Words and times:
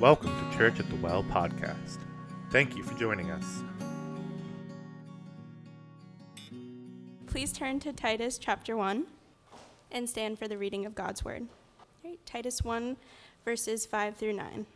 Welcome 0.00 0.30
to 0.30 0.56
Church 0.56 0.78
at 0.78 0.88
the 0.88 0.94
Well 0.94 1.24
podcast. 1.24 1.98
Thank 2.52 2.76
you 2.76 2.84
for 2.84 2.96
joining 2.96 3.32
us. 3.32 3.64
Please 7.26 7.50
turn 7.52 7.80
to 7.80 7.92
Titus 7.92 8.38
chapter 8.38 8.76
1 8.76 9.06
and 9.90 10.08
stand 10.08 10.38
for 10.38 10.46
the 10.46 10.56
reading 10.56 10.86
of 10.86 10.94
God's 10.94 11.24
word. 11.24 11.48
Right, 12.04 12.20
Titus 12.24 12.62
1, 12.62 12.96
verses 13.44 13.86
5 13.86 14.14
through 14.14 14.34
9. 14.34 14.66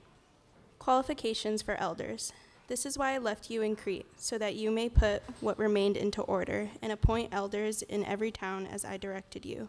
Qualifications 0.80 1.62
for 1.62 1.76
elders. 1.76 2.32
This 2.66 2.84
is 2.84 2.98
why 2.98 3.12
I 3.12 3.18
left 3.18 3.48
you 3.48 3.62
in 3.62 3.76
Crete, 3.76 4.06
so 4.16 4.38
that 4.38 4.56
you 4.56 4.72
may 4.72 4.88
put 4.88 5.22
what 5.40 5.56
remained 5.56 5.96
into 5.96 6.22
order 6.22 6.68
and 6.82 6.90
appoint 6.90 7.32
elders 7.32 7.82
in 7.82 8.04
every 8.04 8.32
town 8.32 8.66
as 8.66 8.84
I 8.84 8.96
directed 8.96 9.46
you. 9.46 9.68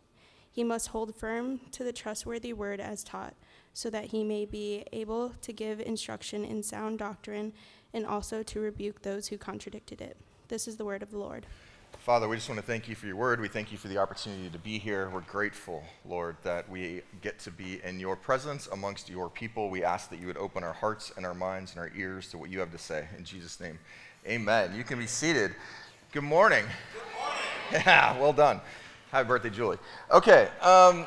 He 0.51 0.63
must 0.63 0.89
hold 0.89 1.15
firm 1.15 1.61
to 1.71 1.83
the 1.83 1.93
trustworthy 1.93 2.51
word 2.51 2.79
as 2.81 3.03
taught, 3.03 3.35
so 3.73 3.89
that 3.89 4.05
he 4.05 4.23
may 4.23 4.45
be 4.45 4.83
able 4.91 5.29
to 5.41 5.53
give 5.53 5.79
instruction 5.79 6.43
in 6.43 6.61
sound 6.61 6.99
doctrine 6.99 7.53
and 7.93 8.05
also 8.05 8.43
to 8.43 8.59
rebuke 8.59 9.01
those 9.01 9.27
who 9.27 9.37
contradicted 9.37 10.01
it. 10.01 10.17
This 10.49 10.67
is 10.67 10.75
the 10.75 10.85
word 10.85 11.01
of 11.01 11.11
the 11.11 11.17
Lord. 11.17 11.45
Father, 11.99 12.27
we 12.27 12.35
just 12.35 12.49
want 12.49 12.59
to 12.59 12.65
thank 12.65 12.89
you 12.89 12.95
for 12.95 13.05
your 13.05 13.15
word. 13.15 13.39
We 13.39 13.47
thank 13.47 13.71
you 13.71 13.77
for 13.77 13.87
the 13.87 13.99
opportunity 13.99 14.49
to 14.49 14.57
be 14.57 14.79
here. 14.79 15.09
We're 15.13 15.21
grateful, 15.21 15.83
Lord, 16.03 16.35
that 16.43 16.67
we 16.67 17.03
get 17.21 17.37
to 17.39 17.51
be 17.51 17.79
in 17.83 17.99
your 17.99 18.15
presence 18.15 18.67
amongst 18.71 19.07
your 19.07 19.29
people. 19.29 19.69
We 19.69 19.83
ask 19.83 20.09
that 20.09 20.19
you 20.19 20.27
would 20.27 20.37
open 20.37 20.63
our 20.63 20.73
hearts 20.73 21.13
and 21.15 21.25
our 21.25 21.35
minds 21.35 21.71
and 21.71 21.79
our 21.79 21.91
ears 21.95 22.27
to 22.31 22.37
what 22.39 22.49
you 22.49 22.59
have 22.59 22.71
to 22.71 22.77
say. 22.77 23.07
In 23.17 23.23
Jesus' 23.23 23.59
name, 23.59 23.77
amen. 24.27 24.73
You 24.75 24.83
can 24.83 24.97
be 24.97 25.05
seated. 25.05 25.53
Good 26.11 26.23
morning. 26.23 26.65
Good 26.93 27.03
morning. 27.03 27.37
Yeah, 27.85 28.19
well 28.19 28.33
done. 28.33 28.59
Happy 29.11 29.27
birthday, 29.27 29.49
Julie. 29.49 29.77
Okay. 30.09 30.47
Um, 30.61 31.05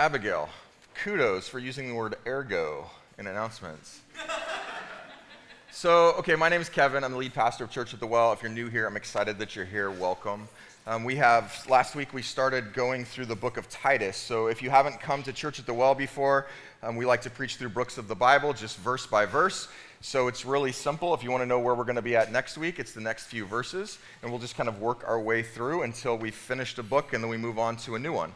Abigail, 0.00 0.48
kudos 0.96 1.48
for 1.48 1.60
using 1.60 1.90
the 1.90 1.94
word 1.94 2.16
ergo 2.26 2.90
in 3.18 3.28
announcements. 3.28 4.00
so, 5.70 6.14
okay, 6.18 6.34
my 6.34 6.48
name 6.48 6.60
is 6.60 6.68
Kevin. 6.68 7.04
I'm 7.04 7.12
the 7.12 7.18
lead 7.18 7.34
pastor 7.34 7.62
of 7.62 7.70
Church 7.70 7.94
at 7.94 8.00
the 8.00 8.06
Well. 8.08 8.32
If 8.32 8.42
you're 8.42 8.50
new 8.50 8.68
here, 8.68 8.88
I'm 8.88 8.96
excited 8.96 9.38
that 9.38 9.54
you're 9.54 9.64
here. 9.64 9.92
Welcome. 9.92 10.48
Um, 10.88 11.04
we 11.04 11.14
have, 11.14 11.64
last 11.68 11.94
week, 11.94 12.12
we 12.12 12.22
started 12.22 12.72
going 12.72 13.04
through 13.04 13.26
the 13.26 13.36
book 13.36 13.56
of 13.56 13.68
Titus. 13.70 14.16
So, 14.16 14.48
if 14.48 14.60
you 14.60 14.70
haven't 14.70 15.00
come 15.00 15.22
to 15.22 15.32
Church 15.32 15.60
at 15.60 15.66
the 15.66 15.74
Well 15.74 15.94
before, 15.94 16.48
um, 16.82 16.96
we 16.96 17.06
like 17.06 17.22
to 17.22 17.30
preach 17.30 17.56
through 17.56 17.68
books 17.68 17.96
of 17.96 18.08
the 18.08 18.16
Bible, 18.16 18.52
just 18.52 18.76
verse 18.78 19.06
by 19.06 19.24
verse. 19.24 19.68
So 20.00 20.28
it's 20.28 20.44
really 20.44 20.72
simple. 20.72 21.14
If 21.14 21.24
you 21.24 21.30
want 21.30 21.42
to 21.42 21.46
know 21.46 21.58
where 21.58 21.74
we're 21.74 21.84
going 21.84 21.96
to 21.96 22.02
be 22.02 22.16
at 22.16 22.30
next 22.30 22.58
week, 22.58 22.78
it's 22.78 22.92
the 22.92 23.00
next 23.00 23.26
few 23.26 23.44
verses, 23.44 23.98
and 24.22 24.30
we'll 24.30 24.40
just 24.40 24.56
kind 24.56 24.68
of 24.68 24.80
work 24.80 25.02
our 25.06 25.20
way 25.20 25.42
through 25.42 25.82
until 25.82 26.16
we 26.16 26.30
finish 26.30 26.76
a 26.78 26.82
book 26.82 27.12
and 27.12 27.22
then 27.22 27.30
we 27.30 27.36
move 27.36 27.58
on 27.58 27.76
to 27.78 27.94
a 27.94 27.98
new 27.98 28.12
one. 28.12 28.32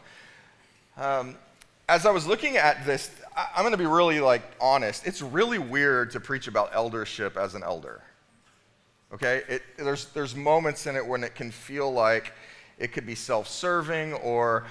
Um, 0.97 1.35
as 1.87 2.05
I 2.05 2.11
was 2.11 2.25
looking 2.25 2.57
at 2.57 2.85
this, 2.85 3.11
I, 3.35 3.47
I'm 3.55 3.63
going 3.63 3.71
to 3.71 3.77
be 3.77 3.85
really 3.85 4.19
like 4.19 4.43
honest. 4.59 5.05
It's 5.05 5.21
really 5.21 5.59
weird 5.59 6.11
to 6.11 6.19
preach 6.19 6.47
about 6.47 6.71
eldership 6.73 7.37
as 7.37 7.55
an 7.55 7.63
elder. 7.63 8.01
Okay, 9.13 9.41
it, 9.47 9.61
there's 9.77 10.05
there's 10.13 10.35
moments 10.35 10.87
in 10.87 10.95
it 10.95 11.05
when 11.05 11.23
it 11.23 11.35
can 11.35 11.51
feel 11.51 11.91
like 11.91 12.33
it 12.79 12.93
could 12.93 13.05
be 13.05 13.13
self-serving 13.13 14.13
or 14.13 14.65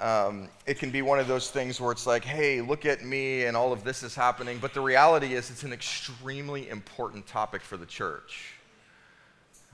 um, 0.00 0.48
it 0.66 0.78
can 0.78 0.90
be 0.90 1.02
one 1.02 1.18
of 1.18 1.28
those 1.28 1.50
things 1.50 1.80
where 1.80 1.92
it's 1.92 2.06
like, 2.06 2.24
hey, 2.24 2.62
look 2.62 2.86
at 2.86 3.04
me, 3.04 3.44
and 3.44 3.56
all 3.56 3.72
of 3.72 3.84
this 3.84 4.02
is 4.02 4.14
happening. 4.14 4.58
But 4.58 4.72
the 4.72 4.80
reality 4.80 5.34
is, 5.34 5.50
it's 5.50 5.62
an 5.62 5.72
extremely 5.72 6.68
important 6.70 7.26
topic 7.26 7.60
for 7.60 7.76
the 7.76 7.86
church. 7.86 8.54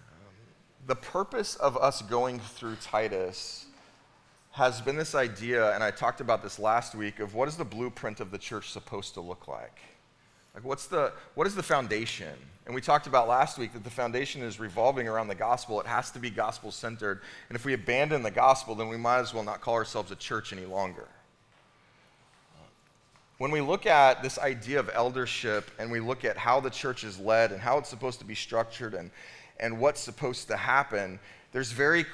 Um, 0.09 0.34
the 0.88 0.97
purpose 0.97 1.54
of 1.56 1.76
us 1.76 2.03
going 2.03 2.41
through 2.41 2.76
Titus 2.82 3.66
has 4.50 4.81
been 4.81 4.97
this 4.97 5.14
idea, 5.14 5.72
and 5.75 5.84
I 5.84 5.92
talked 5.92 6.20
about 6.20 6.43
this 6.43 6.58
last 6.58 6.94
week, 6.94 7.20
of 7.20 7.34
what 7.34 7.47
is 7.47 7.56
the 7.56 7.64
blueprint 7.64 8.19
of 8.20 8.31
the 8.32 8.38
church 8.38 8.70
supposed 8.70 9.14
to 9.14 9.20
look 9.20 9.47
like? 9.47 9.78
Like, 10.56 10.65
what's 10.65 10.87
the, 10.87 11.12
what 11.34 11.47
is 11.47 11.55
the 11.55 11.62
foundation? 11.62 12.33
And 12.65 12.75
we 12.75 12.81
talked 12.81 13.06
about 13.06 13.28
last 13.28 13.59
week 13.59 13.75
that 13.75 13.84
the 13.84 13.91
foundation 13.91 14.41
is 14.41 14.59
revolving 14.59 15.06
around 15.06 15.28
the 15.28 15.34
gospel. 15.34 15.78
It 15.83 15.87
has 15.87 16.11
to 16.12 16.19
be 16.19 16.31
gospel 16.31 16.72
centered. 16.72 17.21
And 17.50 17.56
if 17.56 17.67
we 17.67 17.75
abandon 17.75 18.22
the 18.22 18.31
gospel, 18.31 18.75
then 18.75 18.89
we 18.89 18.97
might 18.97 19.19
as 19.19 19.34
well 19.34 19.44
not 19.44 19.61
call 19.61 19.75
ourselves 19.75 20.11
a 20.11 20.17
church 20.17 20.55
any 20.55 20.65
longer. 20.65 21.06
When 23.37 23.50
we 23.50 23.61
look 23.61 23.84
at 23.84 24.22
this 24.22 24.39
idea 24.39 24.81
of 24.81 24.91
eldership 24.94 25.71
and 25.78 25.93
we 25.93 26.00
look 26.00 26.25
at 26.25 26.39
how 26.39 26.59
the 26.61 26.71
church 26.71 27.05
is 27.05 27.21
led 27.21 27.53
and 27.53 27.61
how 27.61 27.77
it's 27.77 27.91
supposed 27.91 28.19
to 28.21 28.25
be 28.25 28.34
structured 28.34 28.94
and, 28.94 29.11
and 29.61 29.78
what's 29.78 30.00
supposed 30.00 30.49
to 30.49 30.56
happen, 30.56 31.21
there's 31.53 31.71
very 31.71 32.06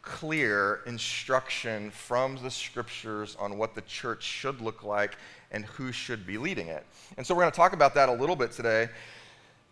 clear 0.00 0.80
instruction 0.86 1.90
from 1.90 2.38
the 2.42 2.50
scriptures 2.50 3.36
on 3.38 3.58
what 3.58 3.74
the 3.74 3.82
church 3.82 4.22
should 4.22 4.62
look 4.62 4.82
like 4.82 5.16
and 5.52 5.64
who 5.64 5.92
should 5.92 6.26
be 6.26 6.38
leading 6.38 6.68
it. 6.68 6.84
And 7.16 7.26
so 7.26 7.34
we're 7.34 7.42
going 7.42 7.52
to 7.52 7.56
talk 7.56 7.72
about 7.72 7.94
that 7.94 8.08
a 8.08 8.12
little 8.12 8.36
bit 8.36 8.50
today. 8.50 8.88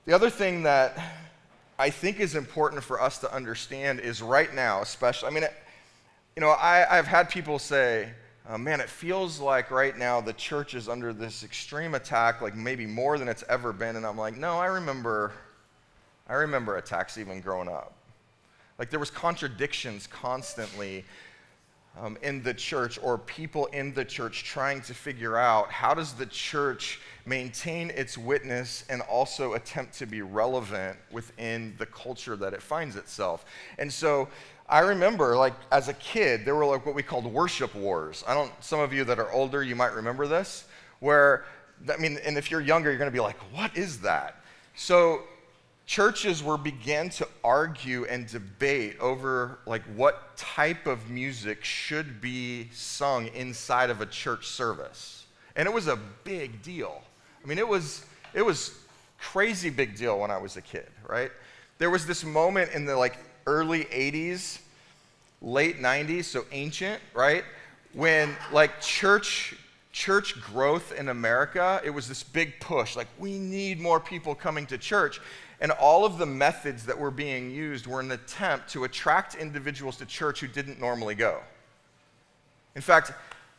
The 0.04 0.14
other 0.14 0.30
thing 0.30 0.62
that 0.62 0.96
I 1.78 1.90
think 1.90 2.20
is 2.20 2.34
important 2.34 2.84
for 2.84 3.00
us 3.00 3.18
to 3.18 3.34
understand 3.34 4.00
is 4.00 4.22
right 4.22 4.54
now, 4.54 4.82
especially, 4.82 5.28
I 5.28 5.32
mean, 5.32 5.44
you 6.36 6.40
know, 6.40 6.50
I, 6.50 6.86
have 6.88 7.06
had 7.06 7.30
people 7.30 7.58
say, 7.58 8.10
uh, 8.48 8.58
man, 8.58 8.80
it 8.80 8.88
feels 8.88 9.40
like 9.40 9.70
right 9.70 9.96
now 9.96 10.20
the 10.20 10.32
church 10.34 10.74
is 10.74 10.88
under 10.88 11.12
this 11.12 11.42
extreme 11.42 11.94
attack, 11.94 12.40
like 12.40 12.54
maybe 12.54 12.86
more 12.86 13.18
than 13.18 13.28
it's 13.28 13.44
ever 13.48 13.72
been. 13.72 13.96
And 13.96 14.06
I'm 14.06 14.18
like, 14.18 14.36
no, 14.36 14.56
I 14.56 14.66
remember, 14.66 15.32
I 16.28 16.34
remember 16.34 16.76
attacks 16.76 17.16
even 17.16 17.40
growing 17.40 17.68
up. 17.68 17.94
Like 18.78 18.90
there 18.90 19.00
was 19.00 19.10
contradictions 19.10 20.06
constantly 20.06 21.04
um, 21.98 22.16
in 22.22 22.42
the 22.42 22.54
church 22.54 22.98
or 23.02 23.18
people 23.18 23.66
in 23.66 23.92
the 23.94 24.04
church 24.04 24.44
trying 24.44 24.80
to 24.82 24.94
figure 24.94 25.36
out 25.36 25.70
how 25.70 25.92
does 25.92 26.12
the 26.12 26.26
church 26.26 27.00
maintain 27.26 27.90
its 27.90 28.16
witness 28.16 28.84
and 28.88 29.02
also 29.02 29.54
attempt 29.54 29.98
to 29.98 30.06
be 30.06 30.22
relevant 30.22 30.96
within 31.10 31.74
the 31.78 31.86
culture 31.86 32.36
that 32.36 32.52
it 32.52 32.62
finds 32.62 32.96
itself. 32.96 33.44
And 33.78 33.92
so 33.92 34.28
i 34.68 34.78
remember 34.78 35.36
like 35.36 35.54
as 35.72 35.88
a 35.88 35.94
kid 35.94 36.44
there 36.44 36.54
were 36.54 36.64
like 36.64 36.86
what 36.86 36.94
we 36.94 37.02
called 37.02 37.26
worship 37.26 37.74
wars. 37.74 38.22
I 38.26 38.34
don't 38.34 38.52
some 38.60 38.78
of 38.80 38.92
you 38.92 39.04
that 39.04 39.18
are 39.18 39.30
older 39.32 39.64
you 39.64 39.74
might 39.74 39.92
remember 39.92 40.28
this 40.28 40.64
where 41.00 41.44
i 41.92 41.96
mean 41.96 42.18
and 42.24 42.38
if 42.38 42.52
you're 42.52 42.60
younger 42.60 42.88
you're 42.88 42.98
going 42.98 43.10
to 43.10 43.14
be 43.14 43.20
like 43.20 43.38
what 43.52 43.76
is 43.76 44.00
that? 44.02 44.36
So 44.76 45.22
churches 45.90 46.40
were 46.40 46.56
began 46.56 47.10
to 47.10 47.26
argue 47.42 48.04
and 48.04 48.28
debate 48.28 48.96
over 49.00 49.58
like 49.66 49.82
what 49.96 50.36
type 50.36 50.86
of 50.86 51.10
music 51.10 51.64
should 51.64 52.20
be 52.20 52.68
sung 52.72 53.26
inside 53.34 53.90
of 53.90 54.00
a 54.00 54.06
church 54.06 54.46
service. 54.46 55.26
And 55.56 55.66
it 55.66 55.74
was 55.74 55.88
a 55.88 55.98
big 56.22 56.62
deal. 56.62 57.02
I 57.42 57.48
mean 57.48 57.58
it 57.58 57.66
was 57.66 58.04
it 58.34 58.42
was 58.42 58.78
crazy 59.18 59.68
big 59.68 59.96
deal 59.96 60.20
when 60.20 60.30
i 60.30 60.38
was 60.38 60.56
a 60.56 60.62
kid 60.62 60.86
right? 61.08 61.32
There 61.78 61.90
was 61.90 62.06
this 62.06 62.22
moment 62.22 62.70
in 62.70 62.84
the 62.84 62.96
like 62.96 63.18
early 63.48 63.86
80s 63.86 64.60
late 65.42 65.80
90s 65.80 66.22
so 66.22 66.44
ancient 66.52 67.02
right? 67.14 67.42
When 67.94 68.36
like 68.52 68.80
church 68.80 69.56
church 69.92 70.40
growth 70.40 70.92
in 70.92 71.08
america 71.08 71.80
it 71.84 71.90
was 71.90 72.08
this 72.08 72.22
big 72.22 72.58
push 72.60 72.96
like 72.96 73.08
we 73.18 73.38
need 73.38 73.80
more 73.80 73.98
people 73.98 74.34
coming 74.34 74.66
to 74.66 74.78
church 74.78 75.20
and 75.60 75.72
all 75.72 76.04
of 76.06 76.16
the 76.16 76.26
methods 76.26 76.86
that 76.86 76.98
were 76.98 77.10
being 77.10 77.50
used 77.50 77.86
were 77.86 78.00
an 78.00 78.12
attempt 78.12 78.70
to 78.70 78.84
attract 78.84 79.34
individuals 79.34 79.96
to 79.98 80.06
church 80.06 80.40
who 80.40 80.48
didn't 80.48 80.80
normally 80.80 81.14
go. 81.14 81.40
In 82.74 82.80
fact, 82.80 83.12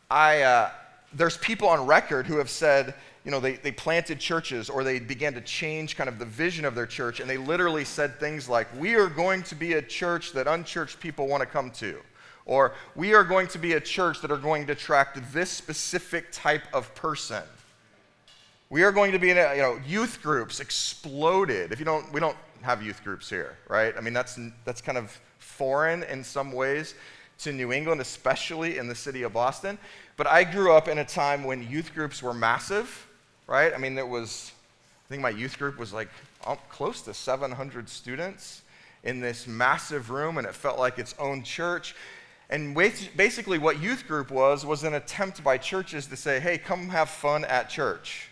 I, 0.10 0.42
uh, 0.42 0.72
there's 1.14 1.38
people 1.38 1.68
on 1.68 1.86
record 1.86 2.26
who 2.26 2.38
have 2.38 2.50
said, 2.50 2.96
you 3.24 3.30
know, 3.30 3.40
they, 3.40 3.54
they 3.54 3.72
planted 3.72 4.20
churches 4.20 4.68
or 4.68 4.84
they 4.84 5.00
began 5.00 5.36
to 5.36 5.42
change 5.42 5.96
kind 5.96 6.10
of 6.10 6.18
the 6.18 6.26
vision 6.26 6.66
of 6.66 6.74
their 6.74 6.88
church, 6.88 7.20
and 7.20 7.30
they 7.30 7.38
literally 7.38 7.86
said 7.86 8.20
things 8.20 8.50
like, 8.50 8.68
We 8.80 8.96
are 8.96 9.08
going 9.08 9.44
to 9.44 9.56
be 9.56 9.74
a 9.74 9.82
church 9.82 10.32
that 10.34 10.48
unchurched 10.48 11.00
people 11.00 11.28
want 11.28 11.42
to 11.42 11.46
come 11.46 11.70
to. 11.72 12.00
Or, 12.46 12.74
We 12.96 13.14
are 13.14 13.24
going 13.24 13.48
to 13.50 13.60
be 13.60 13.74
a 13.74 13.80
church 13.80 14.22
that 14.22 14.32
are 14.32 14.38
going 14.38 14.66
to 14.68 14.74
attract 14.74 15.34
this 15.34 15.50
specific 15.50 16.32
type 16.32 16.64
of 16.74 16.94
person. 16.96 17.44
We 18.70 18.84
are 18.84 18.92
going 18.92 19.12
to 19.12 19.20
be 19.20 19.30
in 19.30 19.38
a, 19.38 19.54
you 19.54 19.62
know, 19.62 19.80
youth 19.86 20.22
groups 20.22 20.60
exploded. 20.60 21.72
If 21.72 21.80
you 21.80 21.86
don't, 21.86 22.12
we 22.14 22.20
don't 22.20 22.38
have 22.62 22.82
youth 22.82 23.04
groups 23.04 23.30
here, 23.30 23.58
right? 23.68 23.94
I 23.98 24.02
mean, 24.02 24.14
that's, 24.14 24.40
that's 24.66 24.82
kind 24.82 24.98
of 24.98 25.20
foreign 25.40 26.04
in 26.04 26.24
some 26.24 26.52
ways 26.52 26.96
to 27.40 27.52
New 27.52 27.74
England, 27.74 28.02
especially 28.02 28.78
in 28.78 28.88
the 28.88 28.96
city 28.96 29.24
of 29.24 29.34
Boston. 29.34 29.78
But 30.16 30.28
I 30.28 30.44
grew 30.44 30.72
up 30.74 30.88
in 30.88 31.00
a 31.00 31.06
time 31.06 31.44
when 31.44 31.68
youth 31.68 31.94
groups 31.94 32.22
were 32.22 32.34
massive, 32.34 33.08
right? 33.48 33.74
I 33.74 33.78
mean, 33.78 33.98
it 33.98 34.08
was, 34.08 34.52
I 35.08 35.10
think 35.10 35.22
my 35.22 35.32
youth 35.32 35.58
group 35.58 35.78
was 35.78 35.92
like 35.92 36.10
um, 36.46 36.58
close 36.70 37.02
to 37.02 37.14
700 37.14 37.90
students 37.90 38.62
in 39.04 39.20
this 39.20 39.48
massive 39.48 40.12
room, 40.12 40.38
and 40.38 40.46
it 40.46 40.54
felt 40.54 40.78
like 40.78 41.00
its 41.00 41.16
own 41.18 41.44
church. 41.44 41.96
And 42.52 42.76
basically, 42.76 43.60
what 43.60 43.82
youth 43.82 44.06
group 44.08 44.30
was, 44.30 44.66
was 44.66 44.84
an 44.84 44.96
attempt 44.96 45.42
by 45.42 45.58
churches 45.58 46.06
to 46.08 46.18
say, 46.18 46.38
hey, 46.42 46.58
come 46.58 46.90
have 46.90 47.10
fun 47.10 47.46
at 47.46 47.70
church, 47.70 48.28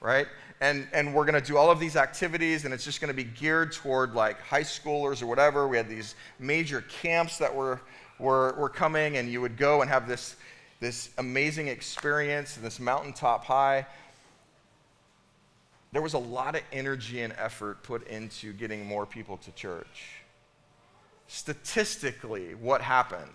right? 0.00 0.28
And, 0.60 0.86
and 0.92 1.12
we're 1.12 1.24
going 1.24 1.40
to 1.40 1.44
do 1.46 1.56
all 1.56 1.68
of 1.68 1.80
these 1.80 1.96
activities, 1.96 2.64
and 2.64 2.72
it's 2.72 2.84
just 2.84 3.00
going 3.00 3.08
to 3.08 3.16
be 3.16 3.24
geared 3.24 3.72
toward 3.72 4.14
like 4.14 4.40
high 4.40 4.62
schoolers 4.62 5.22
or 5.22 5.26
whatever. 5.26 5.66
We 5.66 5.76
had 5.76 5.88
these 5.88 6.14
major 6.38 6.82
camps 6.82 7.36
that 7.38 7.52
were, 7.52 7.80
were, 8.20 8.52
were 8.52 8.68
coming, 8.68 9.16
and 9.16 9.28
you 9.28 9.40
would 9.40 9.56
go 9.56 9.80
and 9.80 9.90
have 9.90 10.06
this, 10.06 10.36
this 10.78 11.10
amazing 11.18 11.66
experience, 11.66 12.56
and 12.56 12.64
this 12.64 12.78
mountaintop 12.78 13.44
high. 13.44 13.86
There 15.90 16.02
was 16.02 16.14
a 16.14 16.18
lot 16.18 16.54
of 16.54 16.62
energy 16.72 17.22
and 17.22 17.32
effort 17.36 17.82
put 17.82 18.06
into 18.06 18.52
getting 18.52 18.86
more 18.86 19.04
people 19.04 19.36
to 19.38 19.50
church 19.50 20.15
statistically, 21.28 22.54
what 22.54 22.80
happened? 22.80 23.34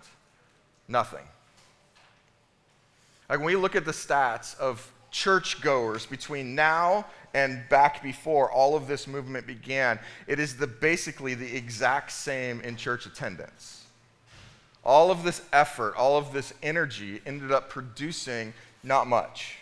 Nothing. 0.88 1.26
Like 3.28 3.38
when 3.38 3.46
we 3.46 3.56
look 3.56 3.76
at 3.76 3.84
the 3.84 3.92
stats 3.92 4.58
of 4.58 4.90
churchgoers 5.10 6.06
between 6.06 6.54
now 6.54 7.06
and 7.34 7.62
back 7.68 8.02
before 8.02 8.50
all 8.50 8.76
of 8.76 8.86
this 8.86 9.06
movement 9.06 9.46
began, 9.46 9.98
it 10.26 10.38
is 10.38 10.56
the, 10.56 10.66
basically 10.66 11.34
the 11.34 11.56
exact 11.56 12.12
same 12.12 12.60
in 12.60 12.76
church 12.76 13.06
attendance. 13.06 13.84
All 14.84 15.10
of 15.10 15.22
this 15.22 15.42
effort, 15.52 15.94
all 15.96 16.18
of 16.18 16.32
this 16.32 16.52
energy 16.62 17.20
ended 17.24 17.52
up 17.52 17.70
producing 17.70 18.52
not 18.82 19.06
much. 19.06 19.56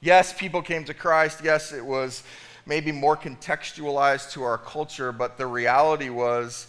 Yes, 0.00 0.32
people 0.32 0.62
came 0.62 0.84
to 0.84 0.94
Christ. 0.94 1.40
Yes, 1.42 1.72
it 1.72 1.84
was 1.84 2.22
maybe 2.66 2.92
more 2.92 3.16
contextualized 3.16 4.30
to 4.32 4.42
our 4.42 4.58
culture, 4.58 5.10
but 5.10 5.38
the 5.38 5.46
reality 5.46 6.10
was 6.10 6.68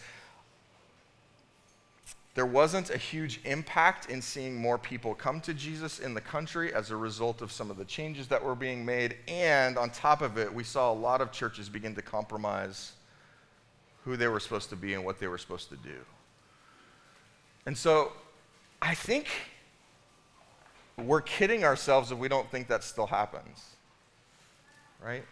there 2.39 2.45
wasn't 2.45 2.89
a 2.89 2.97
huge 2.97 3.41
impact 3.43 4.09
in 4.09 4.21
seeing 4.21 4.55
more 4.55 4.77
people 4.77 5.13
come 5.13 5.41
to 5.41 5.53
Jesus 5.53 5.99
in 5.99 6.13
the 6.13 6.21
country 6.21 6.73
as 6.73 6.89
a 6.89 6.95
result 6.95 7.41
of 7.41 7.51
some 7.51 7.69
of 7.69 7.75
the 7.75 7.83
changes 7.83 8.29
that 8.29 8.41
were 8.41 8.55
being 8.55 8.85
made. 8.85 9.17
And 9.27 9.77
on 9.77 9.89
top 9.89 10.21
of 10.21 10.37
it, 10.37 10.53
we 10.53 10.63
saw 10.63 10.89
a 10.89 10.93
lot 10.93 11.19
of 11.19 11.33
churches 11.33 11.67
begin 11.67 11.93
to 11.95 12.01
compromise 12.01 12.93
who 14.05 14.15
they 14.15 14.29
were 14.29 14.39
supposed 14.39 14.69
to 14.69 14.77
be 14.77 14.93
and 14.93 15.03
what 15.03 15.19
they 15.19 15.27
were 15.27 15.37
supposed 15.37 15.67
to 15.67 15.75
do. 15.75 15.97
And 17.65 17.77
so 17.77 18.13
I 18.81 18.95
think 18.95 19.27
we're 20.97 21.19
kidding 21.19 21.65
ourselves 21.65 22.09
if 22.13 22.17
we 22.17 22.29
don't 22.29 22.49
think 22.49 22.69
that 22.69 22.85
still 22.85 23.07
happens. 23.07 23.65
Right? 25.03 25.25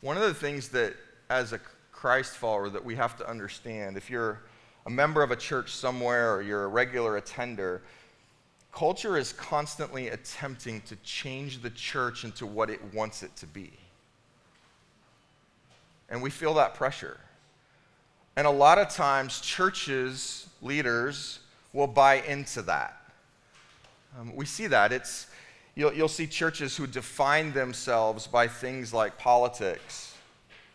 One 0.00 0.16
of 0.16 0.22
the 0.22 0.32
things 0.32 0.70
that, 0.70 0.94
as 1.28 1.52
a 1.52 1.60
Christ 1.92 2.32
follower, 2.32 2.70
that 2.70 2.82
we 2.82 2.94
have 2.94 3.18
to 3.18 3.28
understand, 3.28 3.98
if 3.98 4.08
you're 4.08 4.40
a 4.88 4.90
member 4.90 5.22
of 5.22 5.30
a 5.30 5.36
church 5.36 5.70
somewhere 5.74 6.34
or 6.34 6.40
you're 6.40 6.64
a 6.64 6.68
regular 6.68 7.18
attender, 7.18 7.82
culture 8.72 9.18
is 9.18 9.34
constantly 9.34 10.08
attempting 10.08 10.80
to 10.80 10.96
change 11.04 11.60
the 11.60 11.68
church 11.68 12.24
into 12.24 12.46
what 12.46 12.70
it 12.70 12.80
wants 12.94 13.22
it 13.22 13.36
to 13.36 13.46
be. 13.46 13.70
And 16.08 16.22
we 16.22 16.30
feel 16.30 16.54
that 16.54 16.72
pressure. 16.72 17.20
And 18.34 18.46
a 18.46 18.50
lot 18.50 18.78
of 18.78 18.88
times, 18.88 19.42
churches, 19.42 20.48
leaders, 20.62 21.40
will 21.74 21.86
buy 21.86 22.22
into 22.22 22.62
that. 22.62 22.96
Um, 24.18 24.34
we 24.34 24.46
see 24.46 24.68
that. 24.68 24.90
It's, 24.90 25.26
you'll, 25.74 25.92
you'll 25.92 26.08
see 26.08 26.26
churches 26.26 26.78
who 26.78 26.86
define 26.86 27.52
themselves 27.52 28.26
by 28.26 28.48
things 28.48 28.94
like 28.94 29.18
politics, 29.18 30.14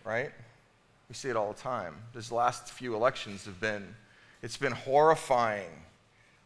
right? 0.05 0.29
We 1.09 1.15
see 1.15 1.29
it 1.29 1.35
all 1.35 1.51
the 1.51 1.59
time. 1.59 1.95
These 2.13 2.31
last 2.31 2.69
few 2.69 2.93
elections 2.93 3.45
have 3.45 3.59
been 3.59 3.95
it's 4.43 4.57
been 4.57 4.73
horrifying 4.73 5.69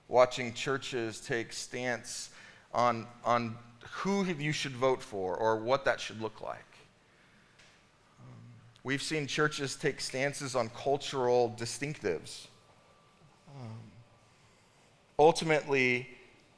watching 0.08 0.54
churches 0.54 1.20
take 1.20 1.52
stance 1.52 2.30
on, 2.74 3.08
on 3.26 3.58
who 3.92 4.24
you 4.24 4.52
should 4.52 4.74
vote 4.74 5.02
for 5.02 5.36
or 5.36 5.58
what 5.58 5.84
that 5.86 6.00
should 6.00 6.22
look 6.22 6.40
like. 6.40 6.60
Um, 8.22 8.36
we've 8.84 9.02
seen 9.02 9.26
churches 9.26 9.76
take 9.76 10.00
stances 10.00 10.56
on 10.56 10.70
cultural 10.70 11.56
distinctives. 11.60 12.46
Um, 13.60 13.78
ultimately, 15.18 16.08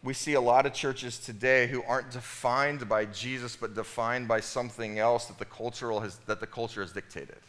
we 0.04 0.14
see 0.14 0.34
a 0.34 0.42
lot 0.42 0.66
of 0.66 0.74
churches 0.74 1.18
today 1.18 1.68
who 1.68 1.82
aren't 1.84 2.12
defined 2.12 2.88
by 2.90 3.06
Jesus, 3.06 3.56
but 3.56 3.74
defined 3.76 4.28
by 4.28 4.42
something 4.42 5.00
else 5.00 5.26
that 5.28 5.40
the, 5.40 5.46
cultural 5.46 6.02
has, 6.02 6.18
that 6.28 6.42
the 6.42 6.48
culture 6.48 6.82
has 6.82 6.92
dictated. 6.92 7.40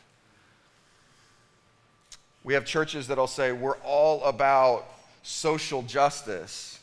We 2.42 2.54
have 2.54 2.64
churches 2.64 3.06
that'll 3.08 3.26
say, 3.26 3.52
we're 3.52 3.76
all 3.78 4.24
about 4.24 4.86
social 5.22 5.82
justice. 5.82 6.78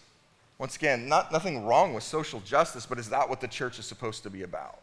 Once 0.59 0.75
again, 0.75 1.07
not, 1.07 1.31
nothing 1.31 1.65
wrong 1.65 1.94
with 1.94 2.04
social 2.04 2.39
justice, 2.42 2.86
but 2.86 3.00
is 3.00 3.09
that 3.09 3.27
what 3.27 3.42
the 3.42 3.48
church 3.48 3.80
is 3.80 3.86
supposed 3.86 4.24
to 4.24 4.30
be 4.30 4.44
about? 4.44 4.80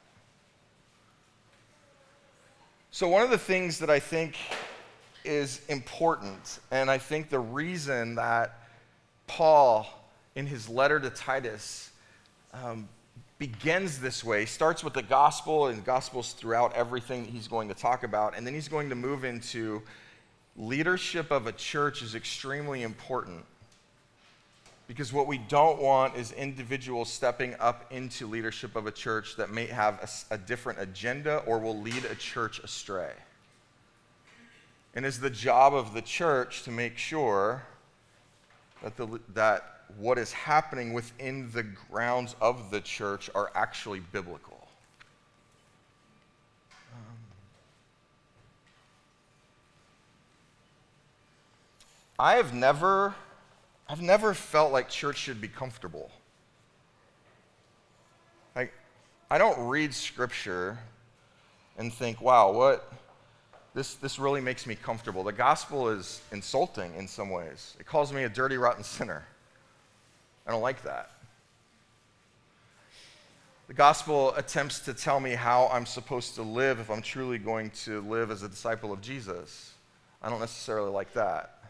So, 2.91 3.09
one 3.09 3.23
of 3.23 3.31
the 3.31 3.39
things 3.39 3.81
that 3.81 3.91
I 3.91 3.99
think 3.99 4.37
is 5.25 5.63
important, 5.69 6.61
and 6.71 6.91
I 6.91 6.99
think 6.99 7.29
the 7.29 7.41
reason 7.41 8.15
that 8.17 8.61
Paul, 9.27 9.87
in 10.37 10.47
his 10.47 10.69
letter 10.69 11.01
to 11.01 11.11
Titus, 11.11 11.91
um, 12.53 12.89
begins 13.39 13.99
this 13.99 14.23
way, 14.23 14.45
starts 14.45 14.85
with 14.85 14.95
the 14.95 15.03
gospel, 15.03 15.67
and 15.67 15.79
the 15.79 15.83
gospels 15.83 16.35
throughout 16.35 16.73
everything 16.75 17.25
that 17.25 17.31
he's 17.31 17.49
going 17.49 17.67
to 17.67 17.75
talk 17.75 18.05
about, 18.05 18.37
and 18.37 18.47
then 18.47 18.55
he's 18.55 18.69
going 18.69 18.89
to 18.91 18.95
move 18.95 19.25
into 19.25 19.83
leadership 20.57 21.31
of 21.31 21.47
a 21.47 21.53
church 21.53 22.03
is 22.03 22.15
extremely 22.15 22.83
important 22.83 23.45
because 24.87 25.13
what 25.13 25.27
we 25.27 25.39
don't 25.39 25.81
want 25.81 26.15
is 26.15 26.33
individuals 26.33 27.11
stepping 27.11 27.55
up 27.59 27.91
into 27.91 28.27
leadership 28.27 28.77
of 28.77 28.87
a 28.87 28.93
church 28.93 29.37
that 29.37 29.51
may 29.51 29.67
have 29.67 30.25
a, 30.31 30.35
a, 30.35 30.39
different 30.39 30.79
agenda 30.79 31.39
or 31.47 31.59
will 31.59 31.81
lead 31.81 32.05
a 32.05 32.15
church 32.15 32.59
astray. 32.59 33.13
And 34.95 35.07
it's 35.07 35.19
the 35.19 35.31
job 35.31 35.75
of 35.75 35.95
the 35.95 36.03
church 36.03 36.65
to 36.65 36.71
make 36.71 36.99
sure 36.99 37.63
that, 38.83 38.97
the, 38.97 39.21
that 39.33 39.81
what 39.97 40.19
is 40.19 40.33
happening 40.33 40.93
within 40.93 41.51
the 41.53 41.63
grounds 41.63 42.37
of 42.41 42.71
the 42.71 42.81
church 42.81 43.31
are 43.35 43.51
actually 43.55 44.01
biblical. 44.01 44.54
I 52.19 52.37
have 52.37 52.55
never, 52.55 53.15
I've 53.89 54.01
never 54.01 54.35
felt 54.35 54.73
like 54.73 54.89
church 54.89 55.17
should 55.17 55.41
be 55.41 55.49
comfortable. 55.49 56.11
Like, 58.55 58.73
I 59.31 59.39
don't 59.39 59.67
read 59.67 59.93
scripture 59.93 60.79
and 61.77 61.93
think, 61.93 62.21
wow, 62.21 62.53
what, 62.53 62.93
this, 63.75 63.95
this 63.95 64.21
really 64.21 64.41
makes 64.41 64.65
me 64.67 64.77
comfortable. 64.77 65.25
The 65.25 65.33
gospel 65.33 65.89
is 65.89 66.23
insulting 66.31 66.95
in 66.95 67.09
some 67.09 67.31
ways. 67.31 67.77
It 67.81 67.87
calls 67.87 68.13
me 68.13 68.23
a 68.23 68.29
dirty, 68.29 68.57
rotten 68.57 68.85
sinner. 68.85 69.27
I 70.47 70.53
don't 70.53 70.63
like 70.63 70.83
that. 70.85 71.11
The 73.67 73.75
gospel 73.75 74.35
attempts 74.35 74.81
to 74.81 74.95
tell 74.95 75.19
me 75.19 75.33
how 75.33 75.69
I'm 75.73 75.87
supposed 75.87 76.37
to 76.37 76.43
live 76.43 76.79
if 76.79 76.91
I'm 76.91 77.03
truly 77.03 77.39
going 77.39 77.71
to 77.71 78.03
live 78.03 78.31
as 78.31 78.43
a 78.43 78.49
disciple 78.49 78.93
of 78.93 79.01
Jesus. 79.01 79.73
I 80.23 80.29
don't 80.29 80.41
necessarily 80.41 80.91
like 80.91 81.13
that. 81.15 81.64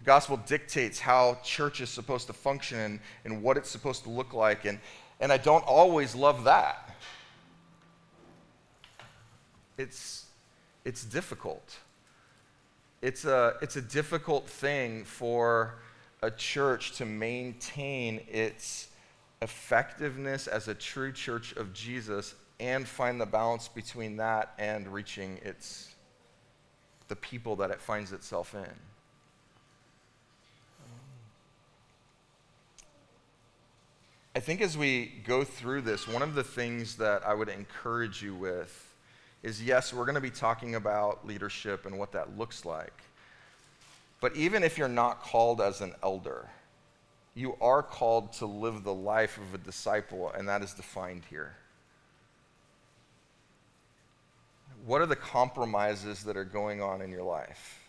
The 0.00 0.04
gospel 0.06 0.38
dictates 0.38 0.98
how 0.98 1.38
church 1.44 1.80
is 1.80 1.90
supposed 1.90 2.26
to 2.26 2.32
function 2.32 2.78
and, 2.78 3.00
and 3.24 3.42
what 3.42 3.56
it's 3.56 3.70
supposed 3.70 4.02
to 4.04 4.10
look 4.10 4.32
like. 4.32 4.64
And, 4.64 4.80
and 5.20 5.30
I 5.30 5.36
don't 5.36 5.64
always 5.66 6.14
love 6.14 6.44
that. 6.44 6.96
It's, 9.76 10.26
it's 10.84 11.04
difficult. 11.04 11.78
It's 13.02 13.24
a, 13.26 13.54
it's 13.62 13.76
a 13.76 13.82
difficult 13.82 14.48
thing 14.48 15.04
for 15.04 15.76
a 16.22 16.30
church 16.30 16.92
to 16.96 17.06
maintain 17.06 18.20
its 18.28 18.88
effectiveness 19.42 20.46
as 20.46 20.68
a 20.68 20.74
true 20.74 21.12
church 21.12 21.52
of 21.52 21.72
Jesus 21.72 22.34
and 22.58 22.86
find 22.86 23.20
the 23.20 23.26
balance 23.26 23.68
between 23.68 24.16
that 24.16 24.52
and 24.58 24.88
reaching 24.88 25.38
its, 25.42 25.94
the 27.08 27.16
people 27.16 27.56
that 27.56 27.70
it 27.70 27.80
finds 27.80 28.12
itself 28.12 28.54
in. 28.54 28.68
I 34.40 34.42
think 34.42 34.62
as 34.62 34.78
we 34.78 35.12
go 35.26 35.44
through 35.44 35.82
this, 35.82 36.08
one 36.08 36.22
of 36.22 36.34
the 36.34 36.42
things 36.42 36.96
that 36.96 37.26
I 37.26 37.34
would 37.34 37.50
encourage 37.50 38.22
you 38.22 38.34
with 38.34 38.94
is 39.42 39.62
yes, 39.62 39.92
we're 39.92 40.06
going 40.06 40.14
to 40.14 40.20
be 40.22 40.30
talking 40.30 40.76
about 40.76 41.26
leadership 41.26 41.84
and 41.84 41.98
what 41.98 42.12
that 42.12 42.38
looks 42.38 42.64
like. 42.64 43.02
But 44.18 44.34
even 44.36 44.62
if 44.62 44.78
you're 44.78 44.88
not 44.88 45.22
called 45.22 45.60
as 45.60 45.82
an 45.82 45.92
elder, 46.02 46.48
you 47.34 47.54
are 47.60 47.82
called 47.82 48.32
to 48.38 48.46
live 48.46 48.82
the 48.82 48.94
life 48.94 49.36
of 49.36 49.52
a 49.52 49.58
disciple, 49.58 50.30
and 50.30 50.48
that 50.48 50.62
is 50.62 50.72
defined 50.72 51.24
here. 51.28 51.54
What 54.86 55.02
are 55.02 55.06
the 55.06 55.16
compromises 55.16 56.24
that 56.24 56.38
are 56.38 56.46
going 56.46 56.80
on 56.80 57.02
in 57.02 57.10
your 57.10 57.24
life? 57.24 57.79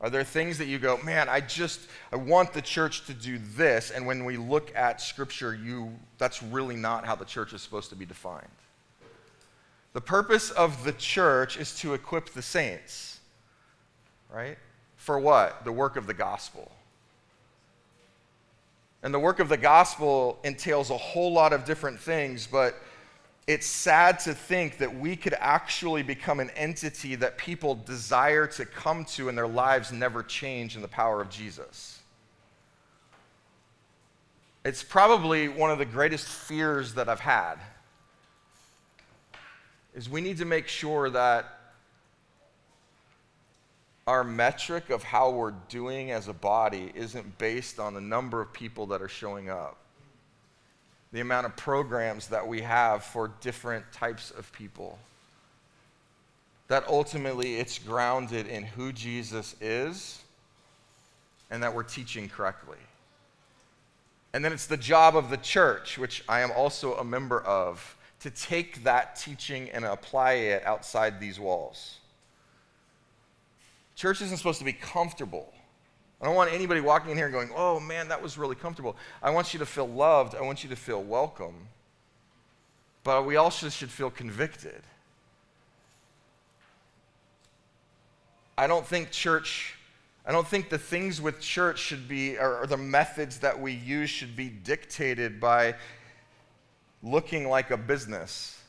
Are 0.00 0.08
there 0.08 0.24
things 0.24 0.56
that 0.58 0.66
you 0.66 0.78
go, 0.78 0.98
man, 0.98 1.28
I 1.28 1.40
just 1.40 1.80
I 2.10 2.16
want 2.16 2.54
the 2.54 2.62
church 2.62 3.04
to 3.06 3.12
do 3.12 3.38
this, 3.54 3.90
and 3.90 4.06
when 4.06 4.24
we 4.24 4.38
look 4.38 4.74
at 4.74 5.00
scripture, 5.00 5.54
you 5.54 5.92
that's 6.16 6.42
really 6.42 6.76
not 6.76 7.04
how 7.04 7.14
the 7.14 7.24
church 7.26 7.52
is 7.52 7.60
supposed 7.60 7.90
to 7.90 7.96
be 7.96 8.06
defined. 8.06 8.46
The 9.92 10.00
purpose 10.00 10.50
of 10.50 10.84
the 10.84 10.92
church 10.92 11.58
is 11.58 11.76
to 11.80 11.94
equip 11.94 12.30
the 12.30 12.42
saints. 12.42 13.20
Right? 14.32 14.56
For 14.96 15.18
what? 15.18 15.64
The 15.64 15.72
work 15.72 15.96
of 15.96 16.06
the 16.06 16.14
gospel. 16.14 16.70
And 19.02 19.12
the 19.12 19.18
work 19.18 19.40
of 19.40 19.48
the 19.48 19.56
gospel 19.56 20.38
entails 20.44 20.90
a 20.90 20.96
whole 20.96 21.32
lot 21.32 21.52
of 21.52 21.64
different 21.64 21.98
things, 21.98 22.46
but 22.46 22.76
it's 23.46 23.66
sad 23.66 24.20
to 24.20 24.34
think 24.34 24.78
that 24.78 24.98
we 24.98 25.16
could 25.16 25.34
actually 25.38 26.02
become 26.02 26.40
an 26.40 26.50
entity 26.50 27.14
that 27.16 27.36
people 27.36 27.74
desire 27.74 28.46
to 28.46 28.64
come 28.64 29.04
to 29.06 29.28
and 29.28 29.36
their 29.36 29.48
lives 29.48 29.90
never 29.90 30.22
change 30.22 30.76
in 30.76 30.82
the 30.82 30.88
power 30.88 31.20
of 31.20 31.30
Jesus. 31.30 32.00
It's 34.64 34.82
probably 34.82 35.48
one 35.48 35.70
of 35.70 35.78
the 35.78 35.86
greatest 35.86 36.26
fears 36.26 36.94
that 36.94 37.08
I've 37.08 37.20
had 37.20 37.56
is 39.94 40.08
we 40.08 40.20
need 40.20 40.38
to 40.38 40.44
make 40.44 40.68
sure 40.68 41.10
that 41.10 41.58
our 44.06 44.24
metric 44.24 44.90
of 44.90 45.02
how 45.02 45.30
we're 45.30 45.54
doing 45.68 46.10
as 46.10 46.28
a 46.28 46.32
body 46.32 46.92
isn't 46.94 47.38
based 47.38 47.78
on 47.78 47.94
the 47.94 48.00
number 48.00 48.40
of 48.40 48.52
people 48.52 48.86
that 48.86 49.02
are 49.02 49.08
showing 49.08 49.50
up, 49.50 49.76
the 51.12 51.20
amount 51.20 51.46
of 51.46 51.56
programs 51.56 52.28
that 52.28 52.46
we 52.46 52.60
have 52.62 53.02
for 53.02 53.32
different 53.40 53.84
types 53.92 54.30
of 54.30 54.52
people. 54.52 54.98
That 56.68 56.86
ultimately 56.88 57.56
it's 57.56 57.78
grounded 57.78 58.46
in 58.46 58.62
who 58.62 58.92
Jesus 58.92 59.56
is 59.60 60.22
and 61.50 61.62
that 61.62 61.74
we're 61.74 61.82
teaching 61.82 62.28
correctly. 62.28 62.78
And 64.32 64.44
then 64.44 64.52
it's 64.52 64.66
the 64.66 64.76
job 64.76 65.16
of 65.16 65.30
the 65.30 65.36
church, 65.36 65.98
which 65.98 66.22
I 66.28 66.40
am 66.40 66.52
also 66.52 66.94
a 66.94 67.04
member 67.04 67.40
of, 67.40 67.96
to 68.20 68.30
take 68.30 68.84
that 68.84 69.16
teaching 69.16 69.68
and 69.70 69.84
apply 69.84 70.34
it 70.34 70.64
outside 70.64 71.18
these 71.18 71.40
walls. 71.40 71.96
Church 73.96 74.22
isn't 74.22 74.36
supposed 74.36 74.60
to 74.60 74.64
be 74.64 74.72
comfortable. 74.72 75.52
I 76.20 76.26
don't 76.26 76.34
want 76.34 76.52
anybody 76.52 76.80
walking 76.80 77.10
in 77.10 77.16
here 77.16 77.30
going, 77.30 77.50
oh 77.54 77.80
man, 77.80 78.08
that 78.08 78.22
was 78.22 78.36
really 78.36 78.54
comfortable. 78.54 78.96
I 79.22 79.30
want 79.30 79.54
you 79.54 79.58
to 79.60 79.66
feel 79.66 79.88
loved. 79.88 80.34
I 80.34 80.42
want 80.42 80.62
you 80.62 80.68
to 80.70 80.76
feel 80.76 81.02
welcome. 81.02 81.54
But 83.02 83.24
we 83.24 83.36
also 83.36 83.70
should 83.70 83.90
feel 83.90 84.10
convicted. 84.10 84.82
I 88.58 88.66
don't 88.66 88.86
think 88.86 89.10
church, 89.10 89.76
I 90.26 90.32
don't 90.32 90.46
think 90.46 90.68
the 90.68 90.76
things 90.76 91.18
with 91.22 91.40
church 91.40 91.78
should 91.78 92.06
be, 92.06 92.36
or, 92.36 92.58
or 92.58 92.66
the 92.66 92.76
methods 92.76 93.38
that 93.38 93.58
we 93.58 93.72
use 93.72 94.10
should 94.10 94.36
be 94.36 94.50
dictated 94.50 95.40
by 95.40 95.76
looking 97.02 97.48
like 97.48 97.70
a 97.70 97.78
business 97.78 98.60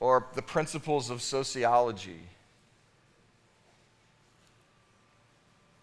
or 0.00 0.26
the 0.34 0.42
principles 0.42 1.08
of 1.10 1.22
sociology 1.22 2.18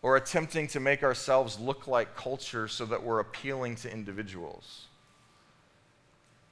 or 0.04 0.18
attempting 0.18 0.68
to 0.68 0.80
make 0.82 1.02
ourselves 1.02 1.60
look 1.60 1.88
like 1.88 2.16
culture 2.16 2.68
so 2.68 2.86
that 2.86 3.02
we're 3.02 3.20
appealing 3.20 3.76
to 3.78 3.92
individuals. 3.92 4.88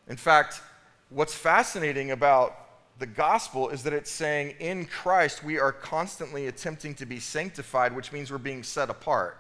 In 0.08 0.16
fact, 0.16 0.62
what's 1.10 1.36
fascinating 1.36 2.12
about 2.12 2.58
the 2.98 3.06
gospel 3.06 3.70
is 3.70 3.84
that 3.84 3.94
it's 3.94 4.10
saying 4.10 4.56
in 4.60 4.86
Christ 4.86 5.44
we 5.44 5.60
are 5.60 5.74
constantly 5.74 6.48
attempting 6.48 6.96
to 6.96 7.06
be 7.06 7.20
sanctified, 7.20 7.94
which 7.94 8.12
means 8.14 8.32
we're 8.32 8.38
being 8.38 8.64
set 8.64 8.90
apart. 8.90 9.38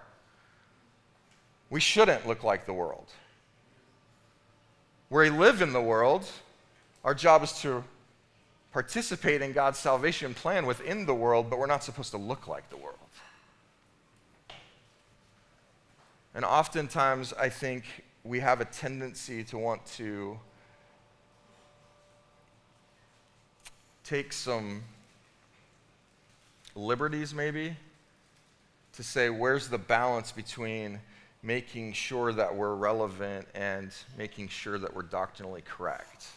We 1.69 1.79
shouldn't 1.79 2.27
look 2.27 2.43
like 2.43 2.65
the 2.65 2.73
world. 2.73 3.07
We 5.09 5.29
live 5.29 5.61
in 5.61 5.71
the 5.73 5.81
world, 5.81 6.25
our 7.03 7.13
job 7.13 7.43
is 7.43 7.53
to 7.61 7.83
participate 8.73 9.41
in 9.41 9.51
God's 9.51 9.79
salvation 9.79 10.33
plan 10.33 10.65
within 10.65 11.05
the 11.05 11.15
world, 11.15 11.49
but 11.49 11.59
we're 11.59 11.65
not 11.65 11.83
supposed 11.83 12.11
to 12.11 12.17
look 12.17 12.47
like 12.47 12.69
the 12.69 12.77
world. 12.77 12.97
And 16.33 16.45
oftentimes, 16.45 17.33
I 17.33 17.49
think 17.49 17.83
we 18.23 18.39
have 18.39 18.61
a 18.61 18.65
tendency 18.65 19.43
to 19.45 19.57
want 19.57 19.85
to 19.97 20.39
take 24.03 24.31
some 24.31 24.83
liberties, 26.75 27.33
maybe, 27.33 27.75
to 28.93 29.03
say, 29.03 29.29
where's 29.29 29.67
the 29.67 29.77
balance 29.77 30.31
between 30.31 30.99
making 31.43 31.91
sure 31.93 32.31
that 32.31 32.55
we're 32.55 32.75
relevant 32.75 33.47
and 33.55 33.91
making 34.17 34.47
sure 34.47 34.77
that 34.77 34.93
we're 34.93 35.01
doctrinally 35.01 35.61
correct? 35.61 36.27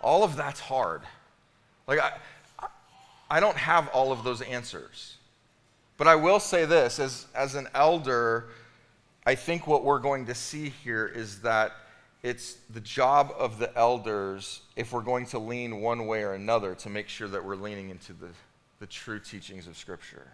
All 0.00 0.24
of 0.24 0.36
that's 0.36 0.60
hard. 0.60 1.02
Like, 1.86 2.00
I, 2.00 2.12
I 3.30 3.38
don't 3.40 3.56
have 3.56 3.88
all 3.88 4.10
of 4.10 4.24
those 4.24 4.40
answers. 4.42 5.16
But 5.96 6.08
I 6.08 6.16
will 6.16 6.40
say 6.40 6.64
this 6.64 6.98
as, 6.98 7.26
as 7.34 7.54
an 7.54 7.68
elder, 7.74 8.48
I 9.26 9.34
think 9.34 9.66
what 9.66 9.84
we're 9.84 9.98
going 9.98 10.26
to 10.26 10.34
see 10.34 10.70
here 10.70 11.06
is 11.06 11.40
that 11.42 11.72
it's 12.22 12.54
the 12.70 12.80
job 12.80 13.32
of 13.38 13.58
the 13.58 13.76
elders, 13.78 14.62
if 14.76 14.92
we're 14.92 15.02
going 15.02 15.26
to 15.26 15.38
lean 15.38 15.80
one 15.80 16.06
way 16.06 16.22
or 16.22 16.34
another, 16.34 16.74
to 16.76 16.90
make 16.90 17.08
sure 17.08 17.28
that 17.28 17.44
we're 17.44 17.56
leaning 17.56 17.90
into 17.90 18.12
the, 18.12 18.28
the 18.78 18.86
true 18.86 19.18
teachings 19.18 19.66
of 19.66 19.76
Scripture. 19.76 20.26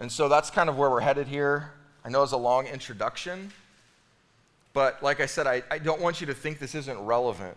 And 0.00 0.10
so 0.10 0.28
that's 0.28 0.50
kind 0.50 0.68
of 0.68 0.76
where 0.76 0.90
we're 0.90 1.00
headed 1.00 1.28
here. 1.28 1.72
I 2.04 2.08
know 2.08 2.22
it's 2.22 2.32
a 2.32 2.36
long 2.36 2.66
introduction, 2.66 3.52
but 4.72 5.02
like 5.02 5.20
I 5.20 5.26
said, 5.26 5.46
I, 5.46 5.62
I 5.70 5.78
don't 5.78 6.00
want 6.00 6.20
you 6.20 6.26
to 6.28 6.34
think 6.34 6.58
this 6.58 6.74
isn't 6.74 6.98
relevant. 6.98 7.56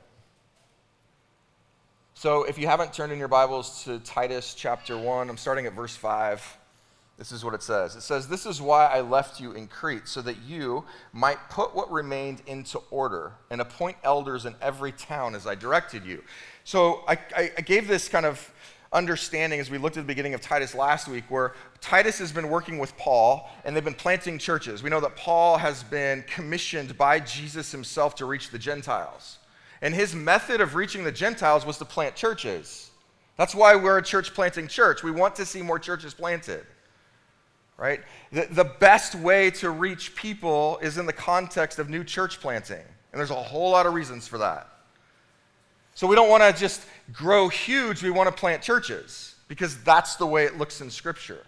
So 2.16 2.44
if 2.44 2.58
you 2.58 2.68
haven't 2.68 2.94
turned 2.94 3.12
in 3.12 3.20
your 3.20 3.28
Bibles 3.28 3.84
to 3.86 4.00
Titus 4.00 4.54
chapter 4.54 4.98
1, 4.98 5.30
I'm 5.30 5.38
starting 5.38 5.66
at 5.66 5.74
verse 5.74 5.96
5. 5.96 6.58
This 7.18 7.32
is 7.32 7.46
what 7.46 7.54
it 7.54 7.62
says. 7.62 7.96
It 7.96 8.02
says, 8.02 8.28
This 8.28 8.46
is 8.46 8.60
why 8.60 8.88
I 8.88 9.02
left 9.02 9.40
you 9.40 9.52
in 9.52 9.68
Crete, 9.68 10.08
so 10.08 10.22
that 10.24 10.38
you 10.42 10.84
might 11.12 11.38
put 11.50 11.76
what 11.76 11.92
remained 11.92 12.42
into 12.48 12.80
order 12.90 13.34
and 13.52 13.62
appoint 13.62 13.98
elders 14.04 14.46
in 14.46 14.56
every 14.62 14.92
town 14.92 15.36
as 15.36 15.46
I 15.46 15.54
directed 15.54 16.06
you. 16.06 16.24
So 16.64 17.04
I, 17.08 17.18
I, 17.36 17.62
gave 17.62 17.88
this 17.88 18.10
kind 18.10 18.26
of 18.26 18.52
understanding 18.92 19.60
as 19.60 19.70
we 19.70 19.78
looked 19.78 19.98
at 19.98 20.02
the 20.02 20.08
beginning 20.08 20.34
of 20.34 20.42
Titus 20.42 20.74
last 20.74 21.08
week, 21.08 21.26
where 21.30 21.54
Titus 21.82 22.18
has 22.18 22.32
been 22.32 22.50
working 22.50 22.80
with 22.80 22.96
Paul 22.98 23.50
and 23.64 23.76
they've 23.76 23.84
been 23.84 23.94
planting 23.94 24.40
churches. 24.40 24.82
We 24.82 24.90
know 24.90 25.02
that 25.02 25.16
Paul 25.16 25.58
has 25.58 25.84
been 25.84 26.24
commissioned 26.24 26.98
by 26.98 27.20
Jesus 27.20 27.72
himself 27.72 28.16
to 28.16 28.26
reach 28.26 28.50
the 28.50 28.60
Gentiles. 28.60 29.38
And 29.82 29.94
his 29.94 30.16
method 30.16 30.62
of 30.62 30.76
reaching 30.76 31.04
the 31.04 31.12
Gentiles 31.12 31.66
was 31.66 31.78
to 31.78 31.86
plant 31.86 32.16
churches. 32.16 32.90
That's 33.38 33.54
why 33.54 33.76
we're 33.76 33.98
a 33.98 34.04
church 34.04 34.34
planting 34.34 34.68
church. 34.68 35.04
We 35.04 35.12
want 35.12 35.36
to 35.36 35.46
see 35.46 35.62
more 35.62 35.80
churches 35.80 36.14
planted 36.14 36.66
right? 37.78 38.02
The, 38.32 38.48
the 38.50 38.64
best 38.64 39.16
way 39.16 39.52
to 39.52 39.70
reach 39.70 40.16
people 40.16 40.80
is 40.82 40.98
in 40.98 41.06
the 41.06 41.14
context 41.14 41.80
of 41.80 41.90
new 41.90 42.04
church 42.04 42.40
planting. 42.40 42.84
And 43.12 43.20
there's 43.20 43.32
a 43.32 43.36
whole 43.36 43.72
lot 43.72 43.86
of 43.86 43.94
reasons 43.94 44.28
for 44.28 44.38
that. 44.40 44.70
So 45.96 46.08
we 46.08 46.16
don't 46.16 46.30
want 46.30 46.44
to 46.44 46.60
just 46.60 46.82
grow 47.12 47.50
huge, 47.50 48.02
we 48.02 48.10
want 48.10 48.28
to 48.28 48.36
plant 48.36 48.64
churches 48.64 49.36
because 49.48 49.82
that's 49.84 50.16
the 50.16 50.26
way 50.26 50.46
it 50.46 50.58
looks 50.58 50.82
in 50.82 50.90
Scripture. 50.90 51.46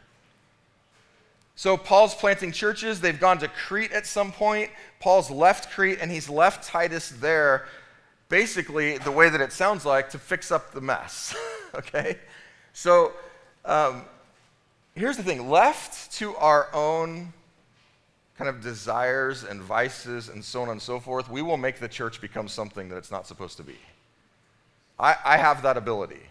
So 1.55 1.77
Paul's 1.77 2.13
planting 2.13 2.51
churches. 2.51 3.00
They've 3.00 3.20
gone 3.20 3.38
to 3.39 3.48
Crete 3.48 3.91
at 3.94 4.05
some 4.05 4.32
point. 4.32 4.70
Paul's 5.00 5.32
left 5.32 5.72
Crete 5.72 6.00
and 6.01 6.12
he's 6.12 6.29
left 6.29 6.67
Titus 6.67 7.10
there, 7.10 7.65
basically, 8.27 8.98
the 8.98 9.12
way 9.12 9.29
that 9.29 9.39
it 9.39 9.53
sounds 9.53 9.86
like, 9.86 10.10
to 10.10 10.20
fix 10.20 10.51
up 10.51 10.74
the 10.74 10.82
mess. 10.82 11.34
okay? 11.75 12.20
So 12.74 13.13
um, 13.63 14.03
here's 14.96 15.18
the 15.18 15.24
thing 15.24 15.50
left 15.50 16.12
to 16.14 16.36
our 16.38 16.70
own 16.74 17.34
kind 18.38 18.50
of 18.50 18.62
desires 18.62 19.44
and 19.44 19.62
vices 19.62 20.30
and 20.30 20.44
so 20.44 20.62
on 20.62 20.70
and 20.70 20.82
so 20.82 21.00
forth, 21.00 21.30
we 21.30 21.42
will 21.42 21.58
make 21.58 21.80
the 21.80 21.88
church 21.88 22.20
become 22.20 22.48
something 22.48 22.90
that 22.90 22.98
it's 22.98 23.12
not 23.12 23.28
supposed 23.28 23.58
to 23.58 23.64
be. 23.64 23.78
I, 25.00 25.16
I 25.24 25.38
have 25.38 25.62
that 25.64 25.78
ability. 25.78 26.22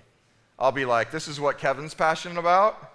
I'll 0.58 0.72
be 0.72 0.84
like, 0.84 1.10
this 1.10 1.28
is 1.28 1.40
what 1.40 1.58
Kevin's 1.58 1.94
passionate 1.94 2.38
about. 2.38 2.92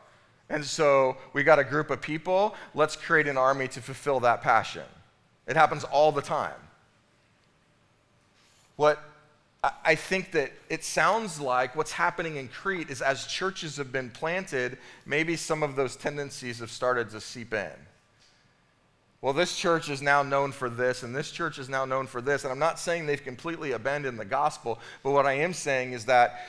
And 0.49 0.63
so 0.63 1.17
we 1.33 1.43
got 1.43 1.59
a 1.59 1.63
group 1.63 1.89
of 1.91 2.01
people. 2.01 2.55
Let's 2.73 2.95
create 2.95 3.27
an 3.27 3.37
army 3.37 3.67
to 3.69 3.81
fulfill 3.81 4.19
that 4.21 4.41
passion. 4.41 4.83
It 5.47 5.55
happens 5.55 5.83
all 5.83 6.11
the 6.11 6.21
time. 6.21 6.53
What 8.75 8.99
I 9.61 9.95
think 9.95 10.31
that 10.31 10.53
it 10.69 10.85
sounds 10.85 11.41
like 11.41 11.75
what's 11.75 11.91
happening 11.91 12.37
in 12.37 12.47
Crete 12.47 12.89
is 12.89 13.01
as 13.01 13.25
churches 13.25 13.75
have 13.75 13.91
been 13.91 14.09
planted, 14.09 14.77
maybe 15.05 15.35
some 15.35 15.63
of 15.63 15.75
those 15.75 15.97
tendencies 15.97 16.59
have 16.59 16.71
started 16.71 17.09
to 17.09 17.19
seep 17.19 17.53
in. 17.53 17.71
well, 19.21 19.33
this 19.33 19.57
church 19.57 19.89
is 19.89 20.01
now 20.01 20.23
known 20.23 20.53
for 20.53 20.69
this, 20.69 21.03
and 21.03 21.13
this 21.13 21.29
church 21.29 21.59
is 21.59 21.67
now 21.67 21.83
known 21.83 22.07
for 22.07 22.21
this. 22.21 22.45
And 22.45 22.53
I'm 22.53 22.59
not 22.59 22.79
saying 22.79 23.05
they've 23.05 23.21
completely 23.21 23.73
abandoned 23.73 24.17
the 24.17 24.23
gospel, 24.23 24.79
but 25.03 25.11
what 25.11 25.25
I 25.25 25.33
am 25.33 25.53
saying 25.53 25.91
is 25.91 26.05
that 26.05 26.47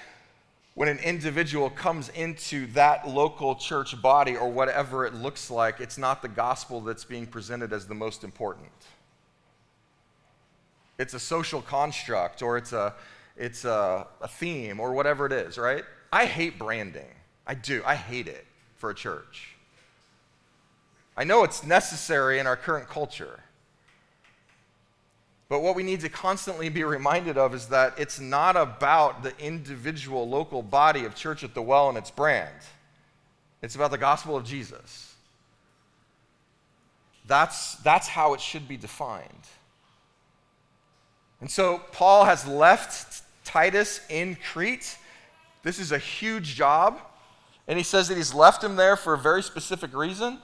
when 0.75 0.89
an 0.89 0.99
individual 1.01 1.69
comes 1.69 2.11
into 2.11 2.69
that 2.69 3.09
local 3.09 3.57
church 3.57 4.01
body 4.01 4.37
or 4.37 4.49
whatever 4.49 5.05
it 5.05 5.15
looks 5.15 5.51
like, 5.51 5.81
it's 5.81 5.99
not 5.99 6.23
the 6.23 6.29
gospel 6.29 6.81
that's 6.81 7.05
being 7.05 7.27
presented 7.27 7.73
as 7.73 7.89
the 7.89 7.95
most 7.95 8.23
important. 8.23 8.71
It's 11.01 11.15
a 11.15 11.19
social 11.19 11.63
construct 11.63 12.43
or 12.43 12.59
it's 12.59 12.75
a, 12.75 12.93
it's 13.35 13.65
a, 13.65 14.07
a 14.21 14.29
theme 14.29 14.79
or 14.79 14.93
whatever 14.93 15.25
it 15.25 15.33
is, 15.33 15.57
right? 15.57 15.83
I 16.13 16.27
hate 16.27 16.59
branding. 16.59 17.09
I 17.47 17.55
do. 17.55 17.83
I 17.87 17.95
hate 17.95 18.29
it 18.29 18.45
for 18.77 18.91
a 18.91 18.95
church. 18.95 19.57
I 21.17 21.25
know 21.25 21.43
it's 21.43 21.65
necessary 21.65 22.39
in 22.39 22.47
our 22.47 22.55
current 22.55 22.87
culture. 22.87 23.41
But 25.49 25.63
what 25.63 25.75
we 25.75 25.83
need 25.83 26.01
to 26.01 26.11
constantly 26.11 26.69
be 26.69 26.85
reminded 26.85 27.39
of 27.39 27.55
is 27.55 27.69
that 27.69 27.95
it's 27.99 28.21
not 28.21 28.59
about 28.59 29.23
the 29.23 29.33
individual 29.39 30.29
local 30.29 30.63
body 30.63 31.07
of 31.07 31.15
Church 31.15 31.43
at 31.43 31.55
the 31.55 31.63
Well 31.63 31.89
and 31.89 31.97
its 31.97 32.11
brand. 32.11 32.55
It's 33.63 33.75
about 33.75 33.91
the 33.91 33.99
gospel 33.99 34.37
of 34.37 34.45
Jesus. 34.45 35.15
That's, 37.27 37.77
that's 37.77 38.07
how 38.07 38.35
it 38.35 38.41
should 38.43 38.69
be 38.69 38.77
defined. 38.77 39.47
And 41.41 41.51
so 41.51 41.81
Paul 41.93 42.25
has 42.25 42.47
left 42.47 43.23
Titus 43.45 44.01
in 44.09 44.37
Crete. 44.53 44.97
This 45.63 45.79
is 45.79 45.93
a 45.93 45.99
huge 45.99 46.55
job. 46.55 47.01
And 47.67 47.79
he 47.79 47.85
says 47.85 48.09
that 48.09 48.17
he's 48.17 48.35
left 48.35 48.65
him 48.65 48.77
there 48.77 48.97
for 48.97 49.15
a 49.15 49.19
very 49.19 49.43
specific 49.43 49.95
reason 49.95 50.39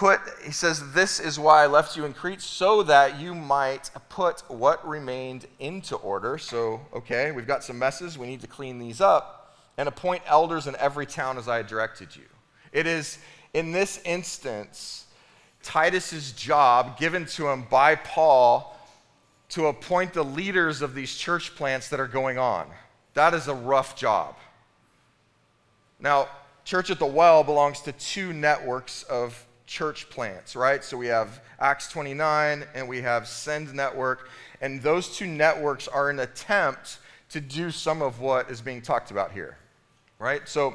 put, 0.00 0.20
he 0.42 0.50
says, 0.50 0.94
This 0.94 1.20
is 1.20 1.38
why 1.38 1.62
I 1.62 1.66
left 1.66 1.94
you 1.94 2.06
in 2.06 2.14
Crete, 2.14 2.40
so 2.40 2.82
that 2.84 3.20
you 3.20 3.34
might 3.34 3.90
put 4.08 4.42
what 4.48 4.86
remained 4.88 5.46
into 5.58 5.94
order. 5.96 6.38
So, 6.38 6.80
okay, 6.94 7.32
we've 7.32 7.46
got 7.46 7.62
some 7.62 7.78
messes. 7.78 8.16
We 8.16 8.26
need 8.26 8.40
to 8.40 8.46
clean 8.46 8.78
these 8.78 9.02
up 9.02 9.54
and 9.76 9.86
appoint 9.86 10.22
elders 10.26 10.66
in 10.66 10.74
every 10.76 11.04
town 11.04 11.36
as 11.36 11.48
I 11.48 11.60
directed 11.60 12.16
you. 12.16 12.24
It 12.72 12.86
is, 12.86 13.18
in 13.52 13.72
this 13.72 14.00
instance, 14.06 15.04
Titus's 15.62 16.32
job 16.32 16.98
given 16.98 17.26
to 17.26 17.48
him 17.50 17.66
by 17.70 17.94
Paul 17.96 18.74
to 19.50 19.66
appoint 19.66 20.12
the 20.12 20.24
leaders 20.24 20.82
of 20.82 20.94
these 20.94 21.14
church 21.14 21.54
plants 21.54 21.88
that 21.88 22.00
are 22.00 22.08
going 22.08 22.38
on. 22.38 22.66
That 23.14 23.34
is 23.34 23.48
a 23.48 23.54
rough 23.54 23.96
job. 23.96 24.36
Now, 25.98 26.28
Church 26.64 26.90
at 26.90 26.98
the 26.98 27.06
Well 27.06 27.42
belongs 27.42 27.80
to 27.82 27.92
two 27.92 28.32
networks 28.32 29.02
of 29.04 29.46
church 29.66 30.08
plants, 30.10 30.54
right? 30.54 30.84
So 30.84 30.96
we 30.96 31.06
have 31.06 31.40
Acts 31.58 31.88
29 31.88 32.64
and 32.74 32.88
we 32.88 33.00
have 33.00 33.26
Send 33.26 33.74
Network, 33.74 34.28
and 34.60 34.82
those 34.82 35.16
two 35.16 35.26
networks 35.26 35.88
are 35.88 36.10
an 36.10 36.20
attempt 36.20 36.98
to 37.30 37.40
do 37.40 37.70
some 37.70 38.02
of 38.02 38.20
what 38.20 38.50
is 38.50 38.60
being 38.60 38.82
talked 38.82 39.10
about 39.10 39.32
here, 39.32 39.56
right? 40.18 40.48
So 40.48 40.74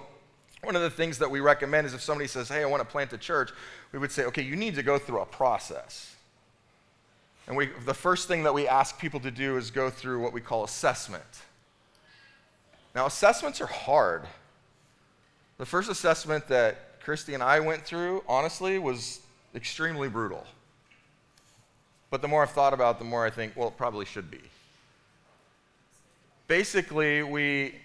one 0.63 0.75
of 0.75 0.81
the 0.81 0.89
things 0.89 1.19
that 1.19 1.29
we 1.29 1.39
recommend 1.39 1.85
is 1.85 1.93
if 1.93 2.01
somebody 2.01 2.27
says, 2.27 2.49
hey, 2.49 2.63
I 2.63 2.65
want 2.65 2.81
to 2.81 2.87
plant 2.87 3.13
a 3.13 3.17
church, 3.17 3.51
we 3.91 3.99
would 3.99 4.11
say, 4.11 4.23
okay, 4.25 4.41
you 4.41 4.55
need 4.55 4.75
to 4.75 4.83
go 4.83 4.97
through 4.97 5.19
a 5.19 5.25
process. 5.25 6.14
And 7.47 7.55
we, 7.55 7.69
the 7.85 7.93
first 7.93 8.27
thing 8.27 8.43
that 8.43 8.53
we 8.53 8.67
ask 8.67 8.97
people 8.97 9.19
to 9.19 9.31
do 9.31 9.57
is 9.57 9.69
go 9.69 9.89
through 9.89 10.19
what 10.19 10.33
we 10.33 10.41
call 10.41 10.63
assessment. 10.63 11.23
Now, 12.95 13.05
assessments 13.05 13.61
are 13.61 13.67
hard. 13.67 14.23
The 15.57 15.65
first 15.65 15.89
assessment 15.89 16.47
that 16.47 17.01
Christy 17.01 17.33
and 17.33 17.43
I 17.43 17.59
went 17.59 17.83
through, 17.83 18.23
honestly, 18.27 18.79
was 18.79 19.19
extremely 19.53 20.09
brutal. 20.09 20.43
But 22.09 22.21
the 22.21 22.27
more 22.27 22.41
I've 22.41 22.51
thought 22.51 22.73
about 22.73 22.95
it, 22.95 22.99
the 22.99 23.05
more 23.05 23.25
I 23.25 23.29
think, 23.29 23.53
well, 23.55 23.67
it 23.67 23.77
probably 23.77 24.05
should 24.05 24.31
be. 24.31 24.41
Basically, 26.47 27.21
we, 27.21 27.75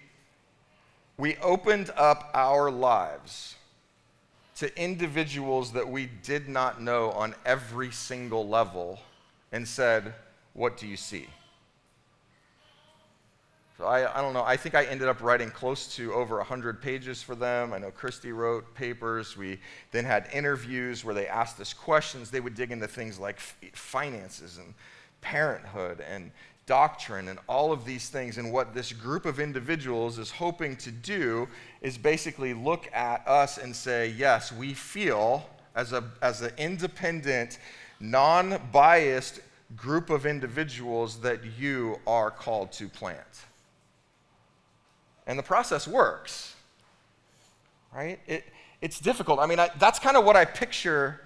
we 1.17 1.35
opened 1.37 1.91
up 1.95 2.31
our 2.33 2.71
lives 2.71 3.55
to 4.57 4.81
individuals 4.81 5.71
that 5.73 5.87
we 5.87 6.09
did 6.23 6.47
not 6.47 6.81
know 6.81 7.11
on 7.11 7.35
every 7.45 7.91
single 7.91 8.47
level 8.47 8.99
and 9.51 9.67
said, 9.67 10.13
What 10.53 10.77
do 10.77 10.87
you 10.87 10.97
see? 10.97 11.27
So 13.81 13.87
I, 13.87 14.15
I 14.15 14.21
don't 14.21 14.33
know. 14.33 14.43
I 14.43 14.57
think 14.57 14.75
I 14.75 14.85
ended 14.85 15.07
up 15.07 15.23
writing 15.23 15.49
close 15.49 15.95
to 15.95 16.13
over 16.13 16.37
100 16.37 16.83
pages 16.83 17.23
for 17.23 17.33
them. 17.33 17.73
I 17.73 17.79
know 17.79 17.89
Christy 17.89 18.31
wrote 18.31 18.75
papers. 18.75 19.35
We 19.35 19.59
then 19.91 20.05
had 20.05 20.27
interviews 20.31 21.03
where 21.03 21.15
they 21.15 21.25
asked 21.25 21.59
us 21.59 21.73
questions. 21.73 22.29
They 22.29 22.41
would 22.41 22.53
dig 22.53 22.71
into 22.71 22.87
things 22.87 23.17
like 23.17 23.39
finances 23.39 24.59
and 24.59 24.75
parenthood 25.21 26.03
and 26.07 26.29
doctrine 26.67 27.27
and 27.27 27.39
all 27.49 27.71
of 27.71 27.83
these 27.83 28.09
things. 28.09 28.37
And 28.37 28.53
what 28.53 28.75
this 28.75 28.93
group 28.93 29.25
of 29.25 29.39
individuals 29.39 30.19
is 30.19 30.29
hoping 30.29 30.75
to 30.77 30.91
do 30.91 31.47
is 31.81 31.97
basically 31.97 32.53
look 32.53 32.87
at 32.93 33.27
us 33.27 33.57
and 33.57 33.75
say, 33.75 34.09
yes, 34.09 34.51
we 34.51 34.75
feel 34.75 35.49
as, 35.75 35.91
a, 35.91 36.03
as 36.21 36.41
an 36.43 36.51
independent, 36.57 37.57
non 38.01 38.59
biased 38.71 39.39
group 39.75 40.09
of 40.09 40.25
individuals 40.25 41.21
that 41.21 41.39
you 41.57 41.99
are 42.05 42.29
called 42.29 42.71
to 42.73 42.89
plant. 42.89 43.45
And 45.27 45.37
the 45.37 45.43
process 45.43 45.87
works, 45.87 46.55
right? 47.93 48.19
It, 48.27 48.43
it's 48.81 48.99
difficult. 48.99 49.39
I 49.39 49.45
mean, 49.45 49.59
I, 49.59 49.69
that's 49.79 49.99
kind 49.99 50.17
of 50.17 50.25
what 50.25 50.35
I 50.35 50.45
picture 50.45 51.21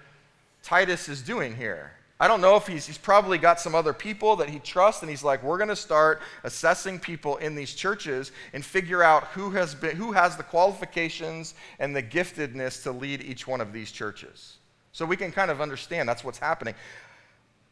Titus 0.62 1.10
is 1.10 1.22
doing 1.22 1.56
here. 1.56 1.92
I 2.20 2.30
don't 2.30 2.40
know 2.40 2.56
if 2.56 2.66
he's, 2.66 2.86
he's 2.86 2.98
probably 2.98 3.38
got 3.38 3.60
some 3.60 3.76
other 3.76 3.92
people 3.92 4.38
that 4.38 4.50
he 4.50 4.60
trusts, 4.60 5.02
and 5.02 5.10
he's 5.10 5.24
like, 5.24 5.44
we're 5.44 5.58
going 5.58 5.70
to 5.70 5.76
start 5.76 6.22
assessing 6.44 6.98
people 6.98 7.38
in 7.38 7.56
these 7.56 7.74
churches 7.74 8.32
and 8.54 8.64
figure 8.64 9.04
out 9.04 9.26
who 9.28 9.50
has, 9.52 9.76
been, 9.76 9.98
who 9.98 10.14
has 10.14 10.38
the 10.38 10.44
qualifications 10.44 11.56
and 11.80 11.94
the 11.94 12.04
giftedness 12.04 12.84
to 12.84 12.92
lead 12.92 13.22
each 13.22 13.48
one 13.48 13.60
of 13.60 13.74
these 13.74 13.92
churches. 13.92 14.55
So 14.95 15.05
we 15.05 15.17
can 15.17 15.34
kind 15.34 15.51
of 15.51 15.60
understand 15.60 16.08
that's 16.08 16.23
what's 16.23 16.39
happening. 16.39 16.73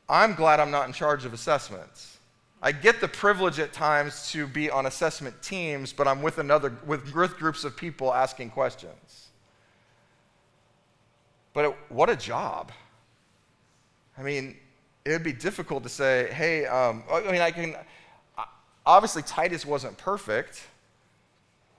I'm 0.10 0.36
glad 0.36 0.60
I'm 0.60 0.72
not 0.72 0.88
in 0.88 0.94
charge 0.94 1.24
of 1.24 1.34
assessments. 1.34 2.18
I 2.62 2.74
get 2.74 3.00
the 3.00 3.08
privilege 3.08 3.60
at 3.60 3.72
times 3.72 4.30
to 4.34 4.46
be 4.46 4.70
on 4.70 4.88
assessment 4.88 5.42
teams, 5.42 5.94
but 5.94 6.06
I'm 6.06 6.22
with 6.22 6.38
another 6.38 6.74
with 6.86 7.14
groups 7.14 7.64
of 7.64 7.78
people 7.78 8.14
asking 8.14 8.50
questions. 8.50 9.30
But 11.54 11.64
it, 11.64 11.76
what 11.88 12.10
a 12.10 12.18
job! 12.18 12.74
I 14.18 14.22
mean, 14.22 14.58
it 15.06 15.12
would 15.12 15.24
be 15.24 15.32
difficult 15.32 15.84
to 15.84 15.90
say, 15.90 16.30
"Hey, 16.34 16.66
um, 16.66 17.04
I 17.10 17.32
mean, 17.32 17.40
I 17.40 17.52
can." 17.52 17.78
Obviously, 18.86 19.22
Titus 19.22 19.66
wasn't 19.66 19.98
perfect, 19.98 20.62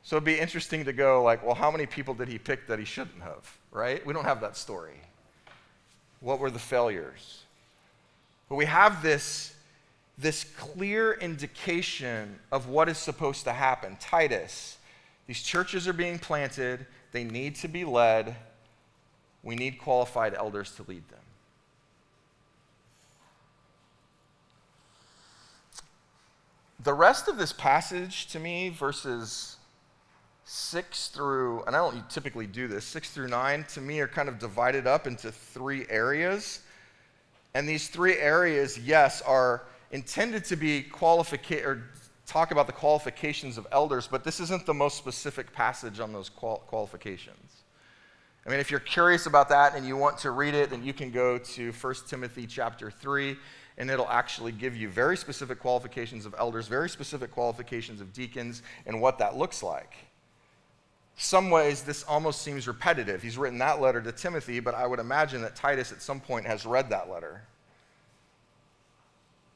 so 0.05 0.17
it'd 0.17 0.25
be 0.25 0.39
interesting 0.39 0.87
to 0.87 0.95
go 0.95 1.23
like, 1.23 1.45
"Well, 1.45 1.55
how 1.55 1.71
many 1.71 1.85
people 1.85 2.15
did 2.15 2.29
he 2.29 2.39
pick 2.39 2.67
that 2.69 2.79
he 2.79 2.87
shouldn't 2.87 3.23
have?" 3.23 3.59
Right? 3.71 4.05
We 4.07 4.15
don't 4.15 4.25
have 4.25 4.41
that 4.41 4.57
story. 4.57 5.03
What 6.21 6.39
were 6.39 6.51
the 6.51 6.59
failures? 6.59 7.43
But 8.49 8.57
we 8.57 8.67
have 8.67 9.03
this 9.03 9.55
this 10.17 10.45
clear 10.45 11.15
indication 11.15 12.39
of 12.53 12.69
what 12.69 12.89
is 12.89 12.99
supposed 12.99 13.45
to 13.45 13.53
happen. 13.53 13.97
Titus, 13.99 14.79
these 15.27 15.43
churches 15.43 15.89
are 15.89 15.93
being 15.93 16.19
planted, 16.19 16.87
they 17.13 17.25
need 17.25 17.57
to 17.57 17.69
be 17.69 17.85
led. 17.85 18.37
We 19.43 19.57
need 19.57 19.79
qualified 19.79 20.35
elders 20.35 20.71
to 20.77 20.85
lead 20.89 21.07
them. 21.09 21.19
The 26.83 26.95
rest 26.95 27.29
of 27.29 27.37
this 27.37 27.53
passage 27.53 28.27
to 28.29 28.39
me, 28.39 28.69
verses 28.69 29.57
6 30.45 31.09
through, 31.09 31.63
and 31.65 31.75
I 31.75 31.79
don't 31.79 32.09
typically 32.11 32.47
do 32.47 32.69
this, 32.69 32.85
6 32.85 33.11
through 33.11 33.29
9, 33.29 33.65
to 33.75 33.81
me 33.81 34.01
are 34.01 34.09
kind 34.09 34.29
of 34.29 34.39
divided 34.39 34.87
up 34.87 35.07
into 35.07 35.33
three 35.33 35.87
areas. 35.89 36.61
And 37.55 37.69
these 37.69 37.89
three 37.89 38.19
areas, 38.19 38.79
yes, 38.79 39.23
are 39.23 39.63
intended 39.91 40.45
to 40.47 40.57
be 40.57 40.83
qualification 40.83 41.67
or 41.67 41.85
talk 42.27 42.51
about 42.51 42.67
the 42.67 42.73
qualifications 42.73 43.59
of 43.59 43.67
elders, 43.71 44.07
but 44.07 44.25
this 44.25 44.41
isn't 44.41 44.67
the 44.67 44.75
most 44.75 44.99
specific 44.99 45.53
passage 45.53 46.01
on 46.01 46.13
those 46.13 46.29
qual- 46.29 46.63
qualifications. 46.67 47.63
I 48.47 48.51
mean, 48.51 48.61
if 48.61 48.71
you're 48.71 48.81
curious 48.81 49.27
about 49.27 49.49
that 49.51 49.75
and 49.75 49.87
you 49.87 49.97
want 49.97 50.19
to 50.19 50.31
read 50.31 50.55
it, 50.55 50.71
then 50.71 50.85
you 50.85 50.93
can 50.93 51.11
go 51.11 51.39
to 51.39 51.73
1 51.73 51.95
Timothy 52.09 52.47
chapter 52.47 52.91
3, 52.91 53.37
and 53.79 53.91
it'll 53.91 54.09
actually 54.09 54.53
give 54.53 54.77
you 54.77 54.89
very 54.89 55.17
specific 55.17 55.59
qualifications 55.59 56.27
of 56.27 56.35
elders, 56.39 56.69
very 56.69 56.91
specific 56.91 57.31
qualifications 57.31 58.01
of 58.01 58.13
deacons, 58.13 58.63
and 58.87 59.01
what 59.01 59.19
that 59.19 59.37
looks 59.37 59.63
like. 59.63 59.95
Some 61.17 61.51
ways, 61.51 61.83
this 61.83 62.03
almost 62.05 62.43
seems 62.43 62.67
repetitive. 62.67 63.23
He's 63.23 63.39
written 63.39 63.59
that 63.59 63.81
letter 63.81 64.03
to 64.03 64.13
Timothy, 64.13 64.61
but 64.61 64.75
I 64.75 64.87
would 64.87 64.99
imagine 64.99 65.43
that 65.43 65.55
Titus 65.55 65.93
at 65.93 66.03
some 66.03 66.21
point 66.21 66.47
has 66.47 66.67
read 66.67 66.91
that 66.91 67.09
letter. 67.09 67.43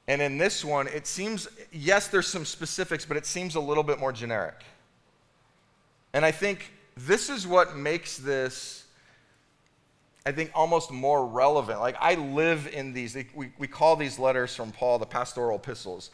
And 0.07 0.23
in 0.23 0.39
this 0.39 0.65
one, 0.65 0.87
it 0.89 1.07
seems, 1.07 1.49
yes, 1.73 2.09
there's 2.09 2.29
some 2.29 2.45
specifics, 2.45 3.05
but 3.05 3.17
it 3.17 3.27
seems 3.27 3.57
a 3.57 3.61
little 3.61 3.83
bit 3.83 3.99
more 3.99 4.13
generic. 4.13 4.63
And 6.13 6.25
I 6.25 6.31
think 6.31 6.73
this 6.97 7.29
is 7.29 7.47
what 7.47 7.77
makes 7.77 8.17
this 8.17 8.87
I 10.29 10.33
think, 10.33 10.51
almost 10.55 10.91
more 10.91 11.27
relevant. 11.27 11.81
Like, 11.81 11.97
I 11.99 12.15
live 12.17 12.69
in 12.71 12.93
these, 12.93 13.17
we, 13.35 13.51
we 13.57 13.67
call 13.67 13.97
these 13.97 14.19
letters 14.19 14.55
from 14.55 14.73
Paul 14.73 14.99
the 14.99 15.07
pastoral 15.07 15.57
epistles. 15.57 16.11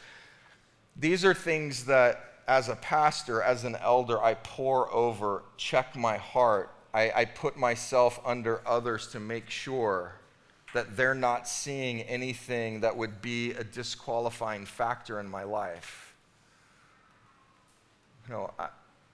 These 0.95 1.25
are 1.25 1.33
things 1.33 1.83
that, 1.87 2.34
as 2.47 2.69
a 2.69 2.75
pastor, 2.75 3.41
as 3.41 3.63
an 3.63 3.75
elder, 3.77 4.21
I 4.21 4.35
pore 4.35 4.91
over, 4.93 5.43
check 5.57 5.95
my 5.95 6.17
heart. 6.17 6.71
I, 6.93 7.11
I 7.15 7.25
put 7.25 7.57
myself 7.57 8.19
under 8.25 8.61
others 8.67 9.07
to 9.07 9.19
make 9.19 9.49
sure 9.49 10.13
that 10.73 10.95
they're 10.95 11.15
not 11.15 11.47
seeing 11.47 12.01
anything 12.01 12.81
that 12.81 12.95
would 12.95 13.21
be 13.21 13.51
a 13.51 13.63
disqualifying 13.63 14.65
factor 14.65 15.19
in 15.19 15.27
my 15.27 15.43
life. 15.43 16.13
You 18.27 18.33
know, 18.33 18.53
I, 18.59 18.67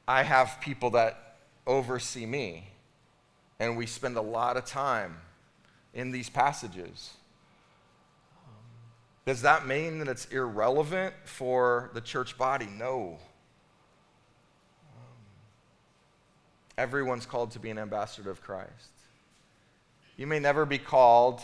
I 0.07 0.23
have 0.23 0.57
people 0.59 0.89
that 0.91 1.37
oversee 1.65 2.25
me, 2.25 2.67
and 3.59 3.77
we 3.77 3.85
spend 3.85 4.17
a 4.17 4.21
lot 4.21 4.57
of 4.57 4.65
time 4.65 5.17
in 5.93 6.11
these 6.11 6.29
passages. 6.29 7.11
Does 9.31 9.43
that 9.43 9.65
mean 9.65 9.99
that 9.99 10.09
it's 10.09 10.25
irrelevant 10.25 11.13
for 11.23 11.89
the 11.93 12.01
church 12.01 12.37
body? 12.37 12.65
No. 12.65 13.17
Um, 14.93 15.03
everyone's 16.77 17.25
called 17.25 17.51
to 17.51 17.59
be 17.59 17.69
an 17.69 17.77
ambassador 17.77 18.29
of 18.29 18.41
Christ. 18.41 18.91
You 20.17 20.27
may 20.27 20.39
never 20.39 20.65
be 20.65 20.77
called, 20.77 21.39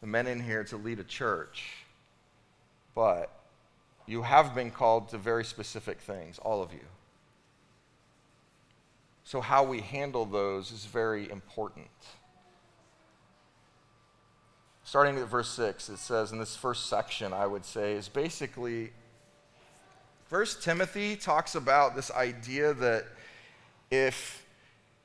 the 0.00 0.06
men 0.06 0.28
in 0.28 0.38
here, 0.38 0.62
to 0.62 0.76
lead 0.76 1.00
a 1.00 1.02
church, 1.02 1.64
but 2.94 3.28
you 4.06 4.22
have 4.22 4.54
been 4.54 4.70
called 4.70 5.08
to 5.08 5.18
very 5.18 5.44
specific 5.44 5.98
things, 5.98 6.38
all 6.38 6.62
of 6.62 6.72
you. 6.72 6.86
So, 9.24 9.40
how 9.40 9.64
we 9.64 9.80
handle 9.80 10.26
those 10.26 10.70
is 10.70 10.84
very 10.84 11.28
important. 11.28 11.88
Starting 14.86 15.18
at 15.18 15.26
verse 15.26 15.48
6, 15.50 15.88
it 15.88 15.98
says 15.98 16.30
in 16.30 16.38
this 16.38 16.54
first 16.54 16.86
section, 16.86 17.32
I 17.32 17.44
would 17.44 17.64
say, 17.64 17.94
is 17.94 18.08
basically 18.08 18.92
First 20.28 20.62
Timothy 20.62 21.16
talks 21.16 21.56
about 21.56 21.96
this 21.96 22.10
idea 22.12 22.72
that 22.74 23.06
if 23.90 24.44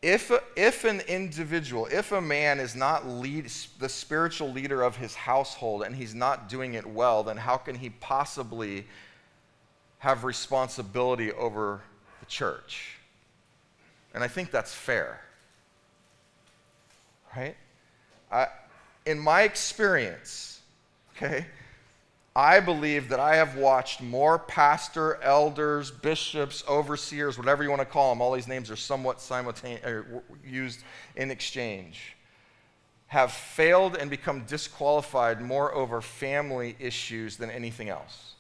if, 0.04 0.32
if 0.56 0.84
an 0.84 1.02
individual, 1.02 1.88
if 1.92 2.12
a 2.12 2.22
man 2.22 2.60
is 2.60 2.76
not 2.76 3.08
lead, 3.08 3.52
the 3.80 3.90
spiritual 3.90 4.52
leader 4.52 4.82
of 4.82 4.98
his 4.98 5.14
household 5.14 5.84
and 5.84 5.96
he's 5.96 6.16
not 6.16 6.50
doing 6.50 6.74
it 6.74 6.88
well, 6.88 7.24
then 7.24 7.38
how 7.38 7.58
can 7.58 7.76
he 7.76 7.92
possibly 7.92 8.88
have 10.00 10.24
responsibility 10.24 11.32
over 11.34 11.82
the 12.20 12.26
church? 12.26 12.98
And 14.16 14.24
I 14.24 14.28
think 14.28 14.50
that's 14.50 14.74
fair. 14.74 15.22
Right? 17.36 17.56
I, 18.32 18.48
in 19.12 19.20
my 19.20 19.44
experience, 19.44 20.62
okay, 21.16 21.46
I 22.36 22.62
believe 22.62 23.10
that 23.10 23.20
I 23.20 23.36
have 23.36 23.58
watched 23.58 24.02
more 24.02 24.40
pastor, 24.40 25.22
elders, 25.22 25.92
bishops, 25.92 26.64
overseers, 26.68 27.38
whatever 27.38 27.62
you 27.62 27.70
want 27.70 27.82
to 27.82 27.86
call 27.86 28.14
them, 28.14 28.22
all 28.22 28.32
these 28.32 28.48
names 28.48 28.72
are 28.72 28.78
somewhat 28.78 29.20
simultaneous, 29.20 30.06
used 30.48 30.80
in 31.18 31.30
exchange, 31.30 32.16
have 33.08 33.34
failed 33.34 33.98
and 33.98 34.10
become 34.10 34.46
disqualified 34.46 35.42
more 35.42 35.74
over 35.76 36.00
family 36.00 36.78
issues 36.80 37.36
than 37.36 37.52
anything 37.52 37.90
else. 37.90 38.36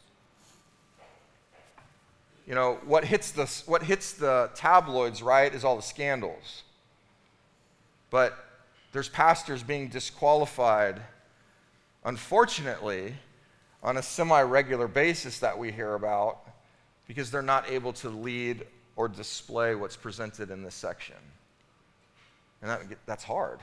You 2.47 2.55
know, 2.55 2.79
what 2.85 3.03
hits 3.03 3.31
the, 3.31 3.45
what 3.65 3.83
hits 3.83 4.13
the 4.13 4.49
tabloids, 4.55 5.21
right, 5.21 5.53
is 5.53 5.65
all 5.65 5.75
the 5.75 5.81
scandals. 5.81 6.63
But 8.09 8.50
there's 8.91 9.09
pastors 9.09 9.63
being 9.63 9.87
disqualified, 9.87 11.01
unfortunately 12.03 13.13
on 13.83 13.97
a 13.97 14.01
semi 14.01 14.41
regular 14.41 14.87
basis 14.87 15.39
that 15.39 15.57
we 15.57 15.71
hear 15.71 15.95
about 15.95 16.39
because 17.07 17.31
they're 17.31 17.41
not 17.41 17.69
able 17.69 17.93
to 17.93 18.09
lead 18.09 18.65
or 18.95 19.07
display 19.07 19.75
what's 19.75 19.95
presented 19.95 20.51
in 20.51 20.63
this 20.63 20.75
section. 20.75 21.15
And 22.61 22.69
that, 22.69 22.81
that's 23.05 23.23
hard. 23.23 23.59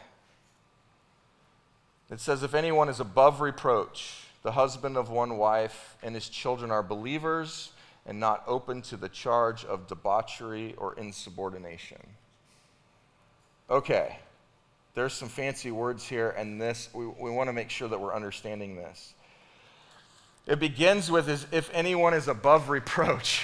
It 2.11 2.21
says, 2.21 2.43
If 2.43 2.55
anyone 2.55 2.88
is 2.88 3.01
above 3.01 3.41
reproach, 3.41 4.25
the 4.43 4.53
husband 4.53 4.97
of 4.97 5.11
one 5.11 5.37
wife, 5.37 5.97
and 6.03 6.14
his 6.14 6.29
children 6.29 6.71
are 6.71 6.83
believers 6.83 7.71
and 8.07 8.19
not 8.19 8.43
open 8.47 8.81
to 8.83 8.97
the 8.97 9.09
charge 9.09 9.64
of 9.64 9.87
debauchery 9.87 10.75
or 10.79 10.95
insubordination. 10.95 11.99
Okay, 13.69 14.19
there's 14.98 15.12
some 15.12 15.28
fancy 15.28 15.70
words 15.70 16.04
here, 16.04 16.30
and 16.30 16.61
this, 16.61 16.88
we, 16.92 17.06
we 17.06 17.30
want 17.30 17.48
to 17.48 17.52
make 17.52 17.70
sure 17.70 17.87
that 17.87 18.00
we're 18.00 18.14
understanding 18.14 18.74
this. 18.74 19.14
It 20.46 20.58
begins 20.58 21.08
with 21.08 21.28
is 21.28 21.46
if 21.52 21.70
anyone 21.72 22.14
is 22.14 22.26
above 22.26 22.68
reproach. 22.68 23.42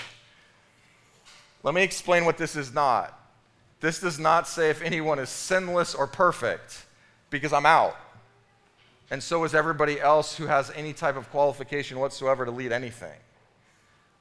Let 1.62 1.74
me 1.74 1.82
explain 1.82 2.24
what 2.24 2.38
this 2.38 2.56
is 2.56 2.74
not. 2.74 3.18
This 3.80 4.00
does 4.00 4.18
not 4.18 4.48
say 4.48 4.68
if 4.68 4.82
anyone 4.82 5.20
is 5.20 5.28
sinless 5.28 5.94
or 5.94 6.08
perfect, 6.08 6.86
because 7.30 7.52
I'm 7.52 7.66
out. 7.66 7.96
And 9.12 9.22
so 9.22 9.44
is 9.44 9.54
everybody 9.54 10.00
else 10.00 10.36
who 10.36 10.46
has 10.46 10.72
any 10.74 10.92
type 10.92 11.16
of 11.16 11.30
qualification 11.30 12.00
whatsoever 12.00 12.44
to 12.44 12.50
lead 12.50 12.72
anything. 12.72 13.18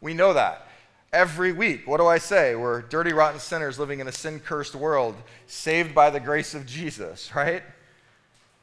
We 0.02 0.14
know 0.14 0.34
that. 0.34 0.68
Every 1.14 1.52
week, 1.52 1.88
what 1.88 1.98
do 1.98 2.08
I 2.08 2.18
say? 2.18 2.56
We're 2.56 2.82
dirty, 2.82 3.14
rotten 3.14 3.40
sinners 3.40 3.78
living 3.78 4.00
in 4.00 4.08
a 4.08 4.12
sin 4.12 4.40
cursed 4.40 4.74
world, 4.74 5.16
saved 5.46 5.94
by 5.94 6.10
the 6.10 6.20
grace 6.20 6.56
of 6.56 6.66
Jesus, 6.66 7.36
right? 7.36 7.62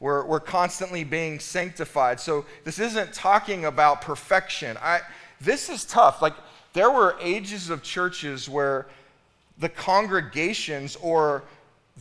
We're, 0.01 0.27
we're 0.27 0.41
constantly 0.41 1.05
being 1.05 1.39
sanctified. 1.39 2.19
So 2.19 2.45
this 2.65 2.81
isn't 2.81 3.13
talking 3.13 3.67
about 3.67 4.01
perfection. 4.01 4.77
I, 4.83 5.03
this 5.41 5.71
is 5.71 5.85
tough. 5.85 6.21
Like, 6.21 6.35
there 6.73 6.91
were 6.91 7.17
ages 7.21 7.71
of 7.71 7.85
churches 7.85 8.49
where 8.49 8.89
the 9.59 9.69
congregations 9.69 10.97
or 10.97 11.45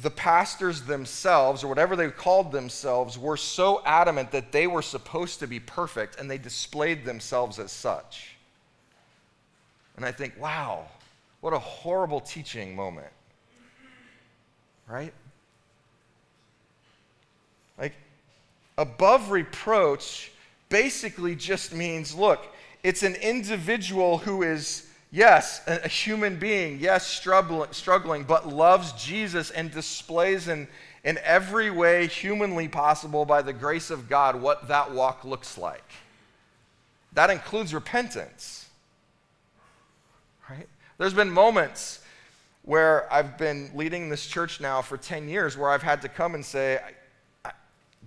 the 0.01 0.09
pastors 0.09 0.81
themselves, 0.81 1.63
or 1.63 1.67
whatever 1.67 1.95
they 1.95 2.09
called 2.09 2.51
themselves, 2.51 3.19
were 3.19 3.37
so 3.37 3.83
adamant 3.85 4.31
that 4.31 4.51
they 4.51 4.65
were 4.65 4.81
supposed 4.81 5.39
to 5.41 5.47
be 5.47 5.59
perfect 5.59 6.19
and 6.19 6.31
they 6.31 6.39
displayed 6.39 7.05
themselves 7.05 7.59
as 7.59 7.71
such. 7.71 8.38
And 9.99 10.05
I 10.05 10.13
think, 10.13 10.39
wow, 10.39 10.85
what 11.41 11.51
a 11.51 11.59
horrible 11.59 12.21
teaching 12.21 12.73
moment. 12.73 13.11
Right? 14.87 15.13
Like, 17.77 17.91
above 18.77 19.29
reproach 19.29 20.31
basically 20.69 21.35
just 21.35 21.73
means 21.73 22.15
look, 22.15 22.47
it's 22.81 23.03
an 23.03 23.15
individual 23.15 24.19
who 24.19 24.41
is, 24.41 24.87
yes, 25.11 25.67
a, 25.67 25.85
human 25.89 26.39
being, 26.39 26.79
yes, 26.79 27.05
struggling, 27.05 27.73
struggling, 27.73 28.23
but 28.23 28.47
loves 28.47 28.93
Jesus 28.93 29.51
and 29.51 29.69
displays 29.69 30.47
in, 30.47 30.69
in 31.03 31.17
every 31.25 31.71
way 31.71 32.07
humanly 32.07 32.69
possible 32.69 33.25
by 33.25 33.41
the 33.41 33.51
grace 33.51 33.89
of 33.89 34.07
God 34.07 34.37
what 34.37 34.69
that 34.69 34.93
walk 34.93 35.25
looks 35.25 35.57
like. 35.57 35.91
That 37.11 37.29
includes 37.29 37.73
repentance. 37.73 38.58
There's 40.99 41.13
been 41.13 41.31
moments 41.31 42.01
where 42.63 43.11
I've 43.11 43.37
been 43.37 43.71
leading 43.73 44.09
this 44.09 44.27
church 44.27 44.59
now 44.59 44.81
for 44.81 44.97
10 44.97 45.29
years 45.29 45.57
where 45.57 45.69
I've 45.69 45.81
had 45.81 46.01
to 46.01 46.09
come 46.09 46.35
and 46.35 46.45
say, 46.45 46.81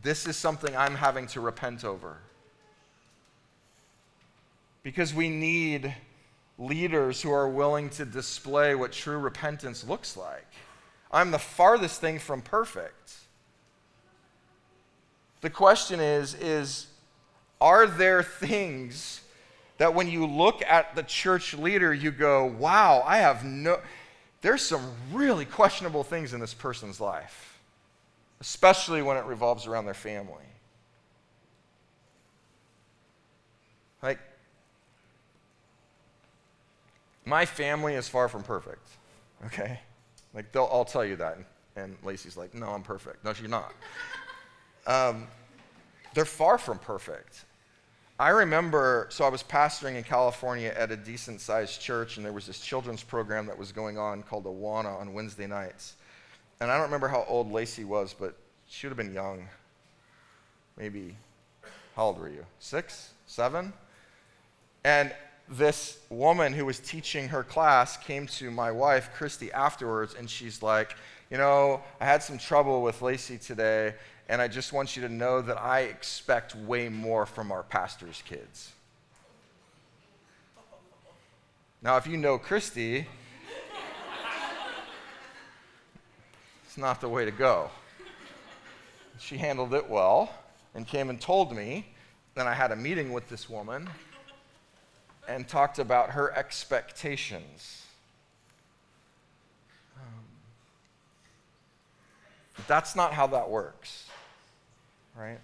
this 0.02 0.26
is 0.26 0.36
something 0.36 0.76
I'm 0.76 0.94
having 0.94 1.26
to 1.28 1.40
repent 1.40 1.86
over. 1.86 2.18
Because 4.82 5.14
we 5.14 5.30
need 5.30 5.94
leaders 6.58 7.22
who 7.22 7.32
are 7.32 7.48
willing 7.48 7.88
to 7.90 8.04
display 8.04 8.74
what 8.74 8.92
true 8.92 9.18
repentance 9.18 9.88
looks 9.88 10.14
like. 10.14 10.46
I'm 11.10 11.30
the 11.30 11.38
farthest 11.38 11.98
thing 11.98 12.18
from 12.18 12.42
perfect. 12.42 13.14
The 15.40 15.50
question 15.50 15.98
is 15.98 16.34
is 16.34 16.88
are 17.58 17.86
there 17.86 18.22
things 18.22 19.21
that 19.82 19.94
when 19.94 20.08
you 20.08 20.26
look 20.26 20.62
at 20.62 20.94
the 20.94 21.02
church 21.02 21.54
leader 21.54 21.92
you 21.92 22.12
go, 22.12 22.46
"Wow, 22.46 23.02
I 23.04 23.18
have 23.18 23.44
no 23.44 23.80
there's 24.40 24.62
some 24.62 24.92
really 25.12 25.44
questionable 25.44 26.04
things 26.04 26.32
in 26.32 26.40
this 26.40 26.54
person's 26.54 27.00
life." 27.00 27.52
especially 28.42 29.02
when 29.02 29.16
it 29.16 29.24
revolves 29.24 29.68
around 29.68 29.84
their 29.84 29.94
family. 29.94 30.48
Like, 34.02 34.18
my 37.24 37.46
family 37.46 37.94
is 37.94 38.08
far 38.08 38.26
from 38.28 38.42
perfect, 38.42 38.84
okay? 39.46 39.78
Like, 40.34 40.50
they'll 40.50 40.64
all 40.64 40.84
tell 40.84 41.04
you 41.04 41.14
that. 41.16 41.38
And 41.76 41.96
Lacey's 42.02 42.36
like, 42.36 42.52
no, 42.52 42.66
I'm 42.66 42.82
perfect. 42.82 43.24
No, 43.24 43.32
she's 43.32 43.48
not. 43.48 43.72
Um, 44.84 45.28
they're 46.12 46.24
far 46.24 46.58
from 46.58 46.76
perfect. 46.76 47.44
I 48.22 48.28
remember, 48.28 49.08
so 49.10 49.24
I 49.24 49.28
was 49.28 49.42
pastoring 49.42 49.96
in 49.96 50.04
California 50.04 50.72
at 50.76 50.92
a 50.92 50.96
decent 50.96 51.40
sized 51.40 51.80
church, 51.80 52.16
and 52.16 52.24
there 52.24 52.32
was 52.32 52.46
this 52.46 52.60
children's 52.60 53.02
program 53.02 53.46
that 53.46 53.58
was 53.58 53.72
going 53.72 53.98
on 53.98 54.22
called 54.22 54.44
Awana 54.44 55.00
on 55.00 55.12
Wednesday 55.12 55.46
nights 55.46 55.94
and 56.62 56.70
I 56.70 56.74
don't 56.76 56.84
remember 56.84 57.08
how 57.08 57.24
old 57.26 57.50
Lacey 57.50 57.82
was, 57.82 58.14
but 58.16 58.36
she 58.68 58.86
would 58.86 58.96
have 58.96 58.96
been 58.96 59.12
young. 59.12 59.48
Maybe, 60.76 61.16
how 61.96 62.04
old 62.04 62.20
were 62.20 62.28
you? 62.28 62.46
Six? 62.60 63.10
Seven? 63.26 63.72
And 64.84 65.12
this 65.48 65.98
woman 66.08 66.52
who 66.52 66.64
was 66.64 66.78
teaching 66.78 67.26
her 67.30 67.42
class 67.42 67.96
came 67.96 68.28
to 68.28 68.52
my 68.52 68.70
wife, 68.70 69.10
Christy, 69.12 69.50
afterwards, 69.50 70.14
and 70.16 70.30
she's 70.30 70.62
like, 70.62 70.94
You 71.32 71.36
know, 71.36 71.82
I 72.00 72.04
had 72.04 72.22
some 72.22 72.38
trouble 72.38 72.80
with 72.80 73.02
Lacey 73.02 73.38
today, 73.38 73.94
and 74.28 74.40
I 74.40 74.48
just 74.48 74.72
want 74.72 74.96
you 74.96 75.02
to 75.02 75.08
know 75.08 75.40
that 75.40 75.60
I 75.60 75.80
expect 75.80 76.54
way 76.54 76.88
more 76.88 77.26
from 77.26 77.52
our 77.52 77.62
pastor's 77.62 78.22
kids. 78.26 78.72
Now, 81.82 81.96
if 81.96 82.06
you 82.06 82.16
know 82.16 82.38
Christy, 82.38 83.06
it's 86.64 86.78
not 86.78 87.00
the 87.00 87.08
way 87.08 87.24
to 87.24 87.32
go. 87.32 87.70
She 89.18 89.36
handled 89.36 89.74
it 89.74 89.88
well 89.88 90.32
and 90.74 90.86
came 90.86 91.10
and 91.10 91.20
told 91.20 91.54
me. 91.54 91.86
Then 92.34 92.46
I 92.46 92.54
had 92.54 92.72
a 92.72 92.76
meeting 92.76 93.12
with 93.12 93.28
this 93.28 93.50
woman 93.50 93.90
and 95.28 95.46
talked 95.46 95.78
about 95.78 96.10
her 96.10 96.32
expectations. 96.34 97.81
That's 102.66 102.94
not 102.94 103.12
how 103.12 103.26
that 103.28 103.48
works, 103.48 104.06
right? 105.16 105.38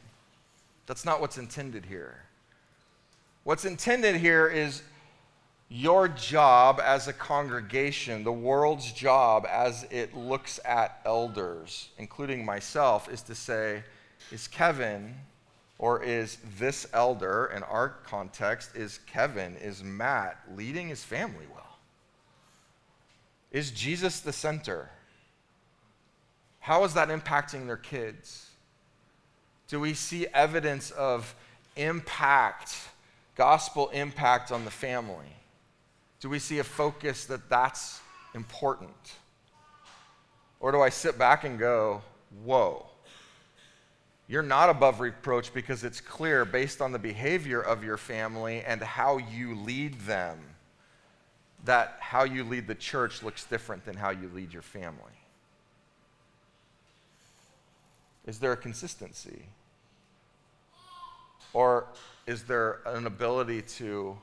That's 0.87 1.05
not 1.05 1.21
what's 1.21 1.39
intended 1.39 1.85
here. 1.85 2.23
What's 3.45 3.65
intended 3.65 4.17
here 4.17 4.47
is 4.49 4.83
your 5.69 6.09
job 6.09 6.81
as 6.83 7.09
a 7.09 7.13
congregation, 7.13 8.25
the 8.25 8.33
world's 8.33 8.93
job 8.93 9.47
as 9.51 9.87
it 9.91 10.17
looks 10.17 10.59
at 10.65 11.01
elders, 11.05 11.91
including 11.99 12.45
myself, 12.45 13.11
is 13.11 13.23
to 13.23 13.35
say, 13.35 13.83
is 14.33 14.49
Kevin 14.49 15.15
or 15.79 16.03
is 16.03 16.39
this 16.59 16.87
elder, 16.93 17.53
in 17.55 17.63
our 17.63 17.91
context, 18.05 18.75
is 18.75 18.99
Kevin, 19.07 19.57
is 19.57 19.85
Matt 19.85 20.39
leading 20.57 20.89
his 20.89 21.05
family 21.05 21.47
well? 21.55 21.79
Is 23.53 23.71
Jesus 23.71 24.21
the 24.21 24.33
center? 24.33 24.91
How 26.69 26.85
is 26.85 26.93
that 26.93 27.09
impacting 27.09 27.67
their 27.67 27.79
kids? 27.79 28.47
Do 29.69 29.81
we 29.81 29.95
see 29.95 30.27
evidence 30.35 30.91
of 30.91 31.35
impact, 31.77 32.77
gospel 33.37 33.89
impact 33.89 34.53
on 34.53 34.67
the 34.67 34.71
family? 34.71 35.33
Do 36.21 36.29
we 36.29 36.39
see 36.39 36.59
a 36.59 36.65
focus 36.65 37.25
that 37.25 37.49
that's 37.49 38.03
important? 38.35 39.15
Or 40.61 40.71
do 40.71 40.83
I 40.83 40.91
sit 40.91 41.19
back 41.19 41.45
and 41.45 41.59
go, 41.59 42.03
whoa, 42.45 42.85
you're 44.27 44.43
not 44.43 44.69
above 44.69 45.01
reproach 45.01 45.55
because 45.55 45.85
it's 45.85 46.03
clear 46.03 46.45
based 46.45 46.83
on 46.83 46.93
the 46.93 46.99
behavior 46.99 47.63
of 47.63 47.83
your 47.83 47.97
family 47.97 48.61
and 48.61 48.83
how 48.83 49.17
you 49.17 49.55
lead 49.55 49.99
them 50.01 50.39
that 51.65 51.97
how 52.01 52.25
you 52.25 52.45
lead 52.45 52.67
the 52.67 52.75
church 52.75 53.23
looks 53.23 53.45
different 53.45 53.87
than 53.87 53.97
how 53.97 54.11
you 54.11 54.31
lead 54.35 54.53
your 54.53 54.61
family? 54.61 55.18
Is 58.29 58.39
there 58.39 58.53
a 58.53 58.57
consistency? 58.57 59.47
Or 61.55 61.87
is 62.27 62.45
there 62.45 62.81
an 62.85 63.07
ability 63.07 63.63
to 63.63 64.19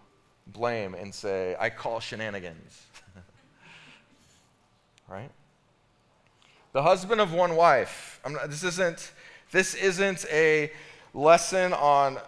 blame 0.47 0.93
and 0.93 1.13
say, 1.13 1.55
I 1.59 1.71
call 1.71 1.99
shenanigans. 1.99 2.83
right? 5.07 5.31
The 6.73 6.83
husband 6.83 7.19
of 7.19 7.33
one 7.33 7.55
wife. 7.55 8.21
Not, 8.29 8.49
this, 8.51 8.63
isn't, 8.63 9.11
this 9.51 9.73
isn't 9.73 10.25
a 10.31 10.71
lesson 11.15 11.73
on 11.73 12.19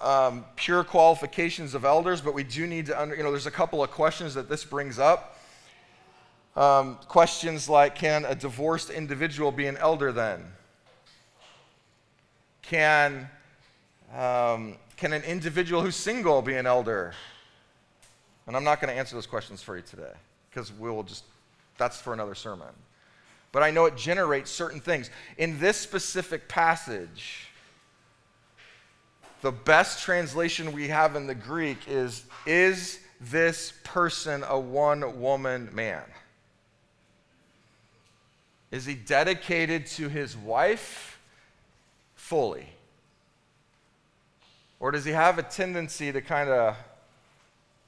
um, 0.00 0.44
pure 0.56 0.82
qualifications 0.82 1.74
of 1.74 1.84
elders, 1.84 2.20
but 2.20 2.34
we 2.34 2.42
do 2.42 2.66
need 2.66 2.86
to, 2.86 3.00
under, 3.00 3.14
you 3.14 3.22
know, 3.22 3.30
there's 3.30 3.46
a 3.46 3.52
couple 3.52 3.84
of 3.84 3.90
questions 3.92 4.34
that 4.34 4.48
this 4.48 4.64
brings 4.64 4.98
up. 4.98 5.38
Um, 6.56 6.98
questions 7.06 7.68
like 7.68 7.94
Can 7.94 8.24
a 8.24 8.34
divorced 8.34 8.90
individual 8.90 9.52
be 9.52 9.66
an 9.66 9.76
elder 9.76 10.10
then? 10.10 10.44
Can, 12.68 13.28
um, 14.16 14.76
can 14.96 15.12
an 15.12 15.22
individual 15.22 15.82
who's 15.82 15.96
single 15.96 16.42
be 16.42 16.54
an 16.54 16.66
elder? 16.66 17.14
And 18.46 18.56
I'm 18.56 18.64
not 18.64 18.80
going 18.80 18.92
to 18.92 18.98
answer 18.98 19.14
those 19.14 19.26
questions 19.26 19.62
for 19.62 19.76
you 19.76 19.82
today 19.82 20.12
because 20.50 20.72
we 20.72 20.90
will 20.90 21.02
just, 21.02 21.24
that's 21.78 22.00
for 22.00 22.12
another 22.12 22.34
sermon. 22.34 22.68
But 23.52 23.62
I 23.62 23.70
know 23.70 23.84
it 23.86 23.96
generates 23.96 24.50
certain 24.50 24.80
things. 24.80 25.10
In 25.38 25.58
this 25.60 25.76
specific 25.76 26.48
passage, 26.48 27.48
the 29.42 29.52
best 29.52 30.02
translation 30.02 30.72
we 30.72 30.88
have 30.88 31.16
in 31.16 31.26
the 31.26 31.34
Greek 31.34 31.78
is 31.86 32.24
Is 32.46 32.98
this 33.20 33.72
person 33.84 34.42
a 34.48 34.58
one 34.58 35.20
woman 35.20 35.68
man? 35.72 36.02
Is 38.70 38.86
he 38.86 38.94
dedicated 38.94 39.86
to 39.86 40.08
his 40.08 40.36
wife 40.36 41.13
fully? 42.24 42.66
Or 44.80 44.90
does 44.90 45.04
he 45.04 45.12
have 45.12 45.38
a 45.38 45.42
tendency 45.42 46.10
to 46.10 46.20
kind 46.20 46.48
of 46.48 46.76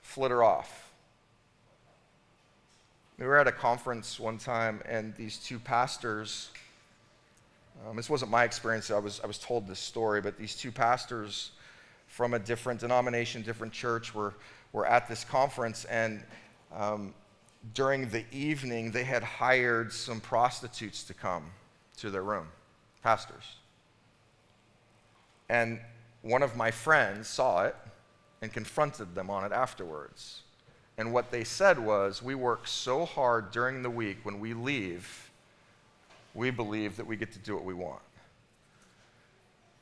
flitter 0.06 0.42
off. 0.42 0.90
We 3.18 3.26
were 3.26 3.38
at 3.38 3.46
a 3.46 3.52
conference 3.52 4.20
one 4.20 4.38
time, 4.38 4.80
and 4.88 5.14
these 5.16 5.38
two 5.38 5.58
pastors, 5.58 6.50
um, 7.86 7.96
this 7.96 8.08
wasn't 8.08 8.30
my 8.30 8.44
experience, 8.44 8.90
I 8.90 8.98
was, 8.98 9.20
I 9.22 9.26
was 9.26 9.38
told 9.38 9.66
this 9.66 9.80
story, 9.80 10.20
but 10.20 10.38
these 10.38 10.54
two 10.54 10.70
pastors 10.70 11.50
from 12.06 12.34
a 12.34 12.38
different 12.38 12.80
denomination, 12.80 13.42
different 13.42 13.72
church, 13.72 14.14
were, 14.14 14.34
were 14.72 14.86
at 14.86 15.08
this 15.08 15.24
conference, 15.24 15.84
and 15.86 16.22
um, 16.74 17.12
during 17.74 18.08
the 18.08 18.24
evening, 18.32 18.90
they 18.90 19.04
had 19.04 19.22
hired 19.22 19.92
some 19.92 20.20
prostitutes 20.20 21.02
to 21.04 21.14
come 21.14 21.44
to 21.98 22.10
their 22.10 22.22
room, 22.22 22.48
pastors. 23.02 23.56
And 25.48 25.80
one 26.22 26.42
of 26.42 26.56
my 26.56 26.70
friends 26.70 27.28
saw 27.28 27.64
it 27.64 27.76
and 28.42 28.52
confronted 28.52 29.14
them 29.14 29.30
on 29.30 29.44
it 29.44 29.52
afterwards. 29.52 30.42
And 30.98 31.12
what 31.12 31.30
they 31.30 31.44
said 31.44 31.78
was, 31.78 32.22
We 32.22 32.34
work 32.34 32.66
so 32.66 33.04
hard 33.04 33.50
during 33.50 33.82
the 33.82 33.90
week, 33.90 34.18
when 34.22 34.40
we 34.40 34.54
leave, 34.54 35.30
we 36.34 36.50
believe 36.50 36.96
that 36.96 37.06
we 37.06 37.16
get 37.16 37.32
to 37.32 37.38
do 37.38 37.54
what 37.54 37.64
we 37.64 37.74
want. 37.74 38.02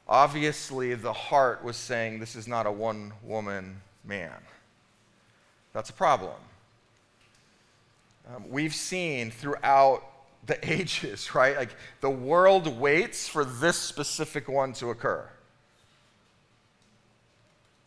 Obviously, 0.07 0.94
the 0.94 1.12
heart 1.12 1.64
was 1.64 1.77
saying, 1.77 2.18
This 2.18 2.37
is 2.37 2.46
not 2.46 2.66
a 2.66 2.72
one 2.72 3.12
woman 3.22 3.81
man. 4.05 4.37
That's 5.72 5.90
a 5.90 5.94
problem. 5.94 6.35
Um, 8.35 8.44
we've 8.48 8.74
seen 8.74 9.31
throughout 9.31 10.03
the 10.46 10.59
ages, 10.72 11.35
right? 11.35 11.57
Like 11.57 11.74
the 12.00 12.11
world 12.11 12.79
waits 12.79 13.29
for 13.29 13.44
this 13.44 13.77
specific 13.77 14.48
one 14.48 14.72
to 14.74 14.90
occur. 14.90 15.29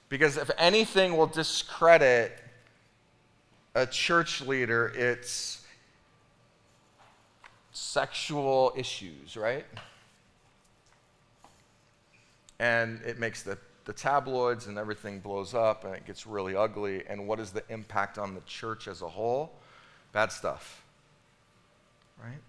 Because 0.09 0.37
if 0.37 0.49
anything 0.57 1.17
will 1.17 1.27
discredit 1.27 2.31
a 3.75 3.85
church 3.85 4.41
leader, 4.41 4.91
it's 4.95 5.65
sexual 7.71 8.73
issues, 8.75 9.35
right? 9.35 9.65
And 12.59 13.01
it 13.05 13.19
makes 13.19 13.43
the, 13.43 13.57
the 13.85 13.93
tabloids 13.93 14.67
and 14.67 14.77
everything 14.77 15.19
blows 15.19 15.53
up 15.53 15.83
and 15.83 15.93
it 15.93 16.05
gets 16.05 16.25
really 16.25 16.55
ugly. 16.55 17.03
And 17.07 17.27
what 17.27 17.39
is 17.39 17.51
the 17.51 17.63
impact 17.69 18.17
on 18.17 18.33
the 18.33 18.41
church 18.41 18.87
as 18.87 19.01
a 19.01 19.07
whole? 19.07 19.51
Bad 20.11 20.31
stuff, 20.31 20.83
right? 22.23 22.39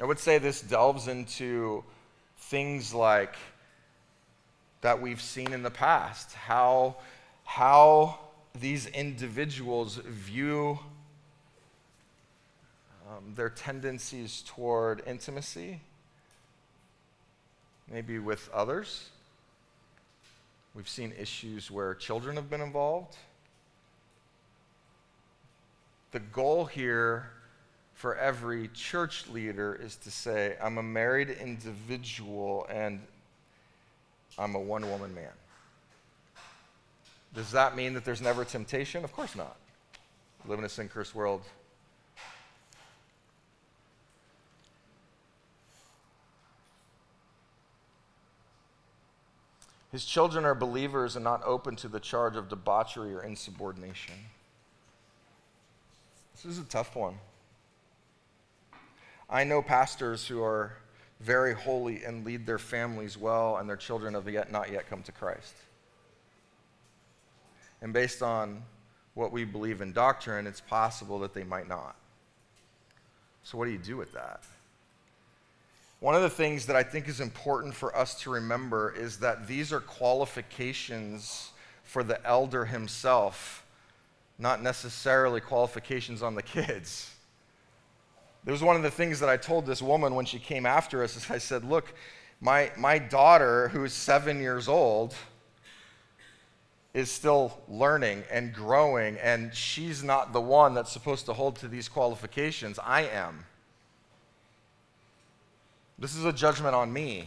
I 0.00 0.04
would 0.04 0.18
say 0.20 0.38
this 0.38 0.60
delves 0.60 1.08
into 1.08 1.82
things 2.36 2.94
like 2.94 3.34
that 4.80 5.00
we've 5.00 5.20
seen 5.20 5.52
in 5.52 5.62
the 5.62 5.70
past, 5.70 6.32
how, 6.34 6.96
how 7.44 8.18
these 8.58 8.86
individuals 8.86 9.96
view 9.96 10.78
um, 13.08 13.34
their 13.34 13.48
tendencies 13.48 14.44
toward 14.46 15.02
intimacy, 15.06 15.80
maybe 17.90 18.18
with 18.18 18.50
others. 18.52 19.08
We've 20.74 20.88
seen 20.88 21.12
issues 21.18 21.70
where 21.70 21.94
children 21.94 22.36
have 22.36 22.50
been 22.50 22.60
involved. 22.60 23.16
The 26.12 26.20
goal 26.20 26.66
here 26.66 27.30
for 27.94 28.14
every 28.16 28.68
church 28.68 29.26
leader 29.28 29.74
is 29.74 29.96
to 29.96 30.10
say, 30.10 30.56
I'm 30.62 30.78
a 30.78 30.82
married 30.82 31.30
individual 31.30 32.66
and 32.70 33.00
I'm 34.38 34.54
a 34.54 34.60
one 34.60 34.88
woman 34.88 35.14
man. 35.14 35.32
Does 37.34 37.50
that 37.52 37.76
mean 37.76 37.94
that 37.94 38.04
there's 38.04 38.22
never 38.22 38.44
temptation? 38.44 39.04
Of 39.04 39.12
course 39.12 39.34
not. 39.34 39.56
Live 40.46 40.58
in 40.58 40.64
a 40.64 40.68
sin 40.68 40.88
cursed 40.88 41.14
world. 41.14 41.42
His 49.90 50.04
children 50.04 50.44
are 50.44 50.54
believers 50.54 51.16
and 51.16 51.24
not 51.24 51.42
open 51.44 51.74
to 51.76 51.88
the 51.88 51.98
charge 51.98 52.36
of 52.36 52.48
debauchery 52.48 53.14
or 53.14 53.22
insubordination. 53.22 54.14
This 56.34 56.44
is 56.44 56.58
a 56.58 56.64
tough 56.64 56.94
one. 56.94 57.18
I 59.30 59.44
know 59.44 59.60
pastors 59.60 60.26
who 60.26 60.42
are 60.42 60.74
very 61.20 61.54
holy 61.54 62.04
and 62.04 62.24
lead 62.24 62.46
their 62.46 62.58
families 62.58 63.18
well, 63.18 63.56
and 63.56 63.68
their 63.68 63.76
children 63.76 64.14
have 64.14 64.28
yet 64.28 64.52
not 64.52 64.70
yet 64.70 64.88
come 64.88 65.02
to 65.02 65.12
Christ. 65.12 65.54
And 67.80 67.92
based 67.92 68.22
on 68.22 68.62
what 69.14 69.32
we 69.32 69.44
believe 69.44 69.80
in 69.80 69.92
doctrine, 69.92 70.46
it's 70.46 70.60
possible 70.60 71.18
that 71.20 71.34
they 71.34 71.44
might 71.44 71.68
not. 71.68 71.96
So, 73.42 73.58
what 73.58 73.64
do 73.64 73.72
you 73.72 73.78
do 73.78 73.96
with 73.96 74.12
that? 74.12 74.42
One 76.00 76.14
of 76.14 76.22
the 76.22 76.30
things 76.30 76.66
that 76.66 76.76
I 76.76 76.84
think 76.84 77.08
is 77.08 77.20
important 77.20 77.74
for 77.74 77.96
us 77.96 78.20
to 78.22 78.30
remember 78.30 78.94
is 78.96 79.18
that 79.18 79.48
these 79.48 79.72
are 79.72 79.80
qualifications 79.80 81.50
for 81.82 82.04
the 82.04 82.24
elder 82.24 82.66
himself, 82.66 83.64
not 84.38 84.62
necessarily 84.62 85.40
qualifications 85.40 86.22
on 86.22 86.36
the 86.36 86.42
kids. 86.54 87.10
It 88.46 88.50
was 88.50 88.62
one 88.62 88.76
of 88.76 88.82
the 88.82 88.90
things 88.90 89.20
that 89.20 89.28
I 89.28 89.36
told 89.36 89.66
this 89.66 89.82
woman 89.82 90.14
when 90.14 90.24
she 90.24 90.38
came 90.38 90.64
after 90.64 91.02
us. 91.02 91.16
Is 91.16 91.30
I 91.30 91.38
said, 91.38 91.64
Look, 91.64 91.92
my, 92.40 92.70
my 92.76 92.98
daughter, 92.98 93.68
who 93.68 93.84
is 93.84 93.92
seven 93.92 94.40
years 94.40 94.68
old, 94.68 95.14
is 96.94 97.10
still 97.10 97.58
learning 97.68 98.24
and 98.30 98.52
growing, 98.52 99.16
and 99.18 99.54
she's 99.54 100.02
not 100.02 100.32
the 100.32 100.40
one 100.40 100.74
that's 100.74 100.90
supposed 100.90 101.26
to 101.26 101.32
hold 101.32 101.56
to 101.56 101.68
these 101.68 101.88
qualifications. 101.88 102.78
I 102.82 103.02
am. 103.02 103.44
This 105.98 106.14
is 106.14 106.24
a 106.24 106.32
judgment 106.32 106.74
on 106.74 106.92
me. 106.92 107.26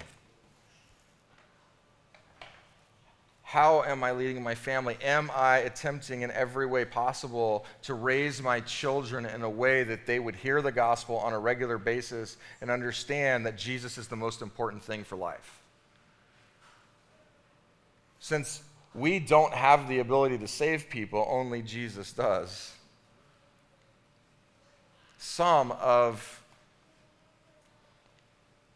How 3.52 3.84
am 3.84 4.02
I 4.02 4.14
leading 4.14 4.42
my 4.42 4.56
family? 4.56 4.96
Am 5.04 5.30
I 5.36 5.58
attempting 5.58 6.22
in 6.22 6.32
every 6.32 6.66
way 6.66 6.86
possible 6.86 7.66
to 7.82 7.96
raise 7.96 8.42
my 8.42 8.62
children 8.62 9.26
in 9.26 9.42
a 9.42 9.50
way 9.50 9.84
that 9.84 10.06
they 10.06 10.20
would 10.20 10.38
hear 10.38 10.62
the 10.62 10.72
gospel 10.72 11.18
on 11.18 11.34
a 11.34 11.38
regular 11.38 11.78
basis 11.78 12.38
and 12.62 12.72
understand 12.72 13.46
that 13.46 13.58
Jesus 13.58 13.98
is 13.98 14.08
the 14.08 14.16
most 14.16 14.42
important 14.42 14.82
thing 14.82 15.04
for 15.04 15.18
life? 15.18 15.60
Since 18.22 18.64
we 18.96 19.20
don't 19.20 19.54
have 19.54 19.90
the 19.90 20.00
ability 20.00 20.38
to 20.38 20.48
save 20.48 20.90
people, 20.90 21.28
only 21.30 21.62
Jesus 21.62 22.14
does. 22.14 22.72
Some 25.18 25.74
of 25.74 26.42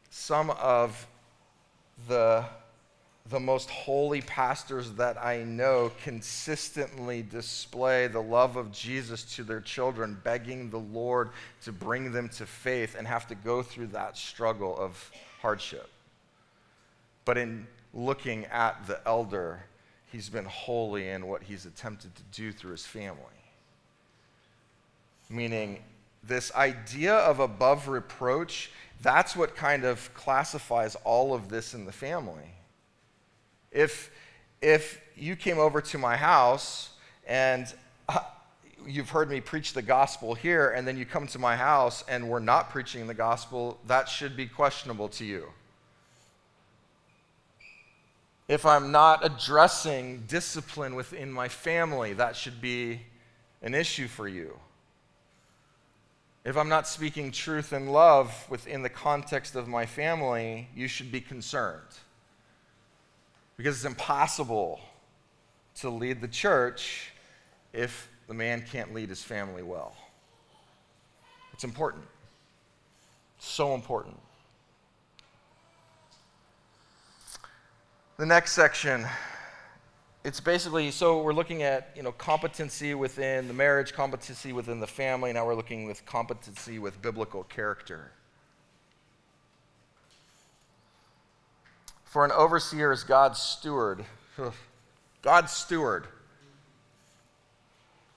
some 0.10 0.50
of 0.50 1.08
the 2.10 2.44
the 3.30 3.40
most 3.40 3.72
holy 3.72 4.22
pastors 4.22 4.92
that 4.94 5.24
I 5.24 5.44
know 5.44 5.92
consistently 6.04 7.24
display 7.24 8.06
the 8.08 8.22
love 8.22 8.56
of 8.56 8.72
Jesus 8.72 9.24
to 9.36 9.44
their 9.44 9.62
children, 9.62 10.20
begging 10.24 10.70
the 10.70 10.80
Lord 10.80 11.32
to 11.64 11.72
bring 11.72 12.12
them 12.12 12.30
to 12.30 12.46
faith 12.46 12.96
and 12.96 13.08
have 13.08 13.28
to 13.28 13.36
go 13.36 13.64
through 13.64 13.88
that 13.88 14.16
struggle 14.16 14.78
of 14.78 15.12
hardship. 15.42 15.90
But 17.26 17.40
in 17.40 17.66
looking 17.96 18.46
at 18.46 18.86
the 18.86 19.00
elder, 19.08 19.64
he's 20.12 20.30
been 20.30 20.46
holy 20.46 21.10
in 21.10 21.26
what 21.26 21.42
he's 21.42 21.66
attempted 21.66 22.14
to 22.16 22.24
do 22.32 22.52
through 22.52 22.72
his 22.72 22.86
family. 22.86 23.20
Meaning, 25.32 25.80
this 26.24 26.54
idea 26.54 27.16
of 27.16 27.40
above 27.40 27.88
reproach, 27.88 28.70
that's 29.02 29.36
what 29.36 29.56
kind 29.56 29.84
of 29.84 30.14
classifies 30.14 30.96
all 31.04 31.34
of 31.34 31.50
this 31.50 31.74
in 31.74 31.86
the 31.86 31.92
family. 31.92 32.52
If, 33.76 34.10
if 34.62 35.02
you 35.18 35.36
came 35.36 35.60
over 35.60 35.82
to 35.82 35.98
my 35.98 36.16
house 36.16 36.92
and 37.28 37.72
uh, 38.08 38.20
you've 38.88 39.10
heard 39.10 39.30
me 39.30 39.42
preach 39.42 39.74
the 39.74 39.82
gospel 39.82 40.34
here, 40.34 40.70
and 40.70 40.88
then 40.88 40.98
you 40.98 41.06
come 41.06 41.28
to 41.28 41.40
my 41.40 41.58
house 41.58 42.04
and 42.08 42.30
we're 42.30 42.40
not 42.40 42.70
preaching 42.70 43.06
the 43.06 43.14
gospel, 43.14 43.78
that 43.88 44.08
should 44.08 44.38
be 44.38 44.48
questionable 44.48 45.10
to 45.10 45.26
you. 45.26 45.52
If 48.48 48.66
I'm 48.66 48.94
not 48.94 49.26
addressing 49.26 50.24
discipline 50.28 50.96
within 50.96 51.30
my 51.30 51.50
family, 51.50 52.14
that 52.14 52.38
should 52.38 52.62
be 52.62 53.02
an 53.62 53.74
issue 53.74 54.08
for 54.08 54.28
you. 54.28 54.58
If 56.46 56.56
I'm 56.56 56.70
not 56.70 56.88
speaking 56.88 57.32
truth 57.32 57.74
and 57.74 57.92
love 57.92 58.46
within 58.50 58.84
the 58.84 58.90
context 58.90 59.56
of 59.56 59.68
my 59.68 59.86
family, 59.86 60.70
you 60.74 60.88
should 60.88 61.12
be 61.12 61.20
concerned. 61.20 61.90
Because 63.58 63.76
it's 63.76 63.86
impossible 63.86 64.80
to 65.76 65.90
lead 65.90 66.22
the 66.22 66.28
church 66.28 67.12
if 67.74 68.10
the 68.28 68.34
man 68.34 68.64
can't 68.70 68.94
lead 68.94 69.10
his 69.10 69.24
family 69.24 69.64
well. 69.64 69.96
It's 71.54 71.64
important. 71.64 72.04
So 73.40 73.74
important. 73.76 74.18
The 78.18 78.26
next 78.26 78.54
section, 78.54 79.06
it's 80.24 80.40
basically 80.40 80.90
so 80.92 81.22
we're 81.22 81.34
looking 81.34 81.64
at 81.64 81.92
you 81.96 82.04
know 82.04 82.14
competency 82.14 82.94
within 82.94 83.48
the 83.48 83.54
marriage, 83.54 83.94
competency 83.94 84.54
within 84.54 84.80
the 84.80 84.88
family. 84.88 85.34
Now 85.34 85.46
we're 85.46 85.56
looking 85.56 85.86
with 85.86 86.06
competency 86.06 86.80
with 86.80 87.02
biblical 87.02 87.44
character. 87.44 88.12
For 92.16 92.24
an 92.24 92.32
overseer 92.32 92.94
is 92.94 93.04
God's 93.04 93.42
steward. 93.42 94.06
God's 95.22 95.52
steward. 95.52 96.08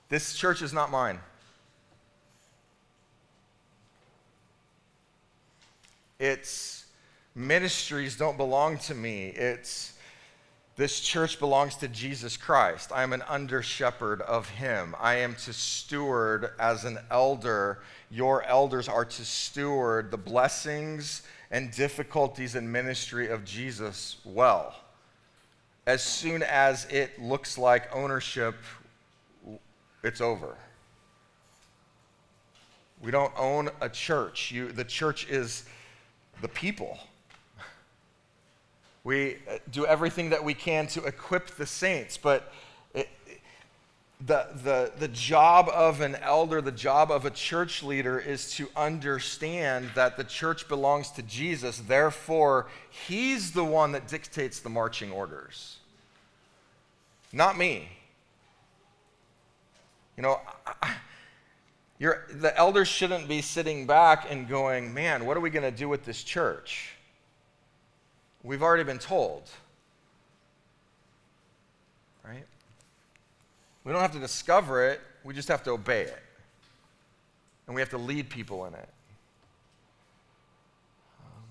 This 0.07 0.35
church 0.35 0.61
is 0.61 0.71
not 0.71 0.89
mine. 0.89 1.19
Its 6.17 6.85
ministries 7.35 8.15
don't 8.15 8.37
belong 8.37 8.77
to 8.77 8.95
me. 8.95 9.33
It's 9.35 9.91
this 10.77 11.01
church 11.01 11.37
belongs 11.37 11.75
to 11.75 11.89
Jesus 11.89 12.37
Christ. 12.37 12.93
I 12.95 13.03
am 13.03 13.11
an 13.11 13.23
under 13.27 13.61
shepherd 13.61 14.21
of 14.21 14.47
him. 14.47 14.95
I 14.97 15.15
am 15.15 15.35
to 15.43 15.51
steward 15.51 16.51
as 16.57 16.85
an 16.85 16.99
elder. 17.11 17.81
Your 18.09 18.45
elders 18.45 18.87
are 18.87 19.03
to 19.03 19.25
steward 19.25 20.09
the 20.09 20.17
blessings 20.17 21.23
and 21.51 21.71
difficulties 21.71 22.55
in 22.55 22.71
ministry 22.71 23.27
of 23.29 23.43
Jesus 23.43 24.17
well. 24.23 24.75
As 25.87 26.03
soon 26.03 26.43
as 26.43 26.85
it 26.85 27.19
looks 27.19 27.57
like 27.57 27.93
ownership, 27.95 28.55
it's 30.03 30.21
over. 30.21 30.55
We 33.01 33.11
don't 33.11 33.33
own 33.37 33.69
a 33.81 33.89
church. 33.89 34.51
You, 34.51 34.71
the 34.71 34.83
church 34.83 35.27
is 35.29 35.65
the 36.41 36.47
people. 36.47 36.99
We 39.03 39.37
uh, 39.49 39.57
do 39.71 39.85
everything 39.85 40.29
that 40.29 40.43
we 40.43 40.53
can 40.53 40.85
to 40.87 41.05
equip 41.05 41.55
the 41.55 41.65
saints, 41.65 42.17
but 42.17 42.51
the, 44.25 44.47
the, 44.63 44.91
the 44.99 45.07
job 45.07 45.69
of 45.69 46.01
an 46.01 46.15
elder, 46.15 46.61
the 46.61 46.71
job 46.71 47.09
of 47.09 47.25
a 47.25 47.29
church 47.29 47.81
leader 47.83 48.19
is 48.19 48.53
to 48.55 48.67
understand 48.75 49.91
that 49.95 50.17
the 50.17 50.25
church 50.25 50.67
belongs 50.67 51.09
to 51.11 51.21
Jesus. 51.21 51.77
Therefore, 51.79 52.67
he's 53.07 53.53
the 53.53 53.63
one 53.63 53.93
that 53.93 54.07
dictates 54.07 54.59
the 54.59 54.69
marching 54.69 55.11
orders, 55.11 55.77
not 57.31 57.57
me. 57.57 57.87
You 60.17 60.23
know, 60.23 60.41
I, 60.65 60.95
the 61.99 62.53
elders 62.57 62.89
shouldn't 62.89 63.29
be 63.29 63.41
sitting 63.41 63.87
back 63.87 64.27
and 64.29 64.49
going, 64.49 64.93
man, 64.93 65.25
what 65.25 65.37
are 65.37 65.41
we 65.41 65.49
going 65.49 65.63
to 65.63 65.77
do 65.77 65.87
with 65.87 66.03
this 66.03 66.23
church? 66.23 66.91
We've 68.43 68.63
already 68.63 68.83
been 68.83 68.99
told. 68.99 69.49
Right? 72.23 72.45
We 73.89 73.93
don't 73.93 74.03
have 74.03 74.11
to 74.11 74.19
discover 74.19 74.87
it, 74.87 75.01
we 75.23 75.33
just 75.33 75.47
have 75.47 75.63
to 75.63 75.71
obey 75.71 76.03
it. 76.03 76.21
And 77.65 77.73
we 77.73 77.81
have 77.81 77.89
to 77.89 77.97
lead 77.97 78.29
people 78.29 78.67
in 78.67 78.75
it. 78.75 78.87
Um, 81.19 81.43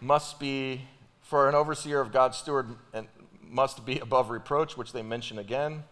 must 0.00 0.38
be, 0.38 0.82
for 1.22 1.48
an 1.48 1.56
overseer 1.56 2.00
of 2.00 2.12
God's 2.12 2.36
steward, 2.36 2.76
and 2.94 3.08
must 3.42 3.84
be 3.84 3.98
above 3.98 4.30
reproach, 4.30 4.76
which 4.76 4.92
they 4.92 5.02
mention 5.02 5.36
again. 5.36 5.82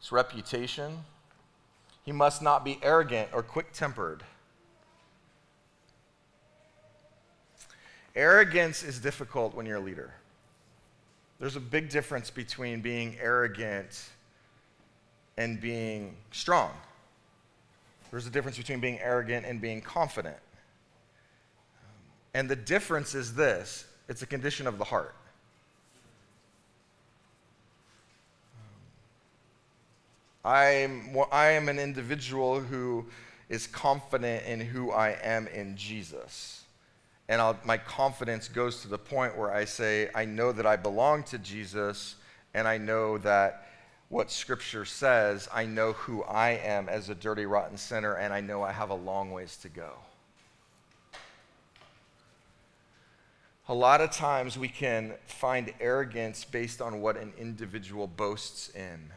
His 0.00 0.10
reputation. 0.10 1.04
He 2.06 2.12
must 2.12 2.40
not 2.40 2.64
be 2.64 2.78
arrogant 2.82 3.28
or 3.34 3.42
quick 3.42 3.74
tempered. 3.74 4.22
Arrogance 8.16 8.82
is 8.82 8.98
difficult 8.98 9.54
when 9.54 9.66
you're 9.66 9.76
a 9.76 9.80
leader. 9.80 10.14
There's 11.42 11.56
a 11.56 11.60
big 11.60 11.88
difference 11.88 12.30
between 12.30 12.82
being 12.82 13.16
arrogant 13.20 14.10
and 15.36 15.60
being 15.60 16.14
strong. 16.30 16.70
There's 18.12 18.28
a 18.28 18.30
difference 18.30 18.58
between 18.58 18.78
being 18.78 19.00
arrogant 19.00 19.44
and 19.44 19.60
being 19.60 19.80
confident. 19.80 20.36
And 22.32 22.48
the 22.48 22.54
difference 22.54 23.16
is 23.16 23.34
this 23.34 23.86
it's 24.08 24.22
a 24.22 24.26
condition 24.26 24.68
of 24.68 24.78
the 24.78 24.84
heart. 24.84 25.16
I'm, 30.44 31.16
I 31.32 31.46
am 31.48 31.68
an 31.68 31.80
individual 31.80 32.60
who 32.60 33.06
is 33.48 33.66
confident 33.66 34.46
in 34.46 34.60
who 34.60 34.92
I 34.92 35.18
am 35.20 35.48
in 35.48 35.76
Jesus. 35.76 36.61
And 37.32 37.40
I'll, 37.40 37.56
my 37.64 37.78
confidence 37.78 38.46
goes 38.46 38.82
to 38.82 38.88
the 38.88 38.98
point 38.98 39.38
where 39.38 39.50
I 39.50 39.64
say, 39.64 40.10
I 40.14 40.26
know 40.26 40.52
that 40.52 40.66
I 40.66 40.76
belong 40.76 41.22
to 41.24 41.38
Jesus, 41.38 42.16
and 42.52 42.68
I 42.68 42.76
know 42.76 43.16
that 43.16 43.70
what 44.10 44.30
Scripture 44.30 44.84
says, 44.84 45.48
I 45.50 45.64
know 45.64 45.94
who 45.94 46.24
I 46.24 46.50
am 46.50 46.90
as 46.90 47.08
a 47.08 47.14
dirty, 47.14 47.46
rotten 47.46 47.78
sinner, 47.78 48.16
and 48.16 48.34
I 48.34 48.42
know 48.42 48.62
I 48.62 48.70
have 48.72 48.90
a 48.90 48.94
long 48.94 49.30
ways 49.32 49.56
to 49.62 49.70
go. 49.70 49.92
A 53.66 53.74
lot 53.74 54.02
of 54.02 54.10
times 54.10 54.58
we 54.58 54.68
can 54.68 55.14
find 55.24 55.72
arrogance 55.80 56.44
based 56.44 56.82
on 56.82 57.00
what 57.00 57.16
an 57.16 57.32
individual 57.38 58.06
boasts 58.06 58.68
in. 58.74 59.08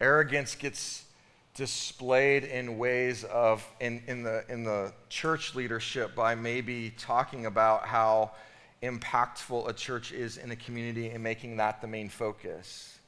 Arrogance 0.00 0.54
gets 0.54 1.02
displayed 1.58 2.44
in 2.44 2.78
ways 2.78 3.24
of, 3.24 3.66
in, 3.80 4.00
in, 4.06 4.22
the, 4.22 4.44
in 4.48 4.62
the 4.62 4.92
church 5.08 5.56
leadership, 5.56 6.14
by 6.14 6.36
maybe 6.36 6.94
talking 6.96 7.46
about 7.46 7.84
how 7.84 8.30
impactful 8.80 9.68
a 9.68 9.72
church 9.72 10.12
is 10.12 10.36
in 10.36 10.52
a 10.52 10.56
community 10.56 11.08
and 11.08 11.20
making 11.20 11.56
that 11.56 11.80
the 11.80 11.88
main 11.88 12.08
focus. 12.08 13.00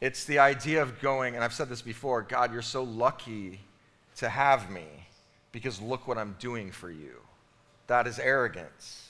It's 0.00 0.24
the 0.24 0.38
idea 0.38 0.82
of 0.82 1.00
going, 1.00 1.34
and 1.34 1.42
I've 1.42 1.52
said 1.52 1.68
this 1.68 1.82
before 1.82 2.22
God, 2.22 2.52
you're 2.52 2.62
so 2.62 2.84
lucky 2.84 3.58
to 4.18 4.28
have 4.28 4.70
me 4.70 4.86
because 5.50 5.80
look 5.80 6.06
what 6.06 6.18
I'm 6.18 6.36
doing 6.38 6.70
for 6.70 6.92
you. 6.92 7.16
That 7.88 8.06
is 8.06 8.20
arrogance. 8.20 9.08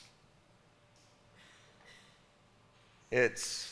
It's 3.10 3.71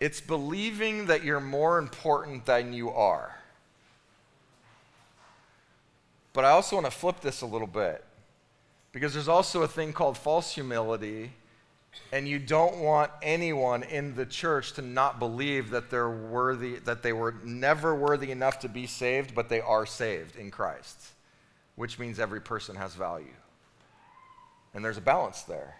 it's 0.00 0.20
believing 0.20 1.06
that 1.06 1.24
you're 1.24 1.40
more 1.40 1.78
important 1.78 2.46
than 2.46 2.72
you 2.72 2.90
are. 2.90 3.36
But 6.32 6.44
I 6.44 6.50
also 6.50 6.76
want 6.76 6.86
to 6.86 6.92
flip 6.92 7.20
this 7.20 7.40
a 7.40 7.46
little 7.46 7.66
bit 7.66 8.04
because 8.92 9.12
there's 9.12 9.28
also 9.28 9.62
a 9.62 9.68
thing 9.68 9.92
called 9.92 10.16
false 10.16 10.54
humility, 10.54 11.32
and 12.12 12.28
you 12.28 12.38
don't 12.38 12.78
want 12.78 13.10
anyone 13.22 13.82
in 13.82 14.14
the 14.14 14.24
church 14.24 14.72
to 14.74 14.82
not 14.82 15.18
believe 15.18 15.70
that 15.70 15.90
they're 15.90 16.08
worthy, 16.08 16.76
that 16.76 17.02
they 17.02 17.12
were 17.12 17.34
never 17.42 17.94
worthy 17.94 18.30
enough 18.30 18.60
to 18.60 18.68
be 18.68 18.86
saved, 18.86 19.34
but 19.34 19.48
they 19.48 19.60
are 19.60 19.84
saved 19.84 20.36
in 20.36 20.50
Christ, 20.50 21.08
which 21.74 21.98
means 21.98 22.20
every 22.20 22.40
person 22.40 22.76
has 22.76 22.94
value. 22.94 23.26
And 24.74 24.84
there's 24.84 24.98
a 24.98 25.00
balance 25.00 25.42
there. 25.42 25.77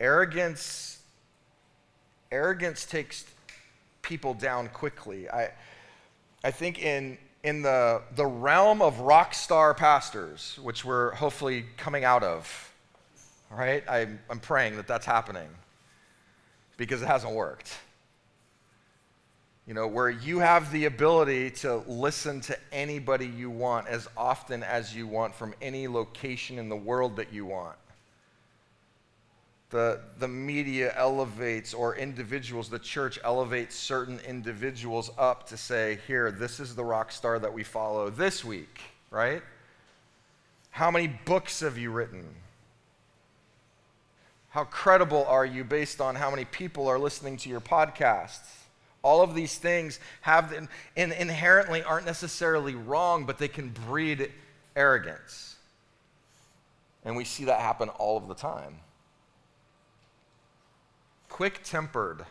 Arrogance, 0.00 0.98
arrogance 2.30 2.86
takes 2.86 3.24
people 4.02 4.32
down 4.32 4.68
quickly. 4.68 5.28
I, 5.28 5.50
I 6.44 6.52
think 6.52 6.80
in, 6.80 7.18
in 7.42 7.62
the, 7.62 8.02
the 8.14 8.26
realm 8.26 8.80
of 8.80 9.00
rock 9.00 9.34
star 9.34 9.74
pastors, 9.74 10.58
which 10.62 10.84
we're 10.84 11.10
hopefully 11.12 11.64
coming 11.76 12.04
out 12.04 12.22
of, 12.22 12.72
right? 13.50 13.82
I'm, 13.88 14.20
I'm 14.30 14.38
praying 14.38 14.76
that 14.76 14.86
that's 14.86 15.06
happening 15.06 15.48
because 16.76 17.02
it 17.02 17.06
hasn't 17.06 17.34
worked. 17.34 17.76
You 19.66 19.74
know, 19.74 19.88
where 19.88 20.08
you 20.08 20.38
have 20.38 20.70
the 20.70 20.84
ability 20.84 21.50
to 21.50 21.78
listen 21.88 22.40
to 22.42 22.56
anybody 22.72 23.26
you 23.26 23.50
want 23.50 23.88
as 23.88 24.08
often 24.16 24.62
as 24.62 24.94
you 24.94 25.08
want 25.08 25.34
from 25.34 25.54
any 25.60 25.88
location 25.88 26.58
in 26.58 26.68
the 26.68 26.76
world 26.76 27.16
that 27.16 27.32
you 27.32 27.44
want 27.44 27.76
the, 29.70 30.00
the 30.18 30.28
media 30.28 30.94
elevates, 30.96 31.74
or 31.74 31.94
individuals, 31.96 32.70
the 32.70 32.78
church 32.78 33.18
elevates 33.22 33.76
certain 33.76 34.18
individuals 34.20 35.10
up 35.18 35.46
to 35.48 35.58
say, 35.58 35.98
here, 36.06 36.30
this 36.30 36.58
is 36.58 36.74
the 36.74 36.84
rock 36.84 37.12
star 37.12 37.38
that 37.38 37.52
we 37.52 37.62
follow 37.62 38.08
this 38.08 38.44
week, 38.44 38.80
right? 39.10 39.42
How 40.70 40.90
many 40.90 41.08
books 41.08 41.60
have 41.60 41.76
you 41.76 41.90
written? 41.90 42.24
How 44.50 44.64
credible 44.64 45.26
are 45.26 45.44
you 45.44 45.64
based 45.64 46.00
on 46.00 46.14
how 46.14 46.30
many 46.30 46.46
people 46.46 46.88
are 46.88 46.98
listening 46.98 47.36
to 47.38 47.50
your 47.50 47.60
podcasts? 47.60 48.48
All 49.02 49.20
of 49.22 49.34
these 49.34 49.58
things 49.58 50.00
have 50.22 50.52
and 50.96 51.12
inherently 51.12 51.82
aren't 51.82 52.06
necessarily 52.06 52.74
wrong, 52.74 53.26
but 53.26 53.36
they 53.36 53.48
can 53.48 53.68
breed 53.68 54.32
arrogance. 54.74 55.56
And 57.04 57.16
we 57.16 57.24
see 57.24 57.44
that 57.44 57.60
happen 57.60 57.90
all 57.90 58.16
of 58.16 58.28
the 58.28 58.34
time 58.34 58.80
quick 61.28 61.62
tempered. 61.62 62.24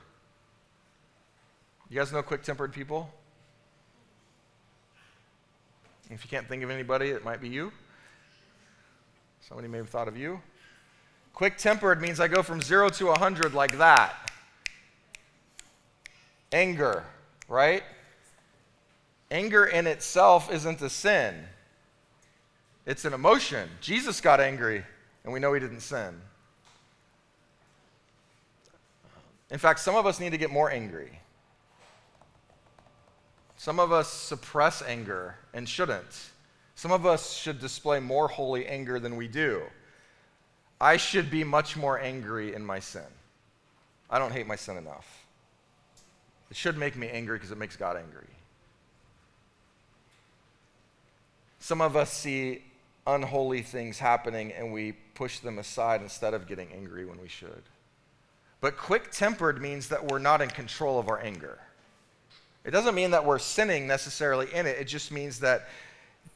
You 1.90 1.98
guys 1.98 2.12
know 2.12 2.22
quick 2.22 2.44
tempered 2.44 2.74
people? 2.74 3.10
If 6.10 6.24
you 6.24 6.30
can't 6.30 6.48
think 6.48 6.64
of 6.64 6.70
anybody, 6.70 7.10
it 7.10 7.24
might 7.24 7.42
be 7.42 7.50
you. 7.50 7.72
Somebody 9.42 9.68
may 9.68 9.78
have 9.78 9.90
thought 9.90 10.08
of 10.08 10.18
you. 10.18 10.42
Quick 11.34 11.58
tempered 11.58 12.02
means 12.02 12.20
I 12.20 12.28
go 12.28 12.42
from 12.42 12.62
zero 12.62 12.90
to 12.90 13.06
100 13.08 13.54
like 13.54 13.78
that. 13.78 14.32
Anger, 16.52 17.04
right? 17.48 17.84
Anger 19.30 19.66
in 19.66 19.88
itself 19.88 20.52
isn't 20.52 20.82
a 20.82 20.90
sin, 20.90 21.36
it's 22.86 23.06
an 23.06 23.14
emotion. 23.14 23.70
Jesus 23.82 24.22
got 24.22 24.40
angry, 24.40 24.84
and 25.24 25.34
we 25.34 25.40
know 25.40 25.54
he 25.54 25.60
didn't 25.60 25.82
sin. 25.82 26.22
In 29.50 29.58
fact, 29.58 29.80
some 29.80 29.96
of 29.96 30.06
us 30.06 30.20
need 30.20 30.32
to 30.32 30.38
get 30.38 30.52
more 30.52 30.70
angry. 30.70 31.20
Some 33.56 33.80
of 33.80 33.92
us 33.92 34.12
suppress 34.12 34.82
anger 34.82 35.36
and 35.54 35.68
shouldn't. 35.68 36.32
Some 36.76 36.92
of 36.92 37.06
us 37.06 37.34
should 37.34 37.60
display 37.60 38.00
more 38.00 38.28
holy 38.28 38.68
anger 38.68 39.00
than 39.00 39.16
we 39.16 39.28
do. 39.28 39.64
I 40.80 40.98
should 40.98 41.32
be 41.32 41.44
much 41.44 41.76
more 41.76 42.00
angry 42.00 42.54
in 42.54 42.64
my 42.64 42.80
sin. 42.80 43.08
I 44.10 44.20
don't 44.20 44.32
hate 44.32 44.46
my 44.46 44.56
sin 44.56 44.78
enough. 44.78 45.26
It 46.52 46.56
should 46.56 46.78
make 46.78 46.96
me 46.96 47.10
angry 47.10 47.38
because 47.38 47.52
it 47.52 47.58
makes 47.58 47.76
God 47.76 47.98
angry. 47.98 48.28
Some 51.60 51.82
of 51.82 51.96
us 51.96 52.14
see 52.14 52.64
unholy 53.08 53.62
things 53.62 53.98
happening 53.98 54.54
and 54.54 54.72
we 54.72 54.92
push 55.16 55.40
them 55.40 55.58
aside 55.58 56.02
instead 56.02 56.34
of 56.34 56.48
getting 56.48 56.72
angry 56.72 57.06
when 57.06 57.20
we 57.20 57.28
should. 57.28 57.64
But 58.60 58.78
quick 58.78 59.12
tempered 59.12 59.62
means 59.62 59.90
that 59.90 60.10
we're 60.10 60.20
not 60.20 60.42
in 60.42 60.50
control 60.50 61.00
of 61.00 61.10
our 61.10 61.20
anger. 61.20 61.60
It 62.66 62.72
doesn't 62.72 62.96
mean 62.96 63.12
that 63.12 63.24
we're 63.24 63.40
sinning 63.40 63.88
necessarily 63.88 64.54
in 64.54 64.66
it, 64.66 64.78
it 64.78 64.86
just 64.86 65.12
means 65.12 65.40
that 65.40 65.70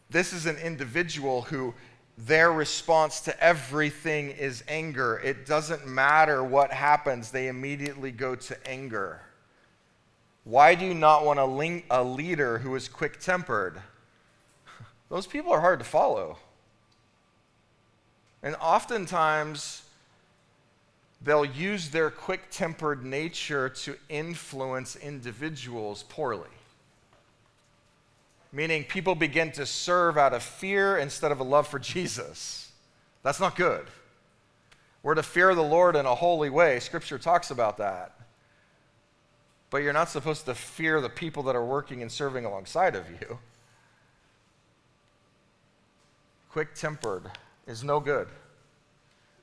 this 0.09 0.33
is 0.33 0.45
an 0.45 0.57
individual 0.57 1.43
who 1.43 1.73
their 2.17 2.51
response 2.51 3.21
to 3.21 3.43
everything 3.43 4.29
is 4.31 4.63
anger. 4.67 5.19
It 5.23 5.45
doesn't 5.45 5.87
matter 5.87 6.43
what 6.43 6.71
happens, 6.71 7.31
they 7.31 7.47
immediately 7.47 8.11
go 8.11 8.35
to 8.35 8.67
anger. 8.67 9.21
Why 10.43 10.75
do 10.75 10.85
you 10.85 10.93
not 10.93 11.25
want 11.25 11.39
a, 11.39 11.45
ling- 11.45 11.83
a 11.89 12.03
leader 12.03 12.59
who 12.59 12.75
is 12.75 12.87
quick 12.87 13.19
tempered? 13.19 13.81
Those 15.09 15.27
people 15.27 15.51
are 15.51 15.61
hard 15.61 15.79
to 15.79 15.85
follow. 15.85 16.37
And 18.43 18.55
oftentimes, 18.55 19.83
they'll 21.23 21.45
use 21.45 21.89
their 21.89 22.09
quick 22.09 22.49
tempered 22.49 23.05
nature 23.05 23.69
to 23.69 23.95
influence 24.09 24.95
individuals 24.95 26.03
poorly. 26.09 26.49
Meaning, 28.53 28.83
people 28.83 29.15
begin 29.15 29.51
to 29.53 29.65
serve 29.65 30.17
out 30.17 30.33
of 30.33 30.43
fear 30.43 30.97
instead 30.97 31.31
of 31.31 31.39
a 31.39 31.43
love 31.43 31.67
for 31.67 31.79
Jesus. 31.79 32.71
That's 33.23 33.39
not 33.39 33.55
good. 33.55 33.85
We're 35.03 35.15
to 35.15 35.23
fear 35.23 35.55
the 35.55 35.61
Lord 35.61 35.95
in 35.95 36.05
a 36.05 36.15
holy 36.15 36.49
way. 36.49 36.79
Scripture 36.79 37.17
talks 37.17 37.49
about 37.49 37.77
that. 37.77 38.13
But 39.69 39.83
you're 39.83 39.93
not 39.93 40.09
supposed 40.09 40.45
to 40.45 40.53
fear 40.53 40.99
the 40.99 41.09
people 41.09 41.43
that 41.43 41.55
are 41.55 41.65
working 41.65 42.01
and 42.01 42.11
serving 42.11 42.43
alongside 42.43 42.95
of 42.95 43.09
you. 43.09 43.39
Quick 46.51 46.75
tempered 46.75 47.31
is 47.65 47.83
no 47.83 48.01
good. 48.01 48.27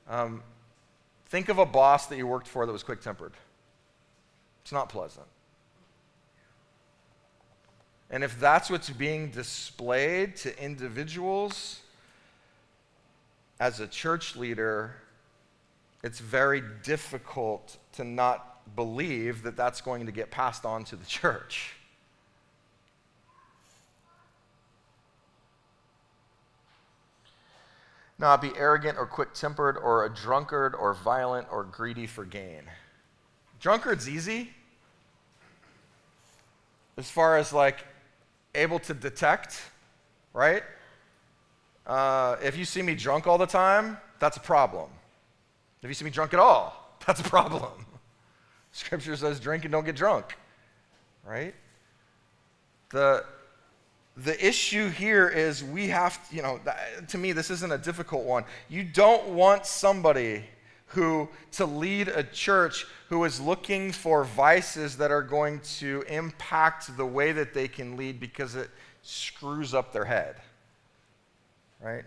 Um, 0.07 0.43
Think 1.29 1.49
of 1.49 1.59
a 1.59 1.65
boss 1.65 2.07
that 2.07 2.17
you 2.17 2.25
worked 2.25 2.47
for 2.47 2.65
that 2.65 2.71
was 2.71 2.83
quick 2.83 3.01
tempered. 3.01 3.33
It's 4.63 4.71
not 4.71 4.89
pleasant. 4.89 5.27
And 8.09 8.23
if 8.23 8.39
that's 8.39 8.69
what's 8.69 8.89
being 8.89 9.29
displayed 9.29 10.35
to 10.37 10.63
individuals 10.63 11.81
as 13.59 13.79
a 13.79 13.87
church 13.87 14.35
leader, 14.35 14.95
it's 16.03 16.19
very 16.19 16.63
difficult 16.81 17.77
to 17.93 18.03
not 18.03 18.75
believe 18.75 19.43
that 19.43 19.55
that's 19.55 19.81
going 19.81 20.07
to 20.07 20.11
get 20.11 20.31
passed 20.31 20.65
on 20.65 20.83
to 20.85 20.95
the 20.95 21.05
church. 21.07 21.75
Not 28.19 28.41
be 28.41 28.51
arrogant 28.57 28.97
or 28.97 29.05
quick 29.05 29.33
tempered 29.33 29.77
or 29.77 30.05
a 30.05 30.13
drunkard 30.13 30.75
or 30.75 30.93
violent 30.93 31.47
or 31.49 31.63
greedy 31.63 32.05
for 32.05 32.25
gain. 32.25 32.63
Drunkard's 33.61 34.09
easy. 34.09 34.51
As 36.97 37.09
far 37.09 37.37
as 37.37 37.53
like 37.53 37.85
able 38.53 38.79
to 38.79 38.93
detect, 38.93 39.61
right? 40.33 40.63
Uh, 41.87 42.35
if 42.43 42.57
you 42.57 42.65
see 42.65 42.81
me 42.81 42.93
drunk 42.93 43.25
all 43.25 43.37
the 43.37 43.45
time, 43.45 43.97
that's 44.19 44.35
a 44.35 44.41
problem. 44.41 44.89
If 45.81 45.87
you 45.87 45.93
see 45.93 46.03
me 46.03 46.11
drunk 46.11 46.33
at 46.33 46.39
all, 46.41 46.97
that's 47.07 47.21
a 47.21 47.23
problem. 47.23 47.85
Scripture 48.73 49.15
says 49.15 49.39
drink 49.39 49.63
and 49.63 49.71
don't 49.71 49.85
get 49.85 49.95
drunk, 49.95 50.37
right? 51.25 51.55
The, 52.91 53.23
the 54.23 54.45
issue 54.45 54.89
here 54.89 55.27
is 55.27 55.63
we 55.63 55.87
have, 55.87 56.19
you 56.31 56.41
know, 56.41 56.59
to 57.07 57.17
me, 57.17 57.31
this 57.31 57.49
isn't 57.49 57.71
a 57.71 57.77
difficult 57.77 58.25
one. 58.25 58.43
You 58.67 58.83
don't 58.83 59.29
want 59.29 59.65
somebody 59.65 60.43
who, 60.87 61.29
to 61.53 61.65
lead 61.65 62.07
a 62.07 62.23
church 62.23 62.85
who 63.09 63.23
is 63.23 63.39
looking 63.39 63.91
for 63.91 64.23
vices 64.23 64.97
that 64.97 65.11
are 65.11 65.21
going 65.21 65.59
to 65.77 66.03
impact 66.07 66.95
the 66.97 67.05
way 67.05 67.31
that 67.31 67.53
they 67.53 67.67
can 67.67 67.95
lead 67.95 68.19
because 68.19 68.55
it 68.55 68.69
screws 69.03 69.73
up 69.73 69.93
their 69.93 70.05
head, 70.05 70.35
right? 71.81 72.03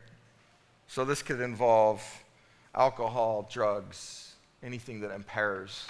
So 0.88 1.04
this 1.04 1.22
could 1.22 1.40
involve 1.40 2.04
alcohol, 2.74 3.48
drugs, 3.50 4.34
anything 4.62 5.00
that 5.00 5.12
impairs, 5.12 5.86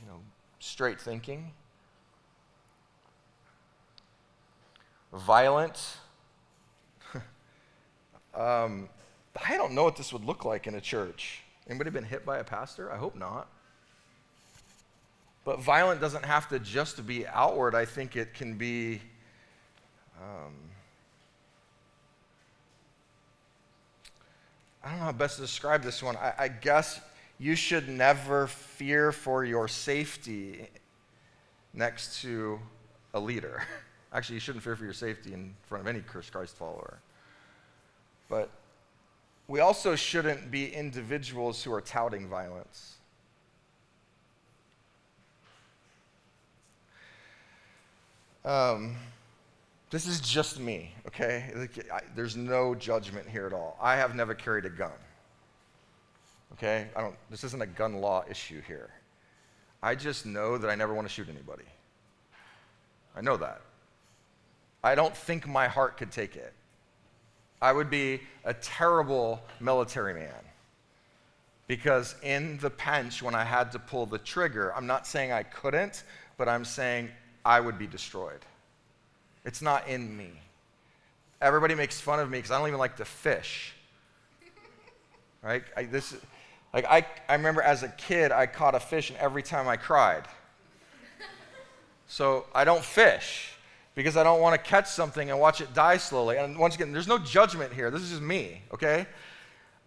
you 0.00 0.08
know, 0.08 0.20
straight 0.60 1.00
thinking. 1.00 1.52
Violent. 5.12 5.96
um, 8.34 8.88
I 9.46 9.56
don't 9.56 9.72
know 9.72 9.84
what 9.84 9.96
this 9.96 10.12
would 10.12 10.24
look 10.24 10.44
like 10.44 10.66
in 10.66 10.74
a 10.74 10.80
church. 10.80 11.42
Anybody 11.68 11.90
been 11.90 12.04
hit 12.04 12.24
by 12.24 12.38
a 12.38 12.44
pastor? 12.44 12.92
I 12.92 12.96
hope 12.96 13.14
not. 13.14 13.48
But 15.44 15.60
violent 15.60 16.00
doesn't 16.00 16.24
have 16.24 16.48
to 16.50 16.58
just 16.58 17.06
be 17.06 17.26
outward. 17.26 17.74
I 17.74 17.84
think 17.84 18.16
it 18.16 18.34
can 18.34 18.54
be. 18.54 19.00
Um, 20.20 20.54
I 24.82 24.90
don't 24.90 24.98
know 24.98 25.04
how 25.06 25.12
best 25.12 25.36
to 25.36 25.42
describe 25.42 25.82
this 25.82 26.02
one. 26.02 26.16
I, 26.16 26.34
I 26.38 26.48
guess 26.48 27.00
you 27.38 27.54
should 27.54 27.88
never 27.88 28.46
fear 28.46 29.12
for 29.12 29.44
your 29.44 29.68
safety 29.68 30.68
next 31.72 32.20
to 32.22 32.58
a 33.14 33.20
leader. 33.20 33.62
Actually, 34.12 34.34
you 34.34 34.40
shouldn't 34.40 34.64
fear 34.64 34.76
for 34.76 34.84
your 34.84 34.92
safety 34.92 35.32
in 35.34 35.54
front 35.66 35.82
of 35.82 35.88
any 35.88 36.00
Cursed 36.00 36.32
Christ 36.32 36.56
follower. 36.56 36.98
But 38.28 38.50
we 39.46 39.60
also 39.60 39.96
shouldn't 39.96 40.50
be 40.50 40.72
individuals 40.72 41.62
who 41.62 41.72
are 41.72 41.80
touting 41.80 42.28
violence. 42.28 42.96
Um, 48.44 48.96
this 49.90 50.06
is 50.06 50.20
just 50.20 50.58
me, 50.58 50.92
okay? 51.06 51.52
Like, 51.54 51.90
I, 51.92 52.00
there's 52.14 52.36
no 52.36 52.74
judgment 52.74 53.28
here 53.28 53.46
at 53.46 53.52
all. 53.52 53.78
I 53.80 53.96
have 53.96 54.14
never 54.14 54.34
carried 54.34 54.64
a 54.64 54.70
gun. 54.70 54.92
Okay? 56.54 56.88
I 56.96 57.00
don't, 57.02 57.14
this 57.30 57.44
isn't 57.44 57.60
a 57.60 57.66
gun 57.66 58.00
law 58.00 58.24
issue 58.28 58.60
here. 58.66 58.90
I 59.82 59.94
just 59.94 60.26
know 60.26 60.58
that 60.58 60.68
I 60.68 60.74
never 60.74 60.92
want 60.92 61.06
to 61.06 61.12
shoot 61.12 61.28
anybody. 61.28 61.64
I 63.14 63.20
know 63.20 63.36
that. 63.36 63.60
I 64.82 64.94
don't 64.94 65.16
think 65.16 65.46
my 65.46 65.68
heart 65.68 65.96
could 65.96 66.12
take 66.12 66.36
it. 66.36 66.52
I 67.60 67.72
would 67.72 67.90
be 67.90 68.20
a 68.44 68.54
terrible 68.54 69.40
military 69.60 70.14
man. 70.14 70.32
Because 71.66 72.14
in 72.22 72.58
the 72.58 72.70
pinch, 72.70 73.22
when 73.22 73.34
I 73.34 73.44
had 73.44 73.72
to 73.72 73.78
pull 73.78 74.06
the 74.06 74.18
trigger, 74.18 74.72
I'm 74.74 74.86
not 74.86 75.06
saying 75.06 75.32
I 75.32 75.42
couldn't, 75.42 76.04
but 76.36 76.48
I'm 76.48 76.64
saying 76.64 77.10
I 77.44 77.60
would 77.60 77.78
be 77.78 77.86
destroyed. 77.86 78.40
It's 79.44 79.60
not 79.60 79.86
in 79.88 80.16
me. 80.16 80.30
Everybody 81.40 81.74
makes 81.74 82.00
fun 82.00 82.20
of 82.20 82.30
me 82.30 82.38
because 82.38 82.50
I 82.50 82.58
don't 82.58 82.68
even 82.68 82.78
like 82.78 82.96
to 82.96 83.04
fish. 83.04 83.74
Right? 85.42 85.62
I, 85.76 85.84
this, 85.84 86.16
like 86.72 86.84
I, 86.86 87.06
I 87.28 87.34
remember 87.34 87.62
as 87.62 87.82
a 87.82 87.88
kid, 87.88 88.32
I 88.32 88.46
caught 88.46 88.74
a 88.74 88.80
fish, 88.80 89.10
and 89.10 89.18
every 89.18 89.42
time 89.42 89.68
I 89.68 89.76
cried. 89.76 90.24
So 92.06 92.46
I 92.54 92.64
don't 92.64 92.82
fish 92.82 93.52
because 93.98 94.16
I 94.16 94.22
don't 94.22 94.40
want 94.40 94.54
to 94.54 94.70
catch 94.70 94.86
something 94.86 95.28
and 95.28 95.40
watch 95.40 95.60
it 95.60 95.74
die 95.74 95.96
slowly. 95.96 96.36
And 96.36 96.56
once 96.56 96.76
again, 96.76 96.92
there's 96.92 97.08
no 97.08 97.18
judgment 97.18 97.72
here. 97.72 97.90
This 97.90 98.00
is 98.02 98.10
just 98.10 98.22
me, 98.22 98.62
okay? 98.72 99.08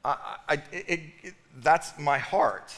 I, 0.03 0.35
I, 0.49 0.53
it, 0.73 0.99
it, 1.23 1.33
that's 1.61 1.97
my 1.97 2.17
heart. 2.17 2.73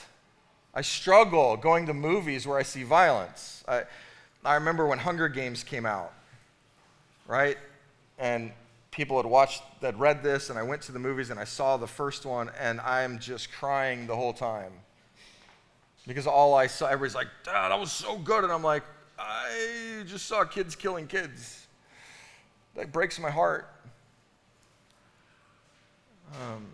I 0.75 0.81
struggle 0.81 1.57
going 1.57 1.87
to 1.87 1.93
movies 1.95 2.45
where 2.45 2.59
I 2.59 2.61
see 2.61 2.83
violence. 2.83 3.63
I, 3.67 3.81
I 4.45 4.53
remember 4.53 4.85
when 4.85 4.99
Hunger 4.99 5.27
Games 5.27 5.63
came 5.63 5.87
out, 5.87 6.13
right? 7.25 7.57
And 8.19 8.51
people 8.91 9.17
had 9.17 9.25
watched, 9.25 9.63
that 9.81 9.97
read 9.97 10.21
this, 10.21 10.51
and 10.51 10.59
I 10.59 10.61
went 10.61 10.83
to 10.83 10.91
the 10.91 10.99
movies 10.99 11.31
and 11.31 11.39
I 11.39 11.45
saw 11.45 11.77
the 11.77 11.87
first 11.87 12.27
one, 12.27 12.51
and 12.59 12.79
I'm 12.81 13.17
just 13.17 13.51
crying 13.51 14.05
the 14.05 14.15
whole 14.15 14.33
time. 14.33 14.71
Because 16.05 16.27
all 16.27 16.53
I 16.53 16.67
saw, 16.67 16.85
everybody's 16.85 17.15
like, 17.15 17.29
Dad, 17.43 17.69
that 17.69 17.79
was 17.79 17.91
so 17.91 18.19
good. 18.19 18.43
And 18.43 18.53
I'm 18.53 18.61
like, 18.61 18.83
I 19.17 20.03
just 20.05 20.25
saw 20.25 20.43
kids 20.43 20.75
killing 20.75 21.07
kids. 21.07 21.67
That 22.75 22.91
breaks 22.91 23.19
my 23.19 23.29
heart. 23.29 23.69
Um, 26.33 26.65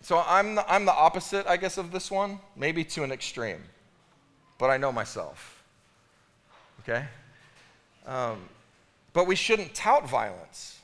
so 0.00 0.22
I'm 0.26 0.56
the, 0.56 0.72
I'm 0.72 0.84
the 0.84 0.92
opposite, 0.92 1.46
I 1.46 1.56
guess, 1.56 1.78
of 1.78 1.92
this 1.92 2.10
one, 2.10 2.40
maybe 2.56 2.84
to 2.84 3.04
an 3.04 3.12
extreme, 3.12 3.62
but 4.58 4.68
I 4.68 4.76
know 4.76 4.90
myself. 4.90 5.62
Okay? 6.80 7.04
Um, 8.06 8.40
but 9.12 9.26
we 9.26 9.36
shouldn't 9.36 9.74
tout 9.74 10.08
violence. 10.08 10.80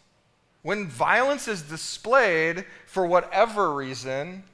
When 0.63 0.87
violence 0.87 1.49
is 1.49 1.63
displayed 1.63 2.65
for 2.87 3.07
whatever 3.07 3.75
reason, 3.75 4.45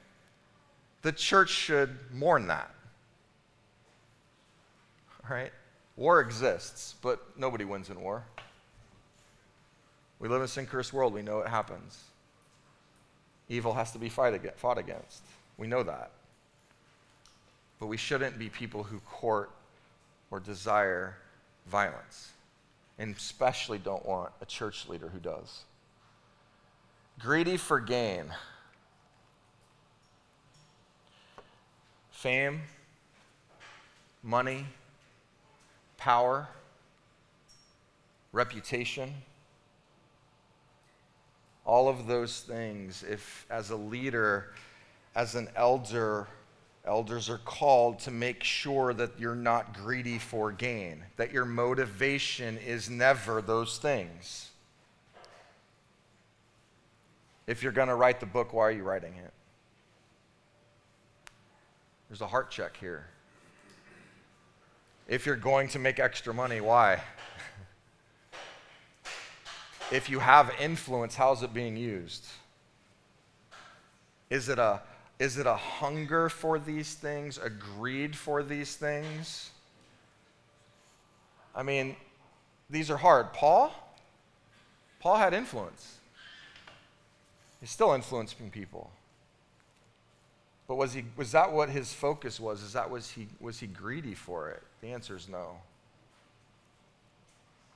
the 1.02 1.12
church 1.12 1.50
should 1.50 1.98
mourn 2.12 2.46
that. 2.48 2.70
Right? 5.30 5.52
War 5.96 6.20
exists, 6.20 6.94
but 7.02 7.20
nobody 7.36 7.64
wins 7.64 7.88
in 7.90 8.00
war. 8.00 8.24
We 10.18 10.28
live 10.28 10.40
in 10.40 10.44
a 10.44 10.48
sin 10.48 10.66
cursed 10.66 10.92
world. 10.92 11.12
We 11.12 11.22
know 11.22 11.40
it 11.40 11.48
happens. 11.48 12.02
Evil 13.48 13.74
has 13.74 13.92
to 13.92 13.98
be 13.98 14.08
fight 14.08 14.58
fought 14.58 14.78
against. 14.78 15.22
We 15.58 15.66
know 15.66 15.82
that. 15.82 16.10
But 17.78 17.86
we 17.86 17.96
shouldn't 17.96 18.38
be 18.38 18.48
people 18.48 18.82
who 18.82 19.00
court 19.00 19.50
or 20.30 20.40
desire 20.40 21.16
violence, 21.66 22.32
and 22.98 23.14
especially 23.14 23.78
don't 23.78 24.04
want 24.06 24.32
a 24.40 24.46
church 24.46 24.88
leader 24.88 25.08
who 25.08 25.18
does. 25.18 25.62
Greedy 27.20 27.56
for 27.56 27.78
gain, 27.78 28.26
fame, 32.10 32.62
money, 34.22 34.66
power, 36.04 36.46
reputation, 38.30 39.10
all 41.64 41.88
of 41.88 42.06
those 42.06 42.40
things, 42.40 43.02
if 43.08 43.46
as 43.48 43.70
a 43.70 43.76
leader, 43.76 44.52
as 45.14 45.34
an 45.34 45.48
elder, 45.56 46.28
elders 46.84 47.30
are 47.30 47.40
called 47.46 47.98
to 48.00 48.10
make 48.10 48.44
sure 48.44 48.92
that 48.92 49.18
you're 49.18 49.34
not 49.34 49.72
greedy 49.72 50.18
for 50.18 50.52
gain, 50.52 51.02
that 51.16 51.32
your 51.32 51.46
motivation 51.46 52.58
is 52.58 52.90
never 52.90 53.40
those 53.40 53.78
things. 53.78 54.50
If 57.46 57.62
you're 57.62 57.72
going 57.72 57.88
to 57.88 57.94
write 57.94 58.20
the 58.20 58.26
book, 58.26 58.52
why 58.52 58.64
are 58.64 58.72
you 58.72 58.82
writing 58.82 59.14
it? 59.14 59.32
There's 62.10 62.20
a 62.20 62.26
heart 62.26 62.50
check 62.50 62.76
here. 62.76 63.06
If 65.06 65.26
you're 65.26 65.36
going 65.36 65.68
to 65.68 65.78
make 65.78 65.98
extra 65.98 66.32
money, 66.32 66.60
why? 66.60 67.00
if 69.92 70.08
you 70.08 70.18
have 70.18 70.52
influence, 70.60 71.14
how's 71.14 71.42
it 71.42 71.52
being 71.52 71.76
used? 71.76 72.26
Is 74.30 74.48
it 74.48 74.58
a 74.58 74.80
is 75.18 75.38
it 75.38 75.46
a 75.46 75.54
hunger 75.54 76.28
for 76.28 76.58
these 76.58 76.94
things, 76.94 77.38
a 77.38 77.48
greed 77.48 78.16
for 78.16 78.42
these 78.42 78.74
things? 78.74 79.50
I 81.54 81.62
mean, 81.62 81.94
these 82.68 82.90
are 82.90 82.96
hard. 82.96 83.32
Paul? 83.32 83.72
Paul 84.98 85.16
had 85.16 85.32
influence. 85.32 85.98
He's 87.60 87.70
still 87.70 87.92
influencing 87.92 88.50
people. 88.50 88.90
But 90.66 90.76
was, 90.76 90.94
he, 90.94 91.04
was 91.16 91.32
that 91.32 91.52
what 91.52 91.68
his 91.68 91.92
focus 91.92 92.40
was? 92.40 92.62
Is 92.62 92.72
that 92.72 92.90
was 92.90 93.10
he, 93.10 93.28
was 93.40 93.60
he 93.60 93.66
greedy 93.66 94.14
for 94.14 94.48
it? 94.50 94.62
The 94.80 94.92
answer 94.92 95.16
is 95.16 95.28
no. 95.28 95.58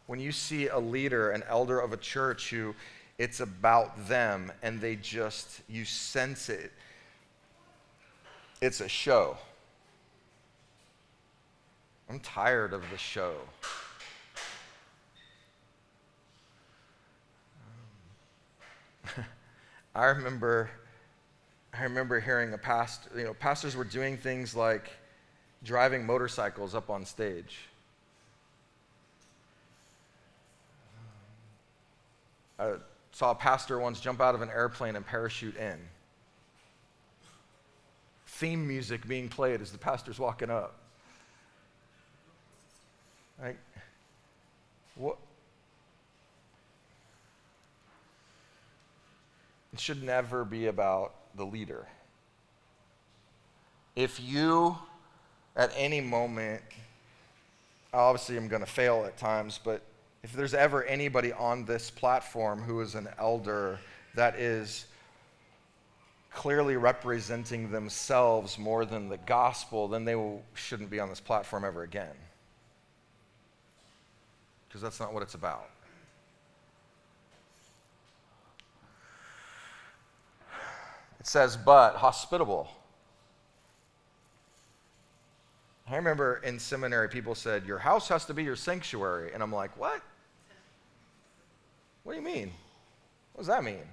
When 0.07 0.19
you 0.21 0.33
see 0.33 0.69
a 0.69 0.79
leader, 0.79 1.31
an 1.33 1.43
elder 1.49 1.79
of 1.79 1.93
a 1.93 1.99
church 1.99 2.51
who 2.51 2.75
It's 3.19 3.41
about 3.41 4.07
them, 4.09 4.53
and 4.63 4.81
they 4.81 4.95
just, 4.97 5.61
you 5.69 5.85
sense 5.85 6.49
it. 6.49 6.73
It's 8.61 8.81
a 8.81 8.89
show. 8.89 9.37
I'm 12.09 12.21
tired 12.21 12.73
of 12.73 12.83
the 12.91 12.97
show. 12.97 13.35
I 19.95 20.05
remember, 20.07 20.71
I 21.79 21.85
remember 21.85 22.19
hearing 22.19 22.53
a 22.55 22.59
pastor, 22.59 23.09
you 23.17 23.25
know, 23.25 23.35
pastors 23.35 23.77
were 23.77 23.85
doing 23.85 24.17
things 24.17 24.57
like 24.57 24.91
driving 25.63 26.05
motorcycles 26.05 26.75
up 26.75 26.91
on 26.91 27.05
stage. 27.05 27.57
I 32.59 32.75
saw 33.13 33.31
a 33.31 33.35
pastor 33.37 33.79
once 33.79 34.01
jump 34.01 34.21
out 34.21 34.35
of 34.35 34.43
an 34.43 34.49
airplane 34.49 34.97
and 34.97 35.07
parachute 35.07 35.57
in. 35.57 35.79
Theme 38.27 38.67
music 38.67 39.07
being 39.07 39.29
played 39.29 39.61
as 39.61 39.71
the 39.71 39.79
pastor's 39.79 40.19
walking 40.19 40.51
up. 40.51 40.75
Right? 43.41 43.59
What? 44.97 45.19
It 49.73 49.79
should 49.79 50.03
never 50.03 50.45
be 50.45 50.67
about 50.67 51.15
the 51.39 51.47
leader. 51.47 51.87
If 53.97 54.21
you, 54.21 54.77
at 55.57 55.73
any 55.75 56.03
moment, 56.03 56.61
obviously 57.95 58.37
I'm 58.37 58.49
going 58.49 58.61
to 58.61 58.71
fail 58.71 59.05
at 59.07 59.17
times, 59.17 59.59
but 59.63 59.83
if 60.23 60.33
there's 60.33 60.55
ever 60.55 60.85
anybody 60.85 61.33
on 61.33 61.65
this 61.65 61.91
platform 61.91 62.61
who 62.61 62.81
is 62.81 62.95
an 62.95 63.09
elder 63.19 63.79
that 64.15 64.37
is 64.37 64.85
clearly 66.35 66.77
representing 66.77 67.71
themselves 67.71 68.59
more 68.59 68.85
than 68.85 69.09
the 69.09 69.17
gospel, 69.17 69.89
then 69.89 70.05
they 70.05 70.15
will, 70.15 70.43
shouldn't 70.55 70.91
be 70.91 71.01
on 71.01 71.09
this 71.09 71.21
platform 71.21 71.65
ever 71.65 71.83
again 71.83 72.15
because 74.69 74.83
that's 74.83 75.01
not 75.01 75.15
what 75.15 75.23
it's 75.23 75.35
about. 75.35 75.71
It 81.21 81.27
says, 81.27 81.57
but 81.57 81.97
hospitable. 81.97 82.69
I 85.91 85.97
remember 85.97 86.41
in 86.45 86.59
seminary, 86.59 87.09
people 87.09 87.35
said, 87.35 87.65
Your 87.65 87.79
house 87.79 88.09
has 88.09 88.27
to 88.27 88.35
be 88.35 88.45
your 88.45 88.57
sanctuary. 88.57 89.33
And 89.33 89.43
I'm 89.43 89.53
like, 89.53 89.77
What? 89.79 90.03
What 92.05 92.13
do 92.13 92.19
you 92.19 92.25
mean? 92.25 92.53
What 93.33 93.43
does 93.43 93.49
that 93.49 93.65
mean? 93.65 93.85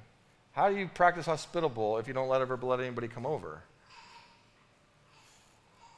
How 0.51 0.69
do 0.69 0.77
you 0.77 0.87
practice 0.87 1.25
hospitable 1.25 1.97
if 1.97 2.07
you 2.07 2.13
don't 2.13 2.29
let 2.29 2.41
ever 2.41 2.57
let 2.61 2.79
anybody 2.79 3.07
come 3.07 3.25
over? 3.25 3.61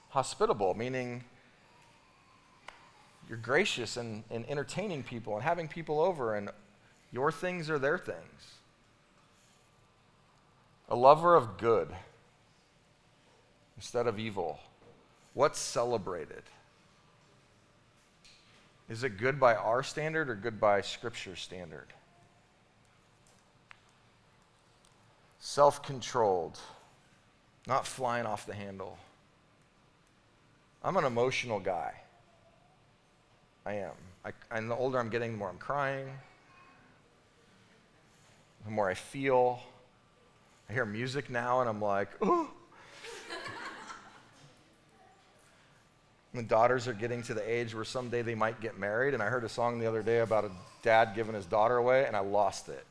Hospitable, 0.10 0.74
meaning 0.74 1.24
you're 3.30 3.38
gracious 3.38 3.98
and, 3.98 4.24
and 4.32 4.50
entertaining 4.50 5.04
people 5.04 5.36
and 5.36 5.44
having 5.44 5.68
people 5.68 6.00
over, 6.00 6.36
and 6.36 6.50
your 7.12 7.32
things 7.32 7.70
are 7.70 7.78
their 7.78 7.98
things. 7.98 8.56
A 10.90 10.96
lover 10.96 11.36
of 11.36 11.58
good 11.58 11.90
instead 13.76 14.08
of 14.08 14.20
evil. 14.20 14.60
What's 15.34 15.60
celebrated? 15.60 16.44
Is 18.90 19.04
it 19.04 19.18
good 19.18 19.40
by 19.40 19.56
our 19.56 19.84
standard 19.84 20.30
or 20.30 20.36
good 20.36 20.60
by 20.60 20.82
Scripture 20.82 21.36
standard? 21.36 21.88
Self 25.40 25.84
controlled, 25.84 26.58
not 27.68 27.86
flying 27.86 28.26
off 28.26 28.46
the 28.46 28.54
handle. 28.54 28.98
I'm 30.84 30.96
an 30.96 31.04
emotional 31.04 31.60
guy. 31.60 31.94
I 33.66 33.74
am. 33.74 33.92
I, 34.24 34.32
and 34.52 34.72
the 34.72 34.76
older 34.76 35.00
I'm 35.00 35.10
getting, 35.10 35.34
the 35.34 35.38
more 35.38 35.50
I'm 35.50 35.58
crying, 35.58 36.08
the 38.64 38.72
more 38.72 38.90
I 38.90 38.94
feel. 38.94 39.60
I 40.70 40.74
hear 40.74 40.86
music 40.86 41.30
now 41.30 41.62
and 41.62 41.70
I'm 41.70 41.82
like, 41.82 42.10
oh. 42.22 42.50
the 46.34 46.44
daughters 46.44 46.88
are 46.88 46.94
getting 46.94 47.24
to 47.24 47.34
the 47.34 47.50
age 47.50 47.74
where 47.74 47.86
someday 47.86 48.22
they 48.22 48.36
might 48.36 48.62
get 48.62 48.78
married. 48.78 49.14
And 49.14 49.24
I 49.24 49.28
heard 49.28 49.44
a 49.44 49.50
song 49.50 49.80
the 49.80 49.88
other 49.88 50.04
day 50.04 50.20
about 50.20 50.46
a 50.46 50.52
dad 50.84 51.14
giving 51.16 51.34
his 51.34 51.46
daughter 51.46 51.78
away, 51.78 52.06
and 52.06 52.16
I 52.16 52.20
lost 52.20 52.70
it. 52.70 52.86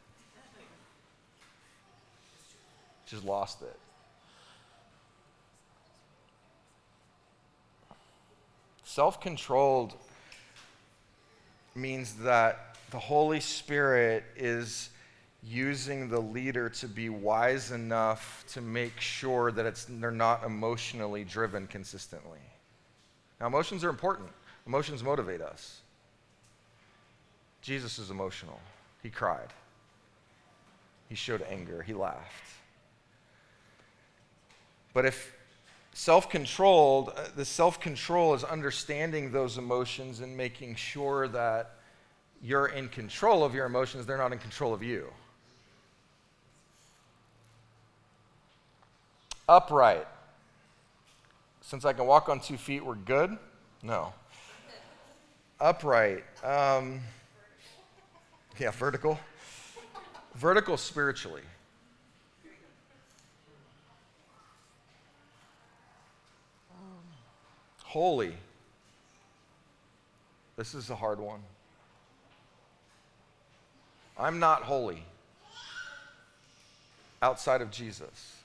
Just 3.07 3.25
lost 3.25 3.63
it. 3.63 3.79
Self 8.85 9.21
controlled 9.21 9.95
means 11.75 12.15
that 12.15 12.77
the 12.91 12.99
Holy 12.99 13.41
Spirit 13.41 14.25
is 14.37 14.91
using 15.49 16.09
the 16.09 16.21
leader 16.21 16.69
to 16.69 16.89
be 16.89 17.09
wise 17.09 17.71
enough 17.71 18.45
to 18.49 18.61
make 18.61 19.01
sure 19.01 19.53
that 19.53 19.65
it's, 19.65 19.87
they're 19.89 20.11
not 20.11 20.45
emotionally 20.45 21.23
driven 21.23 21.67
consistently. 21.69 22.41
Now, 23.41 23.47
emotions 23.47 23.85
are 23.85 23.91
important, 23.91 24.29
emotions 24.67 25.05
motivate 25.05 25.41
us. 25.41 25.81
Jesus 27.63 27.99
is 27.99 28.11
emotional. 28.11 28.61
He 29.03 29.11
cried, 29.11 29.53
he 31.09 31.15
showed 31.15 31.43
anger, 31.49 31.83
he 31.83 31.95
laughed. 31.95 32.51
But 34.95 35.05
if 35.05 35.33
self 35.93 36.29
controlled, 36.29 37.13
uh, 37.15 37.27
the 37.37 37.45
self 37.45 37.79
control 37.79 38.35
is 38.35 38.43
understanding 38.43 39.31
those 39.31 39.59
emotions 39.59 40.21
and 40.21 40.37
making 40.37 40.75
sure 40.75 41.29
that 41.29 41.77
you're 42.43 42.69
in 42.69 42.89
control 42.89 43.45
of 43.45 43.55
your 43.55 43.67
emotions, 43.67 44.07
they're 44.07 44.19
not 44.19 44.33
in 44.33 44.39
control 44.39 44.75
of 44.75 44.83
you. 44.83 45.13
Upright. 49.49 50.07
Since 51.61 51.85
I 51.85 51.93
can 51.93 52.07
walk 52.07 52.29
on 52.29 52.41
two 52.41 52.57
feet, 52.57 52.85
we're 52.85 52.95
good? 52.95 53.37
No. 53.83 54.13
Upright. 55.61 56.25
Um, 56.45 57.01
yeah, 58.59 58.71
vertical. 58.71 59.19
Vertical 60.35 60.77
spiritually. 60.77 61.43
holy. 67.97 68.35
This 70.57 70.75
is 70.75 70.91
a 70.91 70.95
hard 70.95 71.19
one. 71.19 71.41
I'm 74.19 74.39
not 74.39 74.65
holy 74.65 75.03
outside 77.23 77.63
of 77.63 77.71
Jesus. 77.71 78.36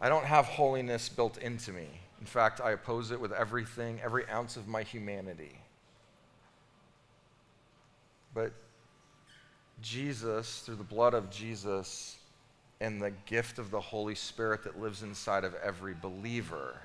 I 0.00 0.08
don't 0.08 0.24
have 0.24 0.46
holiness 0.46 1.08
built 1.08 1.38
into 1.38 1.72
me. 1.72 1.88
In 2.20 2.26
fact, 2.26 2.60
I 2.60 2.72
oppose 2.72 3.10
it 3.10 3.20
with 3.20 3.32
everything, 3.32 4.00
every 4.02 4.28
ounce 4.28 4.56
of 4.56 4.68
my 4.68 4.82
humanity. 4.82 5.58
But 8.34 8.52
Jesus, 9.80 10.60
through 10.60 10.76
the 10.76 10.84
blood 10.84 11.14
of 11.14 11.30
Jesus, 11.30 12.16
and 12.80 13.00
the 13.00 13.12
gift 13.24 13.58
of 13.58 13.70
the 13.70 13.80
Holy 13.80 14.14
Spirit 14.14 14.62
that 14.64 14.80
lives 14.80 15.02
inside 15.02 15.44
of 15.44 15.54
every 15.56 15.94
believer, 15.94 16.76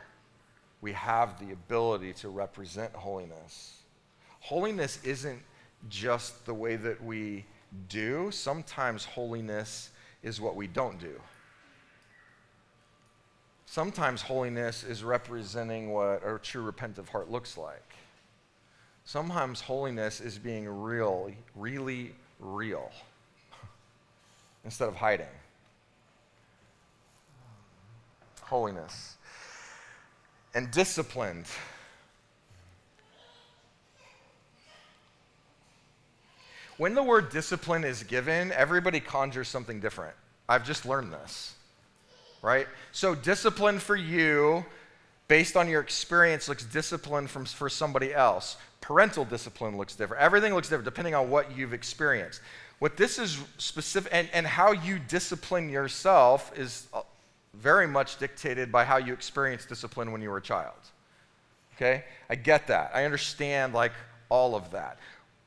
we 0.79 0.93
have 0.93 1.39
the 1.39 1.51
ability 1.51 2.13
to 2.13 2.29
represent 2.29 2.93
holiness. 2.93 3.81
Holiness 4.39 4.99
isn't 5.03 5.41
just 5.89 6.45
the 6.45 6.53
way 6.53 6.75
that 6.75 7.03
we 7.03 7.45
do, 7.89 8.31
sometimes 8.31 9.05
holiness 9.05 9.89
is 10.23 10.39
what 10.39 10.55
we 10.55 10.67
don't 10.67 10.99
do. 10.99 11.19
Sometimes 13.71 14.21
holiness 14.21 14.83
is 14.83 15.01
representing 15.01 15.91
what 15.93 16.27
a 16.27 16.37
true 16.39 16.61
repentant 16.61 17.07
heart 17.07 17.31
looks 17.31 17.57
like. 17.57 17.95
Sometimes 19.05 19.61
holiness 19.61 20.19
is 20.19 20.37
being 20.37 20.67
real, 20.67 21.31
really 21.55 22.13
real, 22.41 22.91
instead 24.65 24.89
of 24.89 24.95
hiding. 24.95 25.25
holiness, 28.41 29.15
and 30.53 30.69
disciplined. 30.71 31.45
When 36.75 36.93
the 36.93 37.03
word 37.03 37.29
discipline 37.29 37.85
is 37.85 38.03
given, 38.03 38.51
everybody 38.51 38.99
conjures 38.99 39.47
something 39.47 39.79
different. 39.79 40.15
I've 40.49 40.65
just 40.65 40.85
learned 40.85 41.13
this, 41.13 41.55
right? 42.41 42.67
So, 42.91 43.15
discipline 43.15 43.79
for 43.79 43.95
you 43.95 44.65
based 45.27 45.55
on 45.55 45.69
your 45.69 45.81
experience, 45.81 46.49
looks 46.49 46.65
discipline 46.65 47.25
from, 47.27 47.45
for 47.45 47.69
somebody 47.69 48.13
else. 48.13 48.57
Parental 48.81 49.23
discipline 49.23 49.77
looks 49.77 49.95
different. 49.95 50.21
Everything 50.21 50.53
looks 50.53 50.67
different 50.67 50.85
depending 50.85 51.15
on 51.15 51.29
what 51.29 51.55
you've 51.55 51.73
experienced. 51.73 52.41
What 52.79 52.97
this 52.97 53.19
is 53.19 53.39
specific, 53.57 54.11
and, 54.11 54.27
and 54.33 54.45
how 54.45 54.71
you 54.71 54.99
discipline 54.99 55.69
yourself 55.69 56.51
is 56.57 56.87
uh, 56.93 57.01
very 57.53 57.87
much 57.87 58.17
dictated 58.17 58.71
by 58.71 58.83
how 58.83 58.97
you 58.97 59.13
experienced 59.13 59.69
discipline 59.69 60.11
when 60.11 60.21
you 60.21 60.29
were 60.29 60.37
a 60.37 60.41
child. 60.41 60.73
Okay? 61.75 62.03
I 62.29 62.35
get 62.35 62.67
that. 62.67 62.91
I 62.93 63.05
understand, 63.05 63.73
like, 63.73 63.93
all 64.29 64.55
of 64.55 64.71
that. 64.71 64.97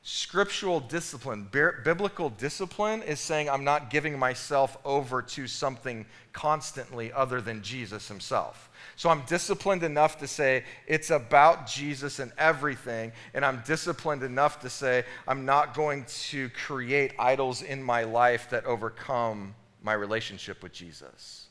Scriptural 0.07 0.81
discipline, 0.81 1.47
biblical 1.51 2.29
discipline, 2.29 3.01
is 3.01 3.19
saying 3.19 3.49
I'm 3.49 3.63
not 3.63 3.89
giving 3.89 4.19
myself 4.19 4.77
over 4.85 5.23
to 5.23 5.47
something 5.47 6.05
constantly 6.31 7.11
other 7.11 7.41
than 7.41 7.63
Jesus 7.63 8.07
himself. 8.07 8.69
So 8.97 9.09
I'm 9.09 9.23
disciplined 9.25 9.81
enough 9.81 10.19
to 10.19 10.27
say 10.27 10.63
it's 10.85 11.09
about 11.09 11.65
Jesus 11.65 12.19
and 12.19 12.31
everything, 12.37 13.13
and 13.33 13.43
I'm 13.43 13.63
disciplined 13.65 14.21
enough 14.21 14.59
to 14.59 14.69
say 14.69 15.05
I'm 15.27 15.43
not 15.43 15.73
going 15.73 16.05
to 16.27 16.49
create 16.49 17.13
idols 17.17 17.63
in 17.63 17.81
my 17.81 18.03
life 18.03 18.47
that 18.51 18.63
overcome 18.65 19.55
my 19.81 19.93
relationship 19.93 20.61
with 20.61 20.71
Jesus. 20.71 21.47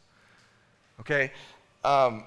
Okay? 1.00 1.32
Um, 1.82 2.22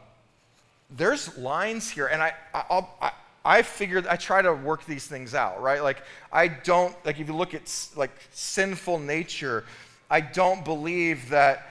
there's 0.89 1.37
lines 1.37 1.89
here, 1.89 2.07
and 2.07 2.21
I, 2.21 2.33
I'll, 2.53 2.97
I, 3.01 3.11
I 3.47 3.61
figured 3.61 4.05
I 4.07 4.17
try 4.17 4.41
to 4.41 4.53
work 4.53 4.85
these 4.85 5.07
things 5.07 5.33
out, 5.33 5.61
right? 5.61 5.81
Like 5.81 6.03
I 6.33 6.49
don't 6.49 6.93
like 7.05 7.17
if 7.21 7.29
you 7.29 7.33
look 7.33 7.53
at 7.53 7.73
like 7.95 8.11
sinful 8.31 8.99
nature, 8.99 9.63
I 10.09 10.19
don't 10.19 10.65
believe 10.65 11.29
that 11.29 11.69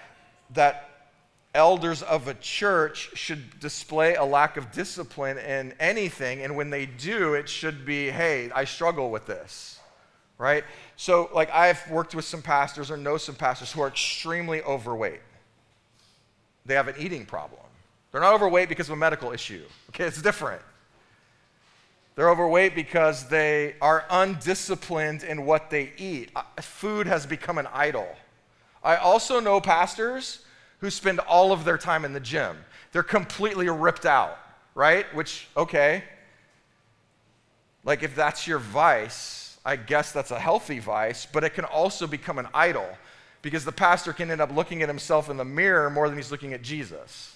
that 0.55 0.89
elders 1.55 2.01
of 2.03 2.29
a 2.29 2.35
church 2.35 3.11
should 3.13 3.61
display 3.61 4.15
a 4.15 4.25
lack 4.25 4.57
of 4.57 4.73
discipline 4.73 5.37
in 5.37 5.75
anything 5.79 6.41
and 6.41 6.57
when 6.57 6.71
they 6.71 6.87
do 6.87 7.35
it 7.35 7.47
should 7.47 7.85
be, 7.85 8.11
"Hey, 8.11 8.51
I 8.55 8.65
struggle 8.65 9.11
with 9.11 9.27
this." 9.27 9.79
Right? 10.39 10.65
So 10.97 11.29
like 11.35 11.51
I've 11.51 11.91
worked 11.91 12.15
with 12.15 12.25
some 12.25 12.41
pastors 12.41 12.91
or 12.91 12.97
know 12.97 13.19
some 13.19 13.35
pastors 13.35 13.71
who 13.71 13.83
are 13.83 13.89
extremely 13.89 14.63
overweight. 14.63 15.21
They 16.65 16.73
have 16.73 16.89
an 16.89 16.95
eating 16.99 17.27
problem. 17.27 17.61
They're 18.13 18.23
not 18.23 18.33
overweight 18.33 18.71
because 18.71 18.89
of 18.89 18.95
a 18.95 18.97
medical 18.97 19.31
issue. 19.31 19.67
Okay, 19.91 20.05
it's 20.05 20.23
different. 20.23 20.63
They're 22.17 22.31
overweight 22.31 22.75
because 22.75 23.29
they 23.29 23.77
are 23.83 24.07
undisciplined 24.09 25.23
in 25.23 25.45
what 25.45 25.69
they 25.69 25.93
eat. 25.99 26.31
Uh, 26.35 26.43
food 26.63 27.07
has 27.07 27.27
become 27.27 27.59
an 27.59 27.69
idol. 27.75 28.09
I 28.83 28.97
also 28.97 29.39
know 29.39 29.61
pastors 29.61 30.41
who 30.81 30.89
spend 30.89 31.21
all 31.21 31.53
of 31.53 31.65
their 31.65 31.77
time 31.77 32.07
in 32.07 32.15
the 32.15 32.21
gym. 32.21 32.57
They're 32.93 33.03
completely 33.03 33.69
ripped 33.69 34.07
out, 34.07 34.39
right? 34.75 35.05
Which, 35.15 35.47
okay. 35.59 36.05
Like, 37.85 38.03
if 38.03 38.17
that's 38.17 38.47
your 38.47 38.59
vice, 38.61 39.59
I 39.63 39.77
guess 39.77 40.11
that's 40.13 40.31
a 40.31 40.39
healthy 40.39 40.79
vice, 40.79 41.27
but 41.27 41.45
it 41.45 41.51
can 41.51 41.67
also 41.67 42.07
become 42.07 42.39
an 42.39 42.49
idol 42.55 42.89
because 43.43 43.67
the 43.67 43.73
pastor 43.73 44.15
can 44.15 44.31
end 44.31 44.41
up 44.41 44.55
looking 44.57 44.83
at 44.83 44.89
himself 44.89 45.29
in 45.29 45.37
the 45.37 45.45
mirror 45.45 45.91
more 45.91 46.09
than 46.09 46.17
he's 46.17 46.31
looking 46.31 46.55
at 46.55 46.63
Jesus. 46.63 47.36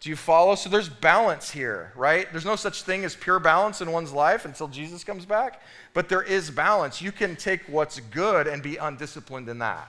Do 0.00 0.10
you 0.10 0.16
follow? 0.16 0.54
So 0.54 0.68
there's 0.68 0.88
balance 0.88 1.50
here, 1.50 1.92
right? 1.96 2.30
There's 2.30 2.44
no 2.44 2.56
such 2.56 2.82
thing 2.82 3.04
as 3.04 3.16
pure 3.16 3.38
balance 3.38 3.80
in 3.80 3.90
one's 3.90 4.12
life 4.12 4.44
until 4.44 4.68
Jesus 4.68 5.02
comes 5.04 5.24
back, 5.24 5.62
but 5.94 6.08
there 6.08 6.22
is 6.22 6.50
balance. 6.50 7.00
You 7.00 7.12
can 7.12 7.34
take 7.36 7.62
what's 7.68 7.98
good 8.00 8.46
and 8.46 8.62
be 8.62 8.76
undisciplined 8.76 9.48
in 9.48 9.58
that, 9.60 9.88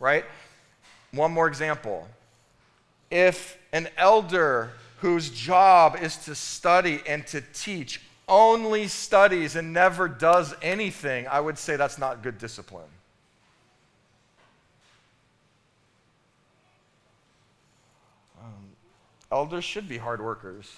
right? 0.00 0.24
One 1.12 1.32
more 1.32 1.46
example. 1.46 2.08
If 3.10 3.56
an 3.72 3.88
elder 3.96 4.72
whose 4.98 5.30
job 5.30 5.96
is 6.00 6.16
to 6.24 6.34
study 6.34 7.00
and 7.06 7.26
to 7.28 7.42
teach 7.52 8.00
only 8.28 8.88
studies 8.88 9.56
and 9.56 9.72
never 9.72 10.08
does 10.08 10.54
anything, 10.62 11.26
I 11.28 11.40
would 11.40 11.58
say 11.58 11.76
that's 11.76 11.98
not 11.98 12.22
good 12.22 12.38
discipline. 12.38 12.88
Elders 19.32 19.64
should 19.64 19.88
be 19.88 19.96
hard 19.96 20.22
workers. 20.22 20.70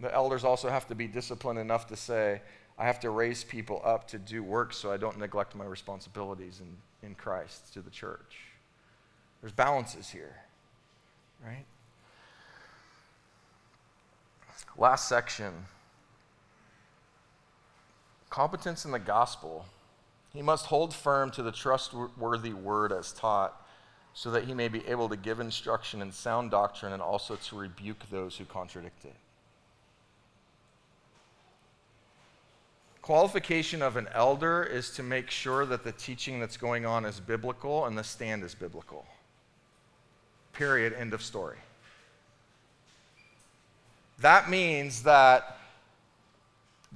The 0.00 0.12
elders 0.12 0.42
also 0.42 0.70
have 0.70 0.88
to 0.88 0.94
be 0.94 1.06
disciplined 1.06 1.58
enough 1.58 1.86
to 1.88 1.96
say, 1.96 2.40
I 2.78 2.86
have 2.86 2.98
to 3.00 3.10
raise 3.10 3.44
people 3.44 3.82
up 3.84 4.08
to 4.08 4.18
do 4.18 4.42
work 4.42 4.72
so 4.72 4.90
I 4.90 4.96
don't 4.96 5.18
neglect 5.18 5.54
my 5.54 5.66
responsibilities 5.66 6.60
in, 6.60 7.06
in 7.06 7.14
Christ 7.14 7.74
to 7.74 7.82
the 7.82 7.90
church. 7.90 8.38
There's 9.42 9.52
balances 9.52 10.08
here, 10.08 10.34
right? 11.44 11.66
Last 14.78 15.08
section 15.08 15.52
competence 18.30 18.86
in 18.86 18.90
the 18.90 18.98
gospel. 18.98 19.66
He 20.32 20.42
must 20.42 20.66
hold 20.66 20.92
firm 20.92 21.30
to 21.32 21.42
the 21.42 21.52
trustworthy 21.52 22.52
word 22.52 22.92
as 22.92 23.12
taught 23.12 23.63
so 24.14 24.30
that 24.30 24.44
he 24.44 24.54
may 24.54 24.68
be 24.68 24.86
able 24.86 25.08
to 25.08 25.16
give 25.16 25.40
instruction 25.40 26.00
in 26.00 26.12
sound 26.12 26.52
doctrine 26.52 26.92
and 26.92 27.02
also 27.02 27.34
to 27.34 27.56
rebuke 27.56 28.08
those 28.10 28.36
who 28.36 28.44
contradict 28.44 29.04
it. 29.04 29.14
Qualification 33.02 33.82
of 33.82 33.96
an 33.96 34.08
elder 34.14 34.62
is 34.62 34.90
to 34.92 35.02
make 35.02 35.28
sure 35.28 35.66
that 35.66 35.84
the 35.84 35.92
teaching 35.92 36.40
that's 36.40 36.56
going 36.56 36.86
on 36.86 37.04
is 37.04 37.20
biblical 37.20 37.84
and 37.84 37.98
the 37.98 38.04
stand 38.04 38.42
is 38.42 38.54
biblical. 38.54 39.04
Period. 40.54 40.94
End 40.94 41.12
of 41.12 41.20
story. 41.20 41.58
That 44.20 44.48
means 44.48 45.02
that 45.02 45.58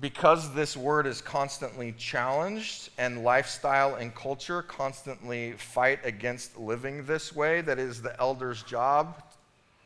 because 0.00 0.54
this 0.54 0.76
word 0.76 1.06
is 1.06 1.20
constantly 1.20 1.92
challenged 1.98 2.90
and 2.98 3.24
lifestyle 3.24 3.96
and 3.96 4.14
culture 4.14 4.62
constantly 4.62 5.52
fight 5.52 5.98
against 6.04 6.56
living 6.58 7.04
this 7.04 7.34
way, 7.34 7.60
that 7.62 7.78
is 7.78 8.00
the 8.00 8.18
elder's 8.20 8.62
job 8.62 9.22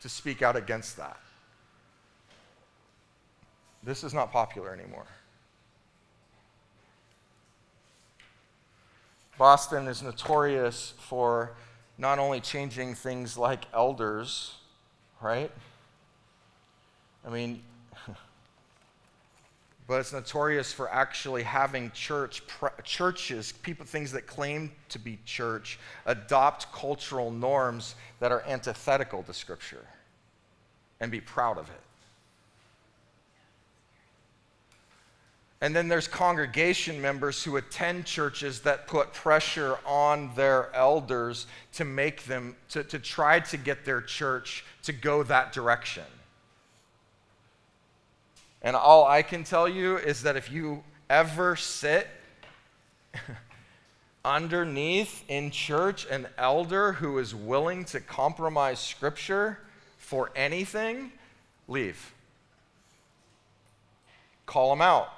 to 0.02 0.08
speak 0.08 0.42
out 0.42 0.56
against 0.56 0.96
that. 0.98 1.16
This 3.82 4.04
is 4.04 4.12
not 4.12 4.30
popular 4.30 4.72
anymore. 4.72 5.06
Boston 9.38 9.88
is 9.88 10.02
notorious 10.02 10.92
for 10.98 11.52
not 11.96 12.18
only 12.18 12.40
changing 12.40 12.94
things 12.94 13.38
like 13.38 13.64
elders, 13.72 14.56
right? 15.20 15.50
I 17.26 17.30
mean, 17.30 17.62
but 19.86 20.00
it's 20.00 20.12
notorious 20.12 20.72
for 20.72 20.90
actually 20.92 21.42
having 21.42 21.90
church 21.90 22.42
churches 22.84 23.52
people 23.52 23.84
things 23.84 24.12
that 24.12 24.26
claim 24.26 24.70
to 24.88 24.98
be 24.98 25.18
church 25.24 25.78
adopt 26.06 26.72
cultural 26.72 27.30
norms 27.30 27.94
that 28.20 28.30
are 28.30 28.42
antithetical 28.46 29.22
to 29.22 29.34
scripture 29.34 29.86
and 31.00 31.10
be 31.10 31.20
proud 31.20 31.58
of 31.58 31.68
it. 31.68 31.80
And 35.60 35.76
then 35.76 35.86
there's 35.86 36.08
congregation 36.08 37.00
members 37.00 37.44
who 37.44 37.56
attend 37.56 38.04
churches 38.04 38.60
that 38.62 38.88
put 38.88 39.12
pressure 39.12 39.78
on 39.86 40.34
their 40.34 40.74
elders 40.74 41.46
to 41.74 41.84
make 41.84 42.24
them 42.24 42.56
to, 42.70 42.82
to 42.82 42.98
try 42.98 43.38
to 43.40 43.56
get 43.56 43.84
their 43.84 44.00
church 44.00 44.64
to 44.82 44.92
go 44.92 45.22
that 45.22 45.52
direction 45.52 46.04
and 48.62 48.76
all 48.76 49.04
I 49.06 49.22
can 49.22 49.42
tell 49.44 49.68
you 49.68 49.98
is 49.98 50.22
that 50.22 50.36
if 50.36 50.50
you 50.50 50.84
ever 51.10 51.56
sit 51.56 52.06
underneath 54.24 55.24
in 55.28 55.50
church 55.50 56.06
an 56.08 56.28
elder 56.38 56.92
who 56.92 57.18
is 57.18 57.34
willing 57.34 57.84
to 57.86 58.00
compromise 58.00 58.78
scripture 58.78 59.58
for 59.98 60.30
anything, 60.36 61.10
leave. 61.66 62.14
Call 64.46 64.70
them 64.70 64.80
out. 64.80 65.08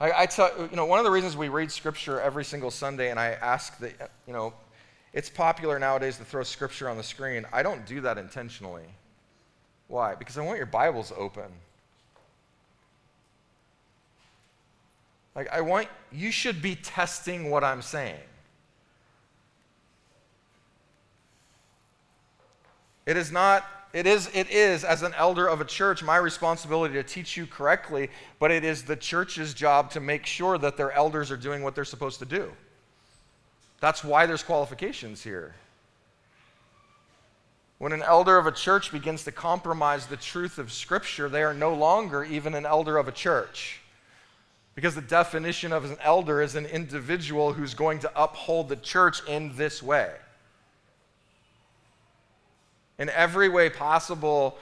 I, 0.00 0.22
I 0.22 0.26
tell 0.26 0.50
you 0.70 0.76
know 0.76 0.84
one 0.84 0.98
of 0.98 1.04
the 1.04 1.10
reasons 1.10 1.36
we 1.36 1.48
read 1.48 1.70
scripture 1.72 2.20
every 2.20 2.44
single 2.44 2.70
Sunday, 2.70 3.10
and 3.10 3.18
I 3.18 3.30
ask 3.30 3.78
that 3.78 4.10
you 4.26 4.32
know, 4.32 4.52
it's 5.12 5.28
popular 5.28 5.78
nowadays 5.78 6.16
to 6.18 6.24
throw 6.24 6.42
scripture 6.42 6.88
on 6.88 6.96
the 6.96 7.02
screen. 7.02 7.44
I 7.52 7.62
don't 7.62 7.84
do 7.86 8.00
that 8.02 8.18
intentionally. 8.18 8.84
Why? 9.88 10.14
Because 10.14 10.38
I 10.38 10.42
want 10.42 10.58
your 10.58 10.66
Bibles 10.66 11.12
open. 11.16 11.50
Like, 15.34 15.48
I 15.50 15.60
want, 15.60 15.88
you 16.10 16.30
should 16.30 16.60
be 16.60 16.74
testing 16.76 17.50
what 17.50 17.64
I'm 17.64 17.82
saying. 17.82 18.20
It 23.06 23.16
is 23.16 23.32
not, 23.32 23.64
it 23.92 24.06
is, 24.06 24.30
it 24.34 24.50
is, 24.50 24.84
as 24.84 25.02
an 25.02 25.12
elder 25.16 25.46
of 25.46 25.60
a 25.60 25.64
church, 25.64 26.02
my 26.02 26.16
responsibility 26.16 26.94
to 26.94 27.02
teach 27.02 27.36
you 27.36 27.46
correctly, 27.46 28.10
but 28.38 28.50
it 28.50 28.64
is 28.64 28.82
the 28.82 28.96
church's 28.96 29.54
job 29.54 29.90
to 29.92 30.00
make 30.00 30.26
sure 30.26 30.58
that 30.58 30.76
their 30.76 30.92
elders 30.92 31.30
are 31.30 31.36
doing 31.36 31.62
what 31.62 31.74
they're 31.74 31.84
supposed 31.84 32.18
to 32.20 32.24
do. 32.24 32.52
That's 33.80 34.04
why 34.04 34.26
there's 34.26 34.44
qualifications 34.44 35.22
here. 35.22 35.54
When 37.78 37.92
an 37.92 38.02
elder 38.02 38.38
of 38.38 38.46
a 38.46 38.52
church 38.52 38.92
begins 38.92 39.24
to 39.24 39.32
compromise 39.32 40.06
the 40.06 40.16
truth 40.16 40.58
of 40.58 40.70
Scripture, 40.70 41.28
they 41.28 41.42
are 41.42 41.52
no 41.52 41.74
longer 41.74 42.22
even 42.22 42.54
an 42.54 42.64
elder 42.64 42.96
of 42.96 43.08
a 43.08 43.12
church. 43.12 43.81
Because 44.74 44.94
the 44.94 45.02
definition 45.02 45.72
of 45.72 45.84
an 45.84 45.96
elder 46.02 46.40
is 46.40 46.54
an 46.54 46.66
individual 46.66 47.52
who's 47.52 47.74
going 47.74 47.98
to 48.00 48.12
uphold 48.20 48.68
the 48.68 48.76
church 48.76 49.22
in 49.26 49.54
this 49.56 49.82
way. 49.82 50.12
In 52.98 53.10
every 53.10 53.48
way 53.48 53.68
possible, 53.68 54.56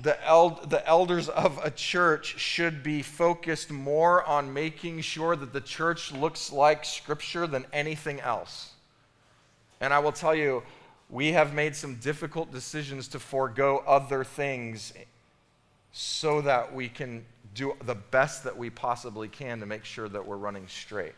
the, 0.00 0.22
eld- 0.26 0.68
the 0.68 0.86
elders 0.86 1.28
of 1.28 1.58
a 1.64 1.70
church 1.70 2.38
should 2.38 2.82
be 2.82 3.00
focused 3.00 3.70
more 3.70 4.22
on 4.24 4.52
making 4.52 5.00
sure 5.00 5.34
that 5.36 5.52
the 5.52 5.60
church 5.60 6.12
looks 6.12 6.52
like 6.52 6.84
Scripture 6.84 7.46
than 7.46 7.64
anything 7.72 8.20
else. 8.20 8.72
And 9.80 9.94
I 9.94 9.98
will 9.98 10.12
tell 10.12 10.34
you, 10.34 10.62
we 11.08 11.32
have 11.32 11.54
made 11.54 11.76
some 11.76 11.96
difficult 11.96 12.52
decisions 12.52 13.08
to 13.08 13.18
forego 13.18 13.82
other 13.86 14.24
things 14.24 14.92
so 15.92 16.40
that 16.40 16.74
we 16.74 16.88
can 16.88 17.24
do 17.54 17.74
the 17.84 17.94
best 17.94 18.44
that 18.44 18.56
we 18.56 18.70
possibly 18.70 19.28
can 19.28 19.60
to 19.60 19.66
make 19.66 19.84
sure 19.84 20.08
that 20.08 20.26
we're 20.26 20.36
running 20.36 20.66
straight. 20.68 21.14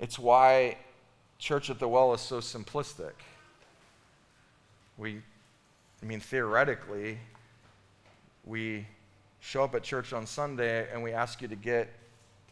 It's 0.00 0.18
why 0.18 0.78
Church 1.38 1.70
at 1.70 1.78
the 1.78 1.88
Well 1.88 2.14
is 2.14 2.20
so 2.20 2.38
simplistic. 2.38 3.12
We, 4.96 5.22
I 6.02 6.06
mean, 6.06 6.20
theoretically, 6.20 7.18
we 8.44 8.86
show 9.40 9.64
up 9.64 9.74
at 9.74 9.82
church 9.82 10.12
on 10.12 10.26
Sunday 10.26 10.86
and 10.92 11.02
we 11.02 11.12
ask 11.12 11.40
you 11.40 11.48
to 11.48 11.56
get 11.56 11.88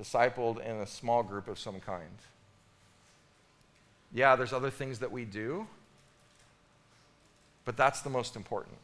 discipled 0.01 0.65
in 0.65 0.77
a 0.77 0.87
small 0.87 1.23
group 1.23 1.49
of 1.49 1.59
some 1.59 1.81
kind. 1.81 2.09
Yeah, 4.13 4.37
there's 4.37 4.53
other 4.55 4.71
things 4.71 4.99
that 5.01 5.13
we 5.13 5.25
do, 5.25 5.67
but 7.69 7.77
that's 7.77 8.01
the 8.01 8.09
most 8.09 8.35
important. 8.35 8.79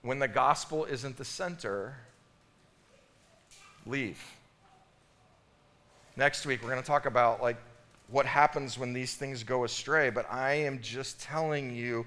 When 0.00 0.20
the 0.20 0.26
gospel 0.26 0.86
isn't 0.86 1.18
the 1.18 1.24
center, 1.26 1.96
leave. 3.84 4.18
Next 6.16 6.46
week, 6.46 6.62
we're 6.62 6.70
going 6.70 6.80
to 6.80 6.86
talk 6.86 7.04
about 7.04 7.42
like 7.42 7.58
what 8.08 8.24
happens 8.24 8.78
when 8.78 8.94
these 8.94 9.16
things 9.16 9.44
go 9.44 9.64
astray, 9.64 10.08
but 10.08 10.24
I 10.32 10.54
am 10.54 10.80
just 10.80 11.20
telling 11.20 11.76
you, 11.76 12.06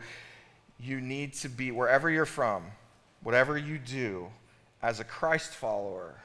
you 0.80 1.01
need 1.01 1.34
to 1.34 1.47
be, 1.47 1.71
wherever 1.71 2.09
you're 2.09 2.26
from, 2.26 2.63
whatever 3.21 3.55
you 3.55 3.78
do, 3.78 4.30
as 4.82 4.99
a 4.99 5.03
Christ 5.03 5.51
follower, 5.51 6.15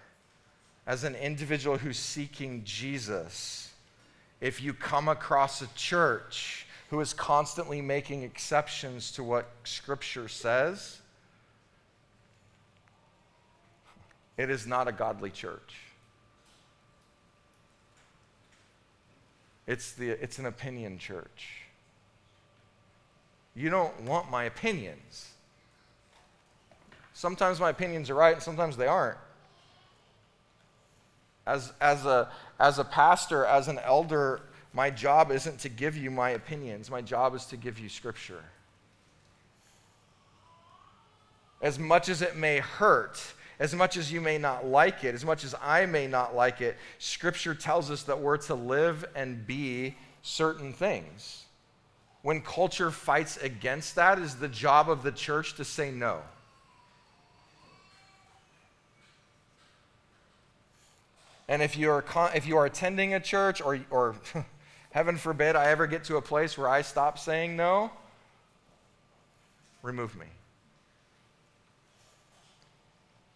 as 0.87 1.05
an 1.05 1.15
individual 1.15 1.77
who's 1.77 1.99
seeking 1.99 2.63
Jesus, 2.65 3.70
if 4.41 4.63
you 4.63 4.73
come 4.73 5.09
across 5.09 5.63
a 5.63 5.69
church 5.75 6.67
who 6.89 7.01
is 7.01 7.13
constantly 7.13 7.81
making 7.81 8.23
exceptions 8.23 9.13
to 9.13 9.23
what 9.23 9.49
Scripture 9.65 10.29
says, 10.29 11.01
it 14.37 14.51
is 14.51 14.67
not 14.67 14.89
a 14.89 14.93
godly 14.93 15.31
church. 15.31 15.77
It's, 19.67 19.93
the, 19.93 20.11
it's 20.11 20.39
an 20.39 20.47
opinion 20.47 20.99
church. 20.99 21.65
You 23.55 23.71
don't 23.71 24.03
want 24.03 24.31
my 24.31 24.45
opinions. 24.45 25.31
Sometimes 27.13 27.61
my 27.61 27.71
opinions 27.71 28.09
are 28.09 28.15
right 28.15 28.35
and 28.35 28.43
sometimes 28.43 28.77
they 28.77 28.87
aren't. 28.87 29.19
As, 31.51 31.73
as, 31.81 32.07
a, 32.07 32.29
as 32.61 32.79
a 32.79 32.85
pastor, 32.85 33.45
as 33.45 33.67
an 33.67 33.81
elder, 33.81 34.41
my 34.73 34.89
job 34.89 35.33
isn't 35.33 35.59
to 35.61 35.69
give 35.69 35.97
you 35.97 36.09
my 36.09 36.31
opinions. 36.31 36.89
My 36.91 37.03
job 37.03 37.35
is 37.35 37.45
to 37.47 37.57
give 37.57 37.81
you 37.81 37.89
scripture. 37.89 38.45
As 41.61 41.77
much 41.77 42.09
as 42.09 42.23
it 42.23 42.37
may 42.37 42.59
hurt, 42.59 43.21
as 43.59 43.75
much 43.75 43.97
as 43.97 44.13
you 44.13 44.21
may 44.21 44.39
not 44.39 44.65
like 44.65 45.03
it, 45.03 45.15
as 45.15 45.25
much 45.25 45.45
as 45.45 45.55
I 45.61 45.87
may 45.87 46.07
not 46.07 46.37
like 46.37 46.61
it, 46.61 46.77
scripture 46.99 47.55
tells 47.55 47.91
us 47.91 48.05
that 48.05 48.21
we're 48.21 48.39
to 48.39 48.55
live 48.55 49.05
and 49.17 49.45
be 49.45 49.97
certain 50.23 50.73
things. 50.73 51.45
When 52.23 52.43
culture 52.43 52.93
fights 52.93 53.39
against 53.39 53.97
that, 53.97 54.21
is 54.21 54.37
the 54.37 54.49
job 54.49 54.89
of 54.89 55.03
the 55.03 55.13
church 55.13 55.57
to 55.57 55.65
say 55.65 55.91
no. 55.91 56.23
And 61.51 61.63
if 61.63 61.77
you 61.77 61.91
are, 61.91 62.05
if 62.33 62.47
you 62.47 62.57
are 62.59 62.65
attending 62.65 63.13
a 63.13 63.19
church, 63.19 63.61
or, 63.61 63.81
or 63.91 64.15
heaven 64.93 65.17
forbid 65.17 65.57
I 65.57 65.67
ever 65.71 65.89
get 65.89 66.05
to 66.05 66.17
a 66.17 66.23
place 66.23 66.57
where 66.57 66.69
I 66.69 66.81
stop 66.83 67.19
saying 67.19 67.57
no, 67.57 67.91
remove 69.83 70.17
me. 70.17 70.27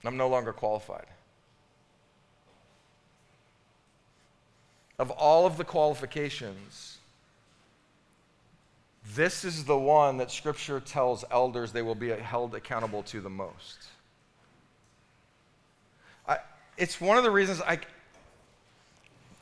I'm 0.05 0.17
no 0.17 0.29
longer 0.29 0.53
qualified. 0.53 1.07
Of 4.97 5.11
all 5.11 5.45
of 5.45 5.57
the 5.57 5.65
qualifications, 5.65 6.99
this 9.13 9.45
is 9.45 9.65
the 9.65 9.77
one 9.77 10.19
that 10.19 10.31
Scripture 10.31 10.79
tells 10.79 11.25
elders 11.33 11.73
they 11.73 11.83
will 11.83 11.97
be 11.97 12.11
held 12.11 12.55
accountable 12.55 13.03
to 13.05 13.21
the 13.21 13.31
most. 13.31 13.89
I, 16.29 16.39
it's 16.77 17.01
one 17.01 17.19
of 17.19 17.25
the 17.25 17.31
reasons 17.33 17.61
I, 17.61 17.81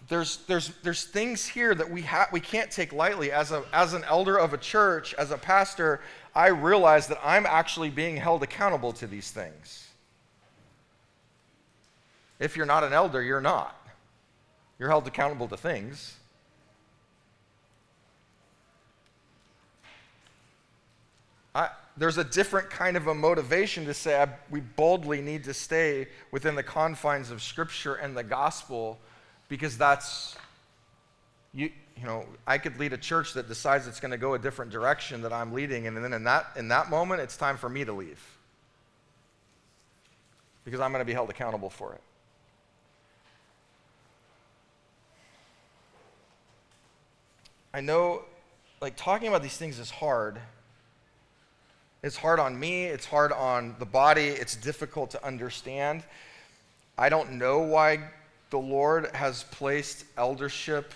there's, 0.08 0.38
there's, 0.46 0.72
there's 0.82 1.04
things 1.04 1.46
here 1.46 1.74
that 1.74 1.90
we, 1.90 2.02
ha- 2.02 2.28
we 2.32 2.40
can't 2.40 2.70
take 2.70 2.92
lightly. 2.92 3.30
As, 3.32 3.52
a, 3.52 3.64
as 3.72 3.94
an 3.94 4.04
elder 4.04 4.36
of 4.36 4.52
a 4.52 4.58
church, 4.58 5.14
as 5.14 5.30
a 5.30 5.38
pastor, 5.38 6.00
I 6.34 6.48
realize 6.48 7.06
that 7.08 7.18
I'm 7.22 7.46
actually 7.46 7.90
being 7.90 8.16
held 8.16 8.42
accountable 8.42 8.92
to 8.94 9.06
these 9.06 9.30
things. 9.30 9.88
If 12.38 12.56
you're 12.56 12.66
not 12.66 12.82
an 12.84 12.92
elder, 12.92 13.22
you're 13.22 13.40
not. 13.40 13.76
You're 14.78 14.88
held 14.88 15.06
accountable 15.06 15.46
to 15.48 15.56
things. 15.56 16.16
I, 21.54 21.68
there's 21.96 22.18
a 22.18 22.24
different 22.24 22.70
kind 22.70 22.96
of 22.96 23.06
a 23.06 23.14
motivation 23.14 23.84
to 23.84 23.94
say 23.94 24.20
I, 24.20 24.28
we 24.50 24.60
boldly 24.60 25.20
need 25.20 25.44
to 25.44 25.54
stay 25.54 26.08
within 26.30 26.54
the 26.54 26.62
confines 26.62 27.30
of 27.30 27.42
Scripture 27.42 27.94
and 27.94 28.16
the 28.16 28.24
gospel 28.24 28.98
because 29.52 29.76
that's 29.76 30.34
you 31.52 31.70
you 32.00 32.06
know 32.06 32.24
i 32.46 32.56
could 32.56 32.80
lead 32.80 32.94
a 32.94 32.96
church 32.96 33.34
that 33.34 33.48
decides 33.48 33.86
it's 33.86 34.00
going 34.00 34.10
to 34.10 34.16
go 34.16 34.32
a 34.32 34.38
different 34.38 34.70
direction 34.70 35.20
that 35.20 35.30
i'm 35.30 35.52
leading 35.52 35.86
and 35.86 35.94
then 35.94 36.14
in 36.14 36.24
that 36.24 36.46
in 36.56 36.68
that 36.68 36.88
moment 36.88 37.20
it's 37.20 37.36
time 37.36 37.58
for 37.58 37.68
me 37.68 37.84
to 37.84 37.92
leave. 37.92 38.18
Because 40.64 40.80
i'm 40.80 40.90
going 40.90 41.02
to 41.02 41.04
be 41.04 41.12
held 41.12 41.28
accountable 41.28 41.68
for 41.68 41.92
it. 41.92 42.00
I 47.74 47.82
know 47.82 48.22
like 48.80 48.96
talking 48.96 49.28
about 49.28 49.42
these 49.42 49.58
things 49.58 49.78
is 49.78 49.90
hard. 49.90 50.38
It's 52.02 52.16
hard 52.16 52.40
on 52.40 52.58
me 52.58 52.84
it's 52.84 53.04
hard 53.04 53.32
on 53.32 53.76
the 53.78 53.84
body 53.84 54.28
it's 54.28 54.56
difficult 54.56 55.10
to 55.10 55.22
understand. 55.22 56.04
I 56.96 57.10
don't 57.10 57.32
know 57.32 57.58
why 57.58 58.08
the 58.52 58.58
Lord 58.58 59.08
has 59.14 59.44
placed 59.44 60.04
eldership 60.18 60.92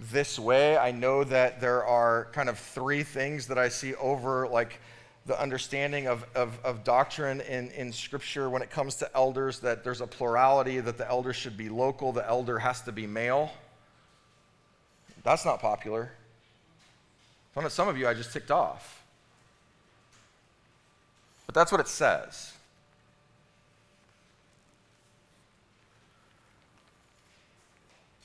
this 0.00 0.38
way. 0.38 0.76
I 0.78 0.90
know 0.90 1.22
that 1.22 1.60
there 1.60 1.84
are 1.84 2.28
kind 2.32 2.48
of 2.48 2.58
three 2.58 3.02
things 3.02 3.46
that 3.48 3.58
I 3.58 3.68
see 3.68 3.94
over 3.96 4.48
like 4.48 4.80
the 5.26 5.38
understanding 5.38 6.08
of, 6.08 6.24
of, 6.34 6.58
of, 6.64 6.82
doctrine 6.82 7.42
in, 7.42 7.70
in 7.72 7.92
Scripture 7.92 8.48
when 8.48 8.62
it 8.62 8.70
comes 8.70 8.96
to 8.96 9.10
elders, 9.14 9.60
that 9.60 9.84
there's 9.84 10.00
a 10.00 10.06
plurality, 10.06 10.80
that 10.80 10.96
the 10.96 11.06
elder 11.06 11.34
should 11.34 11.58
be 11.58 11.68
local, 11.68 12.10
the 12.10 12.26
elder 12.26 12.58
has 12.58 12.80
to 12.82 12.92
be 12.92 13.06
male. 13.06 13.52
That's 15.24 15.44
not 15.44 15.60
popular. 15.60 16.10
Some 17.68 17.88
of 17.88 17.98
you 17.98 18.08
I 18.08 18.14
just 18.14 18.32
ticked 18.32 18.50
off. 18.50 19.02
But 21.44 21.54
that's 21.54 21.70
what 21.70 21.82
it 21.82 21.88
says. 21.88 22.53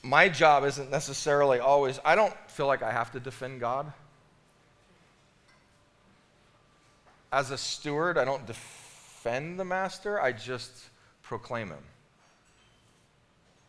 My 0.02 0.28
job 0.28 0.64
isn't 0.64 0.90
necessarily 0.90 1.58
always, 1.58 1.98
I 2.04 2.14
don't 2.14 2.34
feel 2.50 2.66
like 2.66 2.82
I 2.82 2.90
have 2.90 3.12
to 3.12 3.20
defend 3.20 3.60
God. 3.60 3.92
As 7.32 7.50
a 7.50 7.58
steward, 7.58 8.18
I 8.18 8.24
don't 8.24 8.46
defend 8.46 9.60
the 9.60 9.64
master, 9.64 10.20
I 10.20 10.32
just 10.32 10.72
proclaim 11.22 11.68
him. 11.68 11.84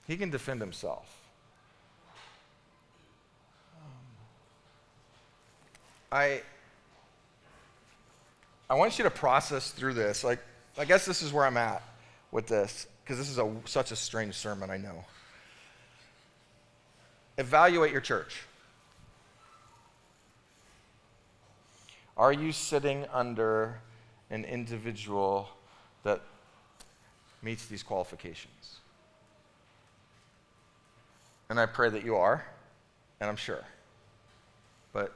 He 0.08 0.18
can 0.18 0.30
defend 0.30 0.62
himself. 0.62 1.16
Um, 3.76 3.88
I, 6.12 6.42
I 8.70 8.74
want 8.76 8.98
you 8.98 9.04
to 9.04 9.12
process 9.12 9.72
through 9.72 9.94
this. 9.94 10.24
Like, 10.24 10.40
I 10.78 10.86
guess 10.86 11.06
this 11.06 11.22
is 11.22 11.32
where 11.32 11.46
I'm 11.46 11.58
at 11.58 11.84
with 12.32 12.48
this 12.48 12.88
because 13.04 13.18
this 13.18 13.30
is 13.30 13.38
a, 13.38 13.54
such 13.66 13.92
a 13.92 13.96
strange 13.96 14.36
sermon, 14.36 14.70
I 14.70 14.78
know. 14.78 15.04
Evaluate 17.38 17.92
your 17.92 18.02
church. 18.02 18.44
Are 22.18 22.34
you 22.34 22.52
sitting 22.52 23.06
under 23.12 23.80
an 24.30 24.46
individual 24.46 25.50
that 26.04 26.22
meets 27.42 27.66
these 27.66 27.84
qualifications? 27.84 28.78
And 31.50 31.60
I 31.60 31.66
pray 31.66 31.90
that 31.90 32.06
you 32.06 32.16
are, 32.16 32.46
and 33.20 33.30
I'm 33.30 33.36
sure. 33.36 33.64
But 34.94 35.14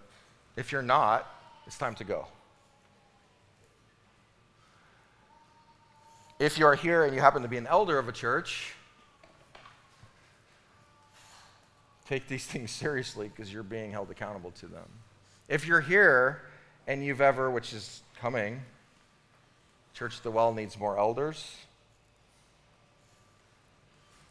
if 0.55 0.71
you're 0.71 0.81
not, 0.81 1.27
it's 1.65 1.77
time 1.77 1.95
to 1.95 2.03
go. 2.03 2.27
If 6.39 6.57
you're 6.57 6.75
here 6.75 7.05
and 7.05 7.15
you 7.15 7.21
happen 7.21 7.41
to 7.41 7.47
be 7.47 7.57
an 7.57 7.67
elder 7.67 7.97
of 7.97 8.09
a 8.09 8.11
church, 8.11 8.74
take 12.07 12.27
these 12.27 12.45
things 12.45 12.71
seriously 12.71 13.29
because 13.29 13.51
you're 13.51 13.63
being 13.63 13.91
held 13.91 14.11
accountable 14.11 14.51
to 14.51 14.67
them. 14.67 14.87
If 15.47 15.67
you're 15.67 15.81
here 15.81 16.41
and 16.87 17.03
you've 17.03 17.21
ever, 17.21 17.51
which 17.51 17.73
is 17.73 18.01
coming, 18.19 18.61
Church 19.93 20.21
the 20.21 20.31
Well 20.31 20.53
needs 20.53 20.77
more 20.77 20.99
elders. 20.99 21.55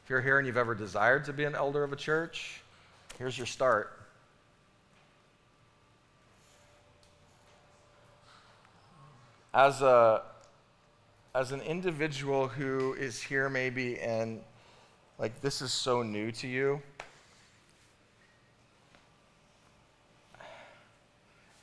If 0.04 0.10
you're 0.10 0.20
here 0.20 0.38
and 0.38 0.46
you've 0.46 0.58
ever 0.58 0.74
desired 0.74 1.24
to 1.24 1.32
be 1.32 1.44
an 1.44 1.54
elder 1.54 1.82
of 1.82 1.90
a 1.90 1.96
church, 1.96 2.60
here's 3.18 3.38
your 3.38 3.46
start. 3.46 3.98
As 9.54 9.80
a 9.80 10.22
as 11.34 11.52
an 11.52 11.62
individual 11.62 12.46
who 12.48 12.92
is 12.94 13.22
here 13.22 13.48
maybe 13.48 13.98
and 13.98 14.40
like 15.18 15.40
this 15.40 15.62
is 15.62 15.72
so 15.72 16.02
new 16.02 16.30
to 16.32 16.46
you, 16.46 16.82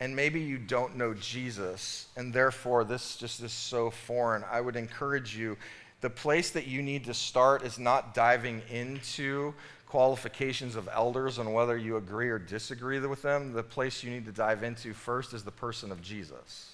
and 0.02 0.16
maybe 0.16 0.42
you 0.42 0.58
don't 0.58 0.98
know 0.98 1.14
Jesus, 1.14 2.08
and 2.18 2.34
therefore 2.34 2.84
this 2.84 3.16
just 3.16 3.40
is 3.42 3.54
so 3.54 3.92
foreign, 3.92 4.44
I 4.52 4.60
would 4.60 4.76
encourage 4.76 5.38
you. 5.38 5.56
The 6.02 6.10
place 6.10 6.50
that 6.50 6.66
you 6.66 6.82
need 6.82 7.06
to 7.06 7.14
start 7.14 7.64
is 7.64 7.78
not 7.78 8.16
diving 8.16 8.64
into 8.72 9.54
qualifications 9.86 10.76
of 10.76 10.90
elders 10.92 11.38
and 11.38 11.54
whether 11.54 11.78
you 11.78 11.98
agree 11.98 12.30
or 12.30 12.40
disagree 12.40 13.00
with 13.00 13.22
them. 13.22 13.54
The 13.54 13.62
place 13.62 14.04
you 14.04 14.10
need 14.10 14.26
to 14.26 14.32
dive 14.32 14.64
into 14.64 14.92
first 14.94 15.34
is 15.36 15.44
the 15.44 15.52
person 15.52 15.92
of 15.92 16.02
Jesus 16.02 16.72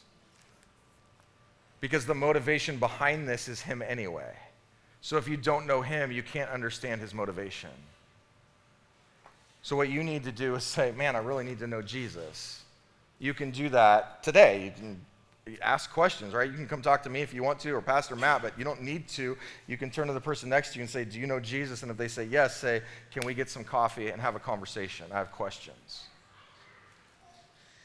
because 1.82 2.06
the 2.06 2.16
motivation 2.16 2.78
behind 2.78 3.28
this 3.28 3.50
is 3.50 3.62
Him 3.62 3.82
anyway. 3.82 4.38
So 5.02 5.18
if 5.18 5.28
you 5.28 5.36
don't 5.36 5.68
know 5.68 5.82
Him, 5.82 6.14
you 6.14 6.24
can't 6.24 6.50
understand 6.50 7.02
His 7.02 7.14
motivation. 7.14 7.72
So 9.64 9.76
what 9.76 9.90
you 9.90 10.02
need 10.02 10.24
to 10.24 10.32
do 10.32 10.56
is 10.56 10.64
say, 10.64 10.94
man, 10.94 11.18
I 11.18 11.20
really 11.20 11.44
need 11.44 11.60
to 11.60 11.68
know 11.68 11.82
Jesus. 11.82 12.64
You 13.20 13.34
can 13.34 13.52
do 13.52 13.70
that 13.70 14.24
today. 14.24 14.66
You 14.66 14.72
can 14.72 15.02
ask 15.62 15.92
questions, 15.92 16.34
right? 16.34 16.50
You 16.50 16.56
can 16.56 16.68
come 16.68 16.82
talk 16.82 17.04
to 17.04 17.10
me 17.10 17.22
if 17.22 17.34
you 17.34 17.44
want 17.44 17.60
to, 17.60 17.72
or 17.72 17.82
Pastor 17.82 18.16
Matt, 18.16 18.42
but 18.42 18.58
you 18.58 18.64
don't 18.64 18.82
need 18.82 19.08
to. 19.10 19.38
You 19.68 19.78
can 19.78 19.90
turn 19.90 20.08
to 20.08 20.14
the 20.14 20.22
person 20.22 20.50
next 20.50 20.74
to 20.74 20.80
you 20.80 20.84
and 20.84 20.90
say, 20.90 21.06
Do 21.06 21.20
you 21.20 21.28
know 21.28 21.40
Jesus? 21.40 21.84
And 21.84 21.92
if 21.92 21.98
they 21.98 22.08
say 22.08 22.26
yes, 22.26 22.58
say, 22.58 22.82
Can 23.12 23.26
we 23.26 23.34
get 23.34 23.50
some 23.50 23.64
coffee 23.64 24.10
and 24.10 24.22
have 24.22 24.36
a 24.36 24.40
conversation? 24.40 25.08
I 25.12 25.18
have 25.18 25.32
questions. 25.32 26.04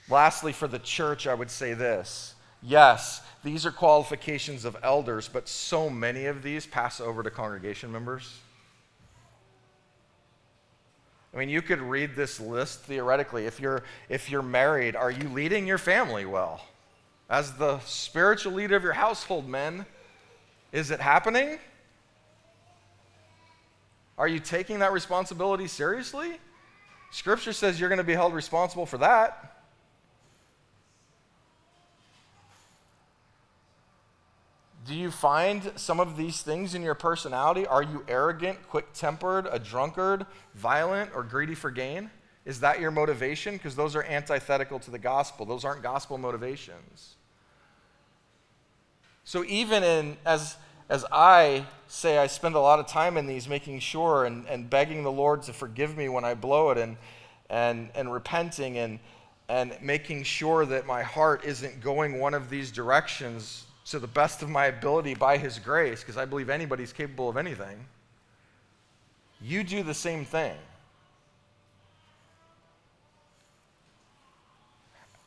Lastly, 0.09 0.53
for 0.53 0.69
the 0.69 0.79
church, 0.79 1.27
I 1.27 1.35
would 1.35 1.51
say 1.51 1.75
this 1.75 2.35
Yes, 2.63 3.23
these 3.43 3.67
are 3.67 3.73
qualifications 3.73 4.65
of 4.65 4.77
elders, 4.83 5.29
but 5.29 5.49
so 5.49 5.91
many 5.91 6.27
of 6.27 6.43
these 6.43 6.67
pass 6.67 7.01
over 7.01 7.23
to 7.23 7.31
congregation 7.31 7.91
members. 7.91 8.39
I 11.35 11.39
mean, 11.39 11.49
you 11.49 11.63
could 11.63 11.81
read 11.81 12.15
this 12.15 12.39
list 12.39 12.81
theoretically. 12.81 13.47
If 13.47 13.59
you're, 13.59 13.83
if 14.09 14.31
you're 14.31 14.43
married, 14.43 14.95
are 14.95 15.11
you 15.11 15.29
leading 15.31 15.67
your 15.67 15.79
family 15.79 16.27
well? 16.27 16.65
As 17.31 17.53
the 17.55 17.79
spiritual 17.81 18.53
leader 18.53 18.77
of 18.77 18.83
your 18.83 18.93
household, 18.93 19.49
men, 19.49 19.87
is 20.73 20.91
it 20.91 21.01
happening? 21.01 21.59
Are 24.19 24.29
you 24.29 24.39
taking 24.39 24.81
that 24.81 24.93
responsibility 24.93 25.67
seriously? 25.69 26.39
Scripture 27.11 27.53
says 27.53 27.81
you're 27.81 27.89
going 27.89 27.99
to 27.99 28.05
be 28.05 28.13
held 28.13 28.35
responsible 28.35 28.85
for 28.85 28.99
that. 28.99 29.52
Do 34.85 34.95
you 34.95 35.13
find 35.13 35.73
some 35.77 36.01
of 36.01 36.17
these 36.17 36.43
things 36.43 36.75
in 36.75 36.83
your 36.83 36.95
personality? 36.95 37.67
Are 37.67 37.83
you 37.83 38.05
arrogant, 38.09 38.69
quick 38.69 38.93
tempered, 38.93 39.47
a 39.51 39.59
drunkard, 39.59 40.27
violent, 40.55 41.11
or 41.15 41.23
greedy 41.23 41.55
for 41.55 41.71
gain? 41.71 42.11
Is 42.45 42.61
that 42.61 42.81
your 42.81 42.91
motivation? 42.91 43.55
Because 43.55 43.77
those 43.77 43.95
are 43.95 44.03
antithetical 44.03 44.81
to 44.81 44.91
the 44.91 44.99
gospel. 44.99 45.47
Those 45.47 45.65
aren't 45.65 45.83
gospel 45.83 46.19
motivations. 46.19 47.15
So 49.25 49.45
even 49.45 49.85
in 49.85 50.17
as 50.27 50.57
as 50.89 51.05
I 51.13 51.65
say 51.87 52.19
I 52.19 52.27
spend 52.27 52.57
a 52.57 52.61
lot 52.61 52.81
of 52.81 52.89
time 52.89 53.17
in 53.17 53.27
these 53.29 53.49
making 53.49 53.79
sure 53.79 54.25
and, 54.25 54.47
and 54.49 54.69
begging 54.69 55.05
the 55.05 55.13
Lord 55.13 55.43
to 55.45 55.53
forgive 55.53 55.97
me 55.97 56.09
when 56.09 56.25
I 56.25 56.35
blow 56.35 56.71
it 56.71 56.79
and 56.79 56.97
and 57.49 57.91
and 57.95 58.13
repenting 58.13 58.79
and 58.79 58.99
and 59.49 59.77
making 59.81 60.25
sure 60.25 60.67
that 60.67 60.87
my 60.87 61.03
heart 61.03 61.45
isn't 61.45 61.81
going 61.81 62.19
one 62.19 62.35
of 62.35 62.51
these 62.51 62.73
directions 62.73 63.67
to 63.87 63.99
the 63.99 64.07
best 64.07 64.43
of 64.43 64.49
my 64.49 64.67
ability 64.67 65.15
by 65.15 65.37
His 65.37 65.59
grace, 65.59 66.01
because 66.01 66.17
I 66.17 66.25
believe 66.25 66.49
anybody's 66.49 66.93
capable 66.93 67.29
of 67.29 67.37
anything, 67.37 67.87
you 69.41 69.65
do 69.65 69.83
the 69.83 69.95
same 69.95 70.25
thing. 70.25 70.57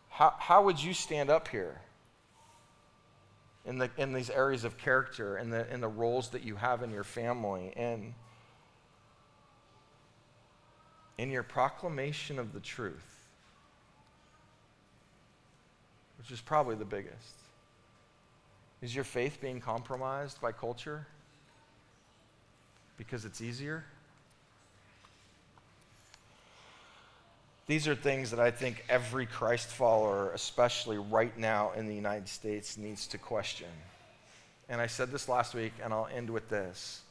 How, 0.10 0.34
how 0.38 0.64
would 0.64 0.82
you 0.82 0.94
stand 0.94 1.30
up 1.30 1.50
here 1.50 1.82
in, 3.66 3.78
the, 3.78 3.90
in 3.98 4.14
these 4.14 4.30
areas 4.30 4.64
of 4.64 4.78
character, 4.78 5.38
in 5.38 5.50
the, 5.50 5.72
in 5.74 5.82
the 5.82 5.90
roles 5.90 6.30
that 6.30 6.44
you 6.44 6.56
have 6.56 6.82
in 6.84 6.92
your 6.92 7.04
family, 7.04 7.74
and 7.76 8.14
in 11.18 11.30
your 11.30 11.44
proclamation 11.44 12.40
of 12.40 12.54
the 12.54 12.62
truth, 12.62 13.28
which 16.18 16.32
is 16.32 16.40
probably 16.40 16.76
the 16.76 16.86
biggest? 16.86 17.45
Is 18.82 18.94
your 18.94 19.04
faith 19.04 19.40
being 19.42 19.60
compromised 19.60 20.42
by 20.42 20.52
culture 20.52 21.08
because 22.98 23.26
it's 23.26 23.42
easier? 23.42 23.84
These 27.68 27.88
are 27.88 27.96
things 27.96 28.30
that 28.30 28.40
I 28.40 28.52
think 28.52 28.86
every 28.90 29.26
Christ 29.26 29.70
follower, 29.70 30.32
especially 30.34 30.98
right 30.98 31.36
now 31.38 31.72
in 31.76 31.88
the 31.88 31.96
United 31.96 32.28
States, 32.28 32.78
needs 32.78 33.08
to 33.08 33.18
question. 33.18 33.68
And 34.70 34.80
I 34.80 34.88
said 34.88 35.12
this 35.12 35.28
last 35.28 35.56
week, 35.56 35.74
and 35.84 35.92
I'll 35.92 36.10
end 36.14 36.30
with 36.30 36.48
this. 36.50 37.02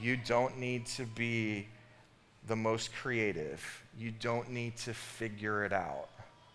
You 0.00 0.16
don't 0.16 0.58
need 0.58 0.86
to 0.86 1.04
be 1.04 1.66
the 2.46 2.56
most 2.56 2.94
creative, 2.94 3.82
you 3.98 4.10
don't 4.10 4.50
need 4.50 4.76
to 4.78 4.94
figure 4.94 5.64
it 5.64 5.72
out. 5.72 6.08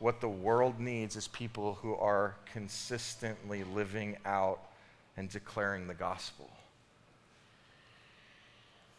What 0.03 0.19
the 0.19 0.27
world 0.27 0.81
needs 0.81 1.15
is 1.15 1.29
people 1.29 1.75
who 1.75 1.95
are 1.95 2.35
consistently 2.51 3.63
living 3.63 4.17
out 4.25 4.59
and 5.15 5.29
declaring 5.29 5.87
the 5.87 5.93
gospel. 5.93 6.49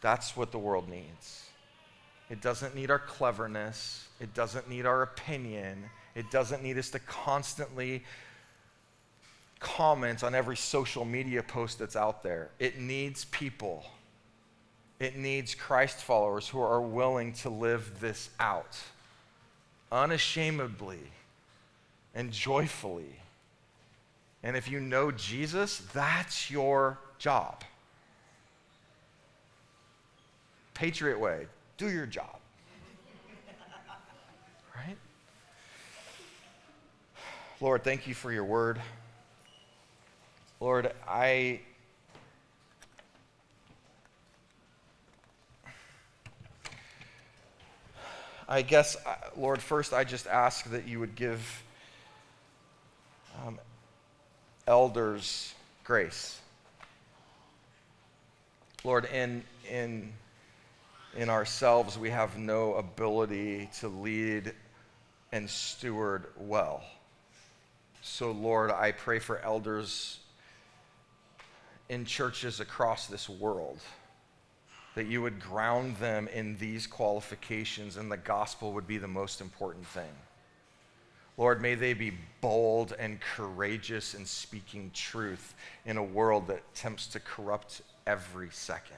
That's 0.01 0.35
what 0.35 0.51
the 0.51 0.57
world 0.57 0.89
needs. 0.89 1.47
It 2.31 2.41
doesn't 2.41 2.73
need 2.73 2.89
our 2.89 2.97
cleverness. 2.97 4.07
It 4.19 4.33
doesn't 4.33 4.67
need 4.67 4.87
our 4.87 5.03
opinion. 5.03 5.83
It 6.15 6.31
doesn't 6.31 6.63
need 6.63 6.79
us 6.79 6.89
to 6.89 6.97
constantly 6.97 8.03
comment 9.59 10.23
on 10.23 10.33
every 10.33 10.57
social 10.57 11.05
media 11.05 11.43
post 11.43 11.77
that's 11.77 11.95
out 11.95 12.23
there. 12.23 12.49
It 12.57 12.79
needs 12.79 13.25
people. 13.25 13.85
It 14.99 15.15
needs 15.15 15.53
Christ 15.53 15.97
followers 15.97 16.47
who 16.47 16.61
are 16.61 16.81
willing 16.81 17.33
to 17.33 17.51
live 17.51 17.99
this 17.99 18.31
out 18.39 18.75
unashamedly 19.91 20.99
and 22.13 22.31
joyfully. 22.31 23.19
And 24.43 24.55
if 24.55 24.69
you 24.69 24.79
know 24.79 25.11
Jesus, 25.11 25.79
that's 25.93 26.51
your 26.51 26.99
job. 27.17 27.63
Patriot 30.73 31.19
way, 31.19 31.47
do 31.77 31.89
your 31.89 32.05
job. 32.05 32.37
right? 34.75 34.97
Lord, 37.61 37.83
thank 37.83 38.07
you 38.07 38.13
for 38.13 38.31
your 38.31 38.43
word. 38.43 38.81
Lord, 40.59 40.91
I 41.07 41.61
I 48.47 48.61
guess, 48.61 48.95
uh, 49.05 49.15
Lord, 49.35 49.61
first 49.61 49.91
I 49.91 50.03
just 50.03 50.27
ask 50.27 50.69
that 50.69 50.87
you 50.87 50.99
would 50.99 51.15
give 51.15 51.63
um, 53.43 53.59
elders 54.67 55.53
grace. 55.83 56.39
Lord, 58.83 59.05
in, 59.05 59.43
in, 59.69 60.13
in 61.17 61.29
ourselves, 61.29 61.97
we 61.97 62.11
have 62.11 62.37
no 62.37 62.75
ability 62.75 63.69
to 63.79 63.87
lead 63.87 64.53
and 65.31 65.49
steward 65.49 66.27
well. 66.37 66.83
So, 68.03 68.29
Lord, 68.29 68.69
I 68.69 68.91
pray 68.91 69.17
for 69.17 69.39
elders 69.39 70.19
in 71.89 72.05
churches 72.05 72.59
across 72.59 73.07
this 73.07 73.27
world 73.27 73.79
that 74.95 75.07
you 75.07 75.21
would 75.21 75.39
ground 75.39 75.97
them 75.97 76.27
in 76.29 76.57
these 76.57 76.87
qualifications 76.87 77.97
and 77.97 78.11
the 78.11 78.17
gospel 78.17 78.71
would 78.73 78.87
be 78.87 78.97
the 78.97 79.07
most 79.07 79.41
important 79.41 79.85
thing. 79.87 80.11
Lord, 81.37 81.61
may 81.61 81.75
they 81.75 81.93
be 81.93 82.13
bold 82.39 82.95
and 82.97 83.19
courageous 83.19 84.13
in 84.13 84.25
speaking 84.25 84.89
truth 84.93 85.53
in 85.85 85.97
a 85.97 86.03
world 86.03 86.47
that 86.47 86.63
attempts 86.73 87.07
to 87.07 87.19
corrupt 87.19 87.81
every 88.07 88.47
second. 88.51 88.95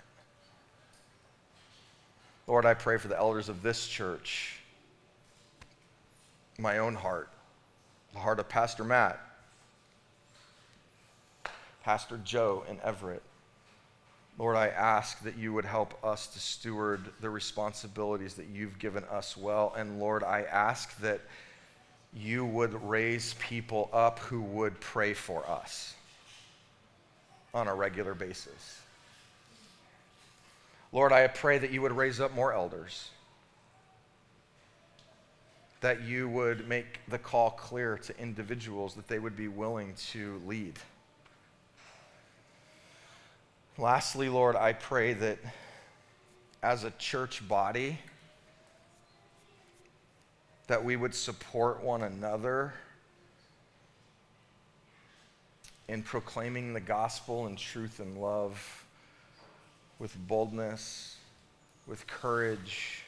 Lord, 2.45 2.65
I 2.65 2.75
pray 2.75 2.97
for 2.97 3.07
the 3.07 3.17
elders 3.17 3.49
of 3.49 3.63
this 3.63 3.87
church, 3.87 4.59
my 6.59 6.77
own 6.77 6.93
heart, 6.93 7.29
the 8.13 8.19
heart 8.19 8.39
of 8.39 8.47
Pastor 8.47 8.83
Matt, 8.83 9.19
Pastor 11.83 12.19
Joe 12.23 12.63
in 12.69 12.79
Everett. 12.83 13.23
Lord, 14.37 14.55
I 14.55 14.67
ask 14.67 15.23
that 15.23 15.37
you 15.37 15.51
would 15.53 15.65
help 15.65 16.03
us 16.03 16.27
to 16.27 16.39
steward 16.39 17.01
the 17.21 17.29
responsibilities 17.29 18.35
that 18.35 18.47
you've 18.47 18.77
given 18.77 19.03
us 19.05 19.35
well. 19.35 19.73
And 19.75 19.99
Lord, 19.99 20.23
I 20.23 20.43
ask 20.43 20.95
that 20.99 21.21
you 22.13 22.45
would 22.45 22.73
raise 22.87 23.33
people 23.35 23.89
up 23.91 24.19
who 24.19 24.41
would 24.41 24.79
pray 24.79 25.13
for 25.13 25.47
us 25.49 25.95
on 27.53 27.67
a 27.67 27.73
regular 27.73 28.13
basis. 28.13 28.81
Lord, 30.91 31.11
I 31.11 31.27
pray 31.27 31.57
that 31.57 31.71
you 31.71 31.81
would 31.81 31.91
raise 31.91 32.19
up 32.19 32.33
more 32.33 32.53
elders, 32.53 33.09
that 35.81 36.03
you 36.03 36.29
would 36.29 36.67
make 36.67 36.99
the 37.07 37.17
call 37.17 37.51
clear 37.51 37.97
to 37.97 38.19
individuals 38.19 38.93
that 38.95 39.07
they 39.07 39.19
would 39.19 39.35
be 39.35 39.47
willing 39.47 39.93
to 40.11 40.39
lead. 40.45 40.79
Lastly, 43.79 44.27
Lord, 44.27 44.55
I 44.55 44.73
pray 44.73 45.13
that 45.13 45.37
as 46.63 46.83
a 46.83 46.89
church 46.89 47.47
body, 47.47 47.99
that 50.65 50.83
we 50.83 50.95
would 50.95 51.13
support 51.13 51.83
one 51.83 52.01
another 52.01 52.73
in 55.87 56.01
proclaiming 56.01 56.73
the 56.73 56.79
gospel 56.79 57.45
and 57.45 57.55
truth 57.55 57.99
and 57.99 58.19
love 58.19 58.83
with 59.99 60.17
boldness, 60.27 61.17
with 61.85 62.07
courage, 62.07 63.03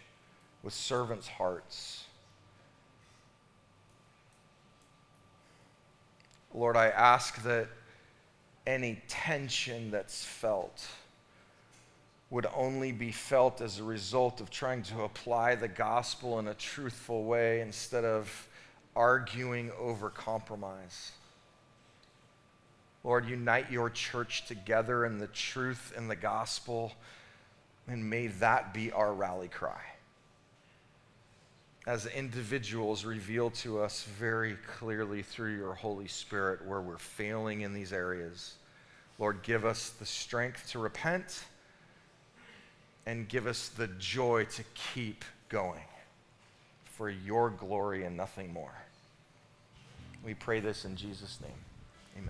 with 0.61 0.76
servants' 0.76 1.28
hearts. 1.28 2.03
Lord, 6.53 6.78
I 6.78 6.89
ask 6.89 7.41
that 7.41 7.70
any 8.70 9.01
tension 9.07 9.89
that's 9.89 10.24
felt 10.24 10.88
would 12.30 12.45
only 12.55 12.91
be 12.91 13.11
felt 13.11 13.61
as 13.61 13.80
a 13.80 13.84
result 13.84 14.39
of 14.39 14.51
trying 14.51 14.84
to 14.84 15.01
apply 15.01 15.55
the 15.55 15.67
gospel 15.67 16.38
in 16.38 16.47
a 16.47 16.53
truthful 16.53 17.24
way 17.24 17.61
instead 17.61 18.05
of 18.05 18.47
arguing 18.95 19.72
over 19.80 20.11
compromise. 20.11 21.13
Lord, 23.03 23.28
unite 23.28 23.72
your 23.72 23.89
church 23.89 24.45
together 24.45 25.03
in 25.03 25.17
the 25.17 25.28
truth 25.28 25.91
and 25.97 26.07
the 26.07 26.15
gospel, 26.15 26.93
and 27.88 28.07
may 28.07 28.28
that 28.28 28.72
be 28.72 28.91
our 28.91 29.11
rally 29.11 29.47
cry. 29.47 29.82
As 31.88 32.05
individuals, 32.05 33.03
reveal 33.03 33.49
to 33.51 33.82
us 33.82 34.03
very 34.03 34.57
clearly 34.78 35.24
through 35.24 35.55
your 35.55 35.74
Holy 35.74 36.07
Spirit 36.07 36.63
where 36.67 36.82
we're 36.82 36.99
failing 36.99 37.61
in 37.61 37.74
these 37.74 37.93
areas. 37.93 38.59
Lord, 39.20 39.43
give 39.43 39.65
us 39.65 39.89
the 39.89 40.05
strength 40.05 40.72
to 40.72 40.80
repent 40.80 41.43
and 43.05 43.28
give 43.28 43.45
us 43.45 43.70
the 43.70 43.88
joy 43.88 44.45
to 44.45 44.63
keep 44.93 45.26
going 45.49 45.82
for 46.86 47.09
your 47.09 47.49
glory 47.49 48.05
and 48.05 48.15
nothing 48.15 48.53
more. 48.53 48.74
We 50.26 50.34
pray 50.34 50.59
this 50.61 50.86
in 50.86 50.95
Jesus' 50.95 51.39
name. 51.41 52.30